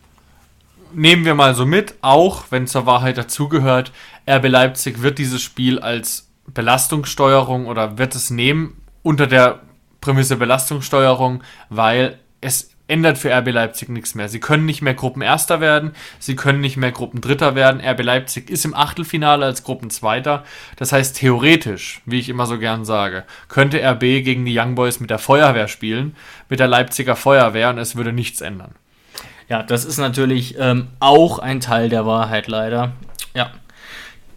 Nehmen 0.94 1.24
wir 1.24 1.34
mal 1.34 1.56
so 1.56 1.66
mit, 1.66 1.96
auch 2.02 2.44
wenn 2.50 2.68
zur 2.68 2.86
Wahrheit 2.86 3.18
dazugehört, 3.18 3.94
RB 4.30 4.50
Leipzig 4.50 5.02
wird 5.02 5.18
dieses 5.18 5.42
Spiel 5.42 5.80
als 5.80 6.28
Belastungssteuerung 6.48 7.68
oder 7.68 7.98
wird 7.98 8.16
es 8.16 8.32
nehmen 8.32 8.82
unter 9.02 9.28
der 9.28 9.62
Prämisse 10.02 10.36
Belastungssteuerung, 10.36 11.42
weil 11.70 12.20
es 12.46 12.70
ändert 12.88 13.18
für 13.18 13.36
RB 13.36 13.52
Leipzig 13.52 13.90
nichts 13.90 14.14
mehr. 14.14 14.30
Sie 14.30 14.40
können 14.40 14.66
nicht 14.68 14.84
mehr 14.84 14.94
Gruppenerster 14.94 15.60
werden, 15.60 15.94
sie 16.20 16.36
können 16.36 16.62
nicht 16.62 16.78
mehr 16.78 16.92
Gruppendritter 16.92 17.56
werden. 17.56 17.82
RB 17.84 18.04
Leipzig 18.04 18.52
ist 18.52 18.64
im 18.66 18.76
Achtelfinale 18.76 19.46
als 19.46 19.64
Gruppenzweiter. 19.64 20.44
Das 20.76 20.92
heißt, 20.92 21.18
theoretisch, 21.18 22.02
wie 22.06 22.20
ich 22.20 22.30
immer 22.30 22.46
so 22.46 22.60
gern 22.60 22.86
sage, 22.86 23.24
könnte 23.48 23.82
RB 23.84 24.02
gegen 24.24 24.46
die 24.46 24.58
Young 24.58 24.76
Boys 24.76 25.00
mit 25.00 25.10
der 25.10 25.18
Feuerwehr 25.18 25.68
spielen, 25.68 26.16
mit 26.48 26.60
der 26.60 26.68
Leipziger 26.68 27.16
Feuerwehr 27.16 27.72
und 27.72 27.80
es 27.80 27.96
würde 27.96 28.14
nichts 28.14 28.42
ändern. 28.42 28.76
Ja, 29.50 29.64
das 29.64 29.86
ist 29.86 29.98
natürlich 29.98 30.56
ähm, 30.60 30.90
auch 31.00 31.40
ein 31.40 31.60
Teil 31.60 31.90
der 31.90 32.06
Wahrheit 32.06 32.48
leider. 32.48 32.94
Ja. 33.34 33.52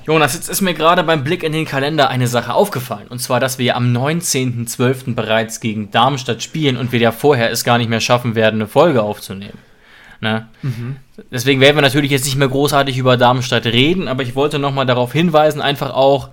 Jonas, 0.09 0.33
jetzt 0.33 0.49
ist 0.49 0.63
mir 0.63 0.73
gerade 0.73 1.05
beim 1.05 1.23
Blick 1.23 1.43
in 1.43 1.53
den 1.53 1.67
Kalender 1.67 2.09
eine 2.09 2.29
Sache 2.29 2.55
aufgefallen. 2.55 3.09
Und 3.09 3.19
zwar, 3.19 3.41
dass 3.41 3.59
wir 3.59 3.77
am 3.77 3.95
19.12. 3.95 5.15
bereits 5.15 5.61
gegen 5.61 5.91
Darmstadt 5.91 6.43
spielen 6.43 6.79
und 6.79 6.93
wir 6.93 6.99
ja 6.99 7.13
vorher 7.13 7.51
es 7.51 7.63
gar 7.63 7.77
nicht 7.77 7.91
mehr 7.91 8.01
schaffen 8.01 8.35
werden, 8.35 8.55
eine 8.55 8.69
Folge 8.69 9.03
aufzunehmen. 9.03 9.59
Ne? 10.23 10.49
Mhm. 10.63 10.97
Deswegen 11.31 11.61
werden 11.61 11.77
wir 11.77 11.83
natürlich 11.83 12.11
jetzt 12.11 12.25
nicht 12.25 12.39
mehr 12.39 12.49
großartig 12.49 12.97
über 12.97 13.19
Darmstadt 13.19 13.67
reden, 13.67 14.09
aber 14.09 14.23
ich 14.23 14.35
wollte 14.35 14.59
nochmal 14.59 14.87
darauf 14.87 15.13
hinweisen, 15.13 15.61
einfach 15.61 15.91
auch, 15.91 16.31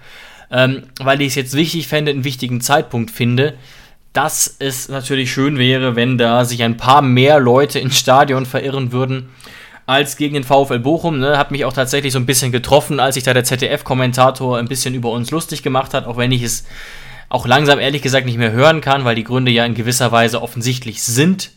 ähm, 0.52 0.84
weil 1.02 1.20
ich 1.20 1.28
es 1.28 1.36
jetzt 1.36 1.54
wichtig 1.54 1.90
fände, 1.90 2.12
einen 2.12 2.24
wichtigen 2.24 2.62
Zeitpunkt 2.62 3.12
finde, 3.12 3.56
dass 4.14 4.56
es 4.58 4.88
natürlich 4.88 5.34
schön 5.34 5.58
wäre, 5.58 5.98
wenn 5.98 6.18
da 6.18 6.46
sich 6.46 6.64
ein 6.64 6.78
paar 6.78 7.02
mehr 7.02 7.42
Leute 7.42 7.80
ins 7.80 8.00
Stadion 8.00 8.46
verirren 8.46 8.94
würden 8.94 9.32
als 9.86 10.18
gegen 10.18 10.34
den 10.34 10.44
VfL 10.44 10.80
Bochum. 10.80 11.20
Ne? 11.20 11.38
Hat 11.38 11.52
mich 11.52 11.66
auch 11.66 11.74
tatsächlich 11.74 12.14
so 12.14 12.20
ein 12.20 12.26
bisschen 12.26 12.52
getroffen, 12.52 13.00
als 13.00 13.16
sich 13.16 13.24
da 13.24 13.34
der 13.34 13.44
ZDF-Kommentator 13.44 14.58
ein 14.58 14.68
bisschen 14.68 14.96
über 14.96 15.12
uns 15.12 15.32
lustig 15.32 15.64
gemacht 15.64 15.94
hat, 15.94 16.06
auch 16.08 16.18
wenn 16.18 16.32
ich 16.32 16.42
es 16.42 16.66
auch 17.30 17.48
langsam 17.48 17.80
ehrlich 17.80 18.02
gesagt 18.02 18.26
nicht 18.26 18.38
mehr 18.38 18.52
hören 18.52 18.82
kann, 18.82 19.06
weil 19.06 19.16
die 19.16 19.24
Gründe 19.24 19.52
ja 19.52 19.66
in 19.66 19.74
gewisser 19.74 20.12
Weise 20.12 20.42
offensichtlich 20.42 21.04
sind. 21.04 21.52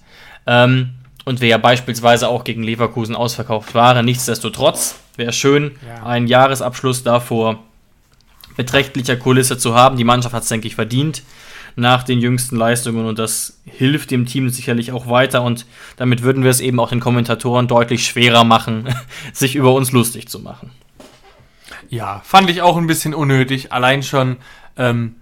Ähm, 0.46 0.94
und 1.24 1.42
wir 1.42 1.48
ja 1.48 1.58
beispielsweise 1.58 2.28
auch 2.28 2.42
gegen 2.42 2.62
Leverkusen 2.62 3.14
ausverkauft 3.14 3.74
waren. 3.74 4.04
Nichtsdestotrotz 4.06 4.96
wäre 5.16 5.34
schön, 5.34 5.72
ja. 5.86 6.06
einen 6.06 6.26
Jahresabschluss 6.26 7.02
davor 7.02 7.58
beträchtlicher 8.56 9.16
Kulisse 9.16 9.58
zu 9.58 9.74
haben. 9.74 9.98
Die 9.98 10.04
Mannschaft 10.04 10.34
hat 10.34 10.44
es, 10.44 10.48
denke 10.48 10.66
ich, 10.66 10.74
verdient 10.74 11.22
nach 11.78 12.02
den 12.02 12.18
jüngsten 12.18 12.56
Leistungen 12.56 13.06
und 13.06 13.18
das 13.18 13.60
hilft 13.64 14.10
dem 14.10 14.26
Team 14.26 14.50
sicherlich 14.50 14.92
auch 14.92 15.08
weiter 15.08 15.42
und 15.42 15.64
damit 15.96 16.22
würden 16.22 16.42
wir 16.42 16.50
es 16.50 16.60
eben 16.60 16.80
auch 16.80 16.90
den 16.90 17.00
Kommentatoren 17.00 17.68
deutlich 17.68 18.06
schwerer 18.06 18.44
machen, 18.44 18.94
sich 19.32 19.54
über 19.54 19.72
uns 19.72 19.92
lustig 19.92 20.28
zu 20.28 20.40
machen. 20.40 20.70
Ja, 21.88 22.20
fand 22.24 22.50
ich 22.50 22.62
auch 22.62 22.76
ein 22.76 22.86
bisschen 22.86 23.14
unnötig. 23.14 23.72
Allein 23.72 24.02
schon, 24.02 24.36
ähm, 24.76 25.16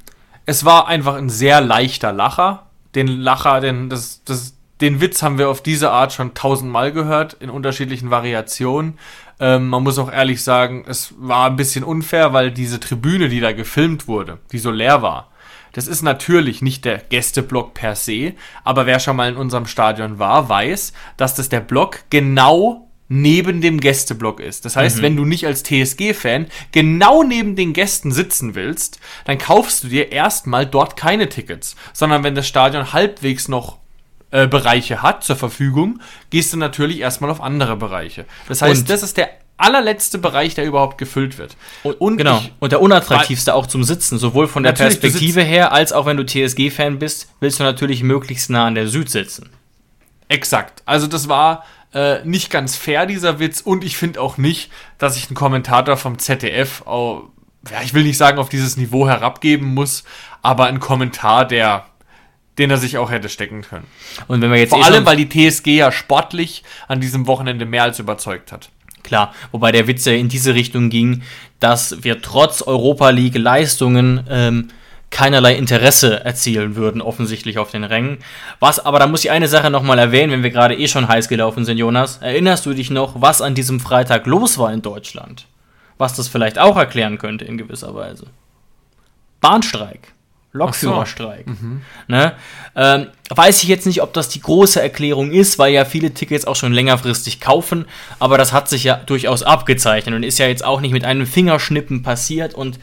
es 0.47 0.65
war 0.65 0.89
einfach 0.89 1.15
ein 1.15 1.29
sehr 1.29 1.61
leichter 1.61 2.13
Lacher. 2.13 2.67
Den 2.95 3.09
Lacher, 3.09 3.61
den, 3.61 3.89
das, 3.89 4.25
das, 4.25 4.55
den 4.81 5.01
Witz 5.01 5.23
haben 5.23 5.39
wir 5.39 5.49
auf 5.49 5.63
diese 5.63 5.91
Art 5.91 6.13
schon 6.13 6.35
tausendmal 6.35 6.91
gehört, 6.91 7.35
in 7.35 7.51
unterschiedlichen 7.51 8.11
Variationen. 8.11 8.99
Ähm, 9.39 9.69
man 9.69 9.83
muss 9.83 9.99
auch 9.99 10.11
ehrlich 10.11 10.43
sagen, 10.43 10.85
es 10.89 11.15
war 11.19 11.47
ein 11.47 11.57
bisschen 11.57 11.85
unfair, 11.85 12.33
weil 12.33 12.51
diese 12.51 12.81
Tribüne, 12.81 13.29
die 13.29 13.41
da 13.41 13.53
gefilmt 13.53 14.09
wurde, 14.09 14.39
die 14.51 14.59
so 14.59 14.71
leer 14.71 15.03
war, 15.03 15.31
das 15.77 15.87
ist 15.87 16.01
natürlich 16.03 16.63
nicht 16.63 16.85
der 16.87 16.99
Gästeblock 16.99 17.75
per 17.75 17.95
se, 17.95 18.33
aber 18.65 18.87
wer 18.87 18.99
schon 18.99 19.15
mal 19.17 19.29
in 19.29 19.37
unserem 19.37 19.67
Stadion 19.67 20.19
war, 20.19 20.49
weiß, 20.49 20.93
dass 21.19 21.35
das 21.35 21.49
der 21.51 21.61
Block 21.61 22.01
genau 22.09 22.89
neben 23.09 23.61
dem 23.61 23.79
Gästeblock 23.79 24.41
ist. 24.41 24.65
Das 24.65 24.75
heißt, 24.75 24.97
wenn 25.03 25.17
du 25.17 25.25
nicht 25.25 25.47
als 25.47 25.63
TSG-Fan 25.63 26.47
genau 26.73 27.23
neben 27.23 27.55
den 27.55 27.73
Gästen 27.73 28.11
sitzen 28.11 28.55
willst, 28.55 28.99
dann 29.27 29.39
kaufst 29.39 29.85
du 29.85 29.89
dir 29.89 30.11
erstmal 30.11 30.67
dort 30.67 30.97
keine 30.97 31.29
Tickets, 31.29 31.77
sondern 31.93 32.25
wenn 32.25 32.35
das 32.35 32.49
Stadion 32.49 32.93
halbwegs 32.93 33.47
noch 33.49 33.77
äh, 34.33 34.49
Bereiche 34.49 35.03
hat 35.03 35.23
zur 35.23 35.37
Verfügung, 35.37 36.01
gehst 36.31 36.53
du 36.53 36.57
natürlich 36.57 36.99
erstmal 37.01 37.31
auf 37.31 37.41
andere 37.41 37.77
Bereiche. 37.77 38.25
Das 38.49 38.61
heißt, 38.63 38.81
Und- 38.81 38.91
das 38.91 39.03
ist 39.05 39.17
der 39.19 39.31
allerletzte 39.59 40.19
Bereich, 40.19 40.55
der 40.55 40.65
überhaupt 40.67 40.99
gefüllt 40.99 41.39
wird. 41.39 41.57
Und 41.83 42.19
Genau. 42.19 42.39
ich- 42.39 42.53
und 42.59 42.73
der 42.73 42.81
unattraktivste 42.83 43.55
auch 43.55 43.67
zum 43.67 43.85
Sitzen, 43.85 44.19
sowohl 44.19 44.49
von 44.49 44.63
der 44.63 44.73
Perspektive 44.73 45.43
her, 45.43 45.73
als 45.73 45.93
auch 45.93 46.05
wenn 46.07 46.17
du 46.19 46.25
TSG-Fan 46.27 46.99
bist, 46.99 47.29
willst 47.41 47.59
du 47.61 47.65
natürlich 47.65 48.03
möglichst 48.03 48.51
nah 48.51 48.67
an 48.67 48.75
der 48.75 48.89
Süd 48.89 49.09
sitzen. 49.11 49.49
Exakt. 50.29 50.83
Also 50.87 51.07
das 51.07 51.29
war 51.29 51.65
äh, 51.95 52.23
nicht 52.25 52.51
ganz 52.51 52.77
fair, 52.77 53.07
dieser 53.07 53.39
Witz. 53.39 53.61
Und 53.61 53.85
ich 53.85 53.97
finde 53.97 54.21
auch 54.21 54.37
nicht, 54.37 54.71
dass 54.99 55.15
sich 55.15 55.31
ein 55.31 55.35
Kommentator 55.35 55.97
vom 55.97 56.19
ZDF, 56.19 56.83
au- 56.87 57.31
ja, 57.71 57.81
ich 57.83 57.95
will 57.95 58.03
nicht 58.03 58.19
sagen, 58.19 58.39
auf 58.39 58.49
dieses 58.49 58.77
Niveau 58.77 59.07
herabgeben 59.09 59.73
muss, 59.73 60.05
aber 60.43 60.67
ein 60.67 60.81
Kommentar, 60.81 61.47
der, 61.47 61.87
den 62.59 62.71
er 62.71 62.77
sich 62.77 62.99
auch 62.99 63.11
hätte 63.11 63.29
stecken 63.29 63.63
können. 63.63 63.87
Und 64.29 64.43
wenn 64.43 64.51
wir 64.51 64.59
jetzt 64.59 64.71
Vor 64.71 64.81
eh 64.81 64.85
allem, 64.85 65.07
weil 65.07 65.17
die 65.17 65.29
TSG 65.29 65.77
ja 65.77 65.91
sportlich 65.93 66.65
an 66.89 67.01
diesem 67.01 67.27
Wochenende 67.27 67.65
mehr 67.65 67.85
als 67.85 67.99
überzeugt 67.99 68.53
hat. 68.53 68.69
Klar, 69.07 69.33
wobei 69.53 69.73
der 69.73 69.87
Witz 69.87 70.05
ja 70.05 70.13
in 70.13 70.29
diese 70.29 70.55
Richtung 70.55 70.91
ging, 70.91 71.23
dass 71.61 72.03
wir 72.05 72.21
trotz 72.21 72.61
Europa 72.61 73.11
League 73.11 73.39
Leistungen 73.39 74.25
ähm, 74.29 74.69
keinerlei 75.11 75.55
Interesse 75.57 76.25
erzielen 76.25 76.77
würden, 76.77 77.01
offensichtlich 77.01 77.59
auf 77.59 77.71
den 77.71 77.85
Rängen. 77.85 78.19
Was, 78.61 78.85
aber 78.85 78.99
da 78.99 79.07
muss 79.07 79.25
ich 79.25 79.31
eine 79.31 79.49
Sache 79.49 79.71
nochmal 79.71 79.99
erwähnen, 79.99 80.33
wenn 80.33 80.43
wir 80.43 80.51
gerade 80.51 80.77
eh 80.77 80.89
schon 80.89 81.09
heiß 81.09 81.29
gelaufen 81.29 81.65
sind, 81.65 81.79
Jonas. 81.79 82.19
Erinnerst 82.19 82.67
du 82.67 82.75
dich 82.75 82.91
noch, 82.91 83.21
was 83.21 83.41
an 83.41 83.55
diesem 83.55 83.81
Freitag 83.81 84.27
los 84.27 84.59
war 84.59 84.73
in 84.73 84.83
Deutschland? 84.83 85.47
Was 85.97 86.15
das 86.15 86.29
vielleicht 86.29 86.59
auch 86.59 86.77
erklären 86.77 87.19
könnte 87.19 87.45
in 87.45 87.57
gewisser 87.57 87.95
Weise. 87.95 88.27
Bahnstreik. 89.41 90.13
Lokführerstreik. 90.57 91.47
Ne? 92.09 92.35
Ähm, 92.75 93.07
weiß 93.31 93.63
ich 93.63 93.69
jetzt 93.69 93.87
nicht, 93.87 94.03
ob 94.03 94.13
das 94.13 94.29
die 94.29 94.41
große 94.41 94.81
Erklärung 94.81 95.31
ist, 95.31 95.59
weil 95.59 95.73
ja 95.73 95.85
viele 95.85 96.13
Tickets 96.13 96.45
auch 96.45 96.57
schon 96.57 96.73
längerfristig 96.73 97.41
kaufen, 97.41 97.87
aber 98.19 98.39
das 98.39 98.53
hat 98.53 98.69
sich 98.69 98.85
ja 98.85 98.97
durchaus 98.97 99.43
abgezeichnet 99.43 100.15
und 100.15 100.23
ist 100.23 100.39
ja 100.39 100.47
jetzt 100.47 100.65
auch 100.65 100.81
nicht 100.81 100.93
mit 100.93 101.05
einem 101.05 101.27
Fingerschnippen 101.27 102.03
passiert 102.03 102.55
und 102.55 102.79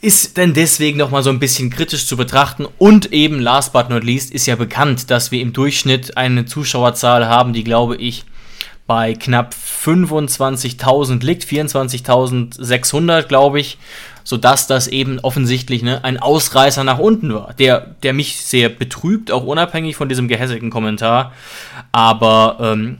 ist 0.00 0.36
denn 0.36 0.54
deswegen 0.54 0.98
nochmal 0.98 1.22
so 1.22 1.30
ein 1.30 1.40
bisschen 1.40 1.70
kritisch 1.70 2.06
zu 2.06 2.16
betrachten. 2.16 2.66
Und 2.78 3.12
eben, 3.12 3.40
last 3.40 3.72
but 3.72 3.88
not 3.88 4.04
least, 4.04 4.32
ist 4.32 4.46
ja 4.46 4.54
bekannt, 4.54 5.10
dass 5.10 5.32
wir 5.32 5.40
im 5.40 5.52
Durchschnitt 5.52 6.16
eine 6.16 6.46
Zuschauerzahl 6.46 7.26
haben, 7.26 7.52
die, 7.52 7.64
glaube 7.64 7.96
ich, 7.96 8.24
bei 8.86 9.12
knapp 9.14 9.54
25.000 9.54 11.22
liegt, 11.24 11.44
24.600, 11.44 13.24
glaube 13.24 13.60
ich, 13.60 13.76
sodass 14.28 14.66
das 14.66 14.88
eben 14.88 15.20
offensichtlich 15.20 15.82
ne, 15.82 16.04
ein 16.04 16.18
Ausreißer 16.18 16.84
nach 16.84 16.98
unten 16.98 17.32
war, 17.32 17.54
der, 17.58 17.94
der 18.02 18.12
mich 18.12 18.36
sehr 18.36 18.68
betrübt, 18.68 19.30
auch 19.30 19.42
unabhängig 19.42 19.96
von 19.96 20.10
diesem 20.10 20.28
gehässigen 20.28 20.68
Kommentar. 20.68 21.32
Aber 21.92 22.58
ähm, 22.60 22.98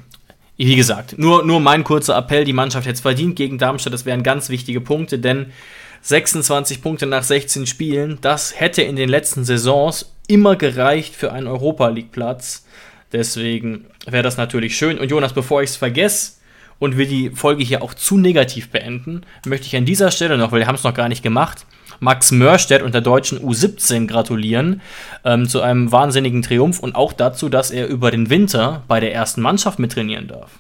wie 0.56 0.74
gesagt, 0.74 1.18
nur, 1.18 1.44
nur 1.44 1.60
mein 1.60 1.84
kurzer 1.84 2.16
Appell, 2.16 2.46
die 2.46 2.54
Mannschaft 2.54 2.86
hätte 2.86 2.94
es 2.94 3.02
verdient 3.02 3.36
gegen 3.36 3.58
Darmstadt, 3.58 3.92
das 3.92 4.06
wären 4.06 4.22
ganz 4.22 4.48
wichtige 4.48 4.80
Punkte, 4.80 5.18
denn 5.18 5.52
26 6.00 6.80
Punkte 6.80 7.04
nach 7.04 7.24
16 7.24 7.66
Spielen, 7.66 8.16
das 8.22 8.58
hätte 8.58 8.80
in 8.80 8.96
den 8.96 9.10
letzten 9.10 9.44
Saisons 9.44 10.14
immer 10.28 10.56
gereicht 10.56 11.14
für 11.14 11.30
einen 11.30 11.46
Europa 11.46 11.88
League 11.88 12.10
Platz. 12.10 12.64
Deswegen 13.12 13.84
wäre 14.06 14.22
das 14.22 14.38
natürlich 14.38 14.78
schön. 14.78 14.98
Und 14.98 15.10
Jonas, 15.10 15.34
bevor 15.34 15.62
ich 15.62 15.68
es 15.68 15.76
vergesse 15.76 16.37
und 16.78 16.96
wir 16.96 17.08
die 17.08 17.30
Folge 17.30 17.64
hier 17.64 17.82
auch 17.82 17.94
zu 17.94 18.18
negativ 18.18 18.70
beenden, 18.70 19.22
möchte 19.46 19.66
ich 19.66 19.76
an 19.76 19.84
dieser 19.84 20.10
Stelle 20.10 20.38
noch, 20.38 20.52
weil 20.52 20.60
wir 20.60 20.66
haben 20.66 20.76
es 20.76 20.84
noch 20.84 20.94
gar 20.94 21.08
nicht 21.08 21.22
gemacht, 21.22 21.66
Max 22.00 22.30
Mörstedt 22.30 22.82
und 22.82 22.94
der 22.94 23.00
deutschen 23.00 23.40
U17 23.40 24.06
gratulieren 24.06 24.80
ähm, 25.24 25.48
zu 25.48 25.60
einem 25.60 25.90
wahnsinnigen 25.90 26.42
Triumph 26.42 26.78
und 26.78 26.94
auch 26.94 27.12
dazu, 27.12 27.48
dass 27.48 27.70
er 27.70 27.88
über 27.88 28.10
den 28.10 28.30
Winter 28.30 28.84
bei 28.86 29.00
der 29.00 29.12
ersten 29.12 29.40
Mannschaft 29.40 29.78
mittrainieren 29.78 30.28
darf. 30.28 30.50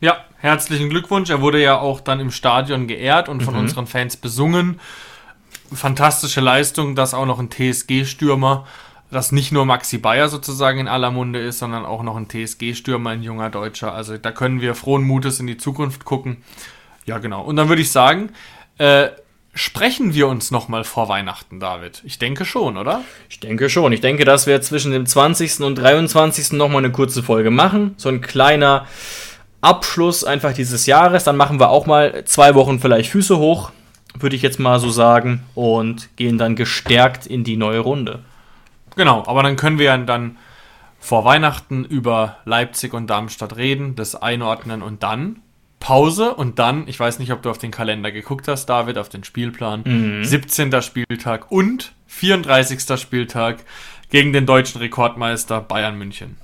Ja, 0.00 0.16
herzlichen 0.38 0.90
Glückwunsch. 0.90 1.30
Er 1.30 1.40
wurde 1.40 1.62
ja 1.62 1.78
auch 1.78 2.00
dann 2.00 2.18
im 2.18 2.32
Stadion 2.32 2.88
geehrt 2.88 3.28
und 3.28 3.42
von 3.44 3.54
unseren 3.60 3.86
Fans 3.86 4.16
besungen. 4.16 4.80
Fantastische 5.72 6.40
Leistung, 6.40 6.96
dass 6.96 7.14
auch 7.14 7.24
noch 7.24 7.38
ein 7.38 7.50
TSG-Stürmer, 7.50 8.66
dass 9.12 9.30
nicht 9.30 9.52
nur 9.52 9.66
Maxi 9.66 9.98
Bayer 9.98 10.28
sozusagen 10.28 10.80
in 10.80 10.88
aller 10.88 11.10
Munde 11.10 11.38
ist, 11.38 11.58
sondern 11.58 11.84
auch 11.84 12.02
noch 12.02 12.16
ein 12.16 12.28
TSG-Stürmer, 12.28 13.10
ein 13.10 13.22
junger 13.22 13.50
Deutscher. 13.50 13.92
Also 13.92 14.16
da 14.16 14.32
können 14.32 14.62
wir 14.62 14.74
frohen 14.74 15.02
Mutes 15.02 15.38
in 15.38 15.46
die 15.46 15.58
Zukunft 15.58 16.06
gucken. 16.06 16.38
Ja, 17.04 17.18
genau. 17.18 17.42
Und 17.42 17.56
dann 17.56 17.68
würde 17.68 17.82
ich 17.82 17.92
sagen, 17.92 18.30
äh, 18.78 19.08
sprechen 19.52 20.14
wir 20.14 20.28
uns 20.28 20.50
nochmal 20.50 20.84
vor 20.84 21.10
Weihnachten, 21.10 21.60
David. 21.60 22.00
Ich 22.06 22.18
denke 22.18 22.46
schon, 22.46 22.78
oder? 22.78 23.02
Ich 23.28 23.38
denke 23.38 23.68
schon. 23.68 23.92
Ich 23.92 24.00
denke, 24.00 24.24
dass 24.24 24.46
wir 24.46 24.62
zwischen 24.62 24.92
dem 24.92 25.04
20. 25.04 25.60
und 25.60 25.74
23. 25.74 26.52
nochmal 26.52 26.78
eine 26.78 26.92
kurze 26.92 27.22
Folge 27.22 27.50
machen. 27.50 27.94
So 27.98 28.08
ein 28.08 28.22
kleiner 28.22 28.86
Abschluss 29.60 30.24
einfach 30.24 30.54
dieses 30.54 30.86
Jahres. 30.86 31.24
Dann 31.24 31.36
machen 31.36 31.60
wir 31.60 31.68
auch 31.68 31.84
mal 31.84 32.24
zwei 32.24 32.54
Wochen 32.54 32.80
vielleicht 32.80 33.10
Füße 33.10 33.36
hoch, 33.36 33.72
würde 34.18 34.36
ich 34.36 34.42
jetzt 34.42 34.58
mal 34.58 34.80
so 34.80 34.88
sagen, 34.88 35.42
und 35.54 36.08
gehen 36.16 36.38
dann 36.38 36.56
gestärkt 36.56 37.26
in 37.26 37.44
die 37.44 37.58
neue 37.58 37.80
Runde. 37.80 38.20
Genau, 38.96 39.24
aber 39.26 39.42
dann 39.42 39.56
können 39.56 39.78
wir 39.78 39.86
ja 39.86 39.96
dann 39.96 40.36
vor 40.98 41.24
Weihnachten 41.24 41.84
über 41.84 42.36
Leipzig 42.44 42.94
und 42.94 43.08
Darmstadt 43.08 43.56
reden, 43.56 43.96
das 43.96 44.14
einordnen 44.14 44.82
und 44.82 45.02
dann 45.02 45.40
Pause 45.80 46.34
und 46.34 46.60
dann, 46.60 46.86
ich 46.86 47.00
weiß 47.00 47.18
nicht, 47.18 47.32
ob 47.32 47.42
du 47.42 47.50
auf 47.50 47.58
den 47.58 47.72
Kalender 47.72 48.12
geguckt 48.12 48.46
hast, 48.46 48.66
David, 48.66 48.98
auf 48.98 49.08
den 49.08 49.24
Spielplan, 49.24 50.22
17. 50.22 50.80
Spieltag 50.80 51.50
und 51.50 51.92
34. 52.06 53.00
Spieltag 53.00 53.64
gegen 54.08 54.32
den 54.32 54.46
deutschen 54.46 54.78
Rekordmeister 54.78 55.60
Bayern 55.60 55.98
München. 55.98 56.36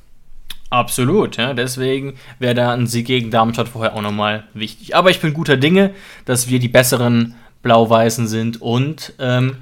Absolut, 0.71 1.37
ja. 1.37 1.55
Deswegen 1.55 2.15
wäre 2.41 2.55
da 2.55 2.73
ein 2.73 2.87
Sieg 2.89 3.07
gegen 3.07 3.31
Darmstadt 3.31 3.69
vorher 3.69 3.95
auch 3.95 4.03
nochmal 4.03 4.45
wichtig. 4.55 4.97
Aber 4.97 5.11
ich 5.11 5.21
bin 5.21 5.33
guter 5.33 5.57
Dinge, 5.57 5.95
dass 6.25 6.49
wir 6.49 6.59
die 6.59 6.69
besseren 6.69 7.37
Blau-Weißen 7.63 8.27
sind 8.27 8.61
und 8.61 9.15
ähm, 9.19 9.59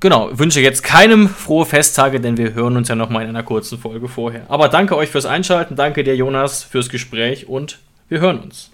genau, 0.00 0.30
wünsche 0.32 0.60
jetzt 0.60 0.82
keinem 0.82 1.28
frohe 1.28 1.66
Festtage, 1.66 2.20
denn 2.20 2.36
wir 2.36 2.54
hören 2.54 2.76
uns 2.76 2.88
ja 2.88 2.94
nochmal 2.94 3.22
in 3.22 3.30
einer 3.30 3.42
kurzen 3.42 3.78
Folge 3.78 4.08
vorher. 4.08 4.46
Aber 4.48 4.68
danke 4.68 4.96
euch 4.96 5.10
fürs 5.10 5.26
Einschalten, 5.26 5.76
danke 5.76 6.04
dir 6.04 6.16
Jonas 6.16 6.62
fürs 6.62 6.88
Gespräch 6.88 7.48
und 7.48 7.78
wir 8.08 8.20
hören 8.20 8.40
uns. 8.40 8.70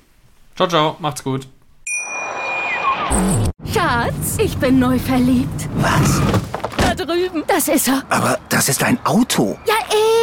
Ciao, 0.57 0.69
ciao, 0.69 0.97
macht's 1.01 1.25
gut. 1.25 1.49
Schatz, 3.73 4.39
ich 4.39 4.57
bin 4.59 4.79
neu 4.79 4.99
verliebt. 4.99 5.69
Was? 5.77 6.21
Da 6.79 6.95
drüben. 6.95 7.45
Das 7.47 7.69
ist 7.69 7.89
er. 7.89 8.03
Aber 8.09 8.39
das 8.49 8.69
ist 8.69 8.83
ein 8.83 8.99
Auto. 9.05 9.59
Ja, 9.67 9.75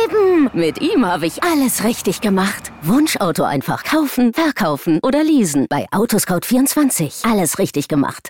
eben. 0.06 0.49
Mit 0.54 0.82
ihm 0.82 1.06
habe 1.06 1.26
ich 1.26 1.43
alles 1.43 1.84
richtig 1.84 2.22
gemacht. 2.22 2.72
Wunschauto 2.82 3.43
einfach 3.43 3.84
kaufen, 3.84 4.34
verkaufen 4.34 4.99
oder 5.04 5.24
leasen. 5.24 5.68
Bei 5.70 5.88
Autoscout24. 5.91 7.30
Alles 7.30 7.60
richtig 7.60 7.88
gemacht. 7.88 8.30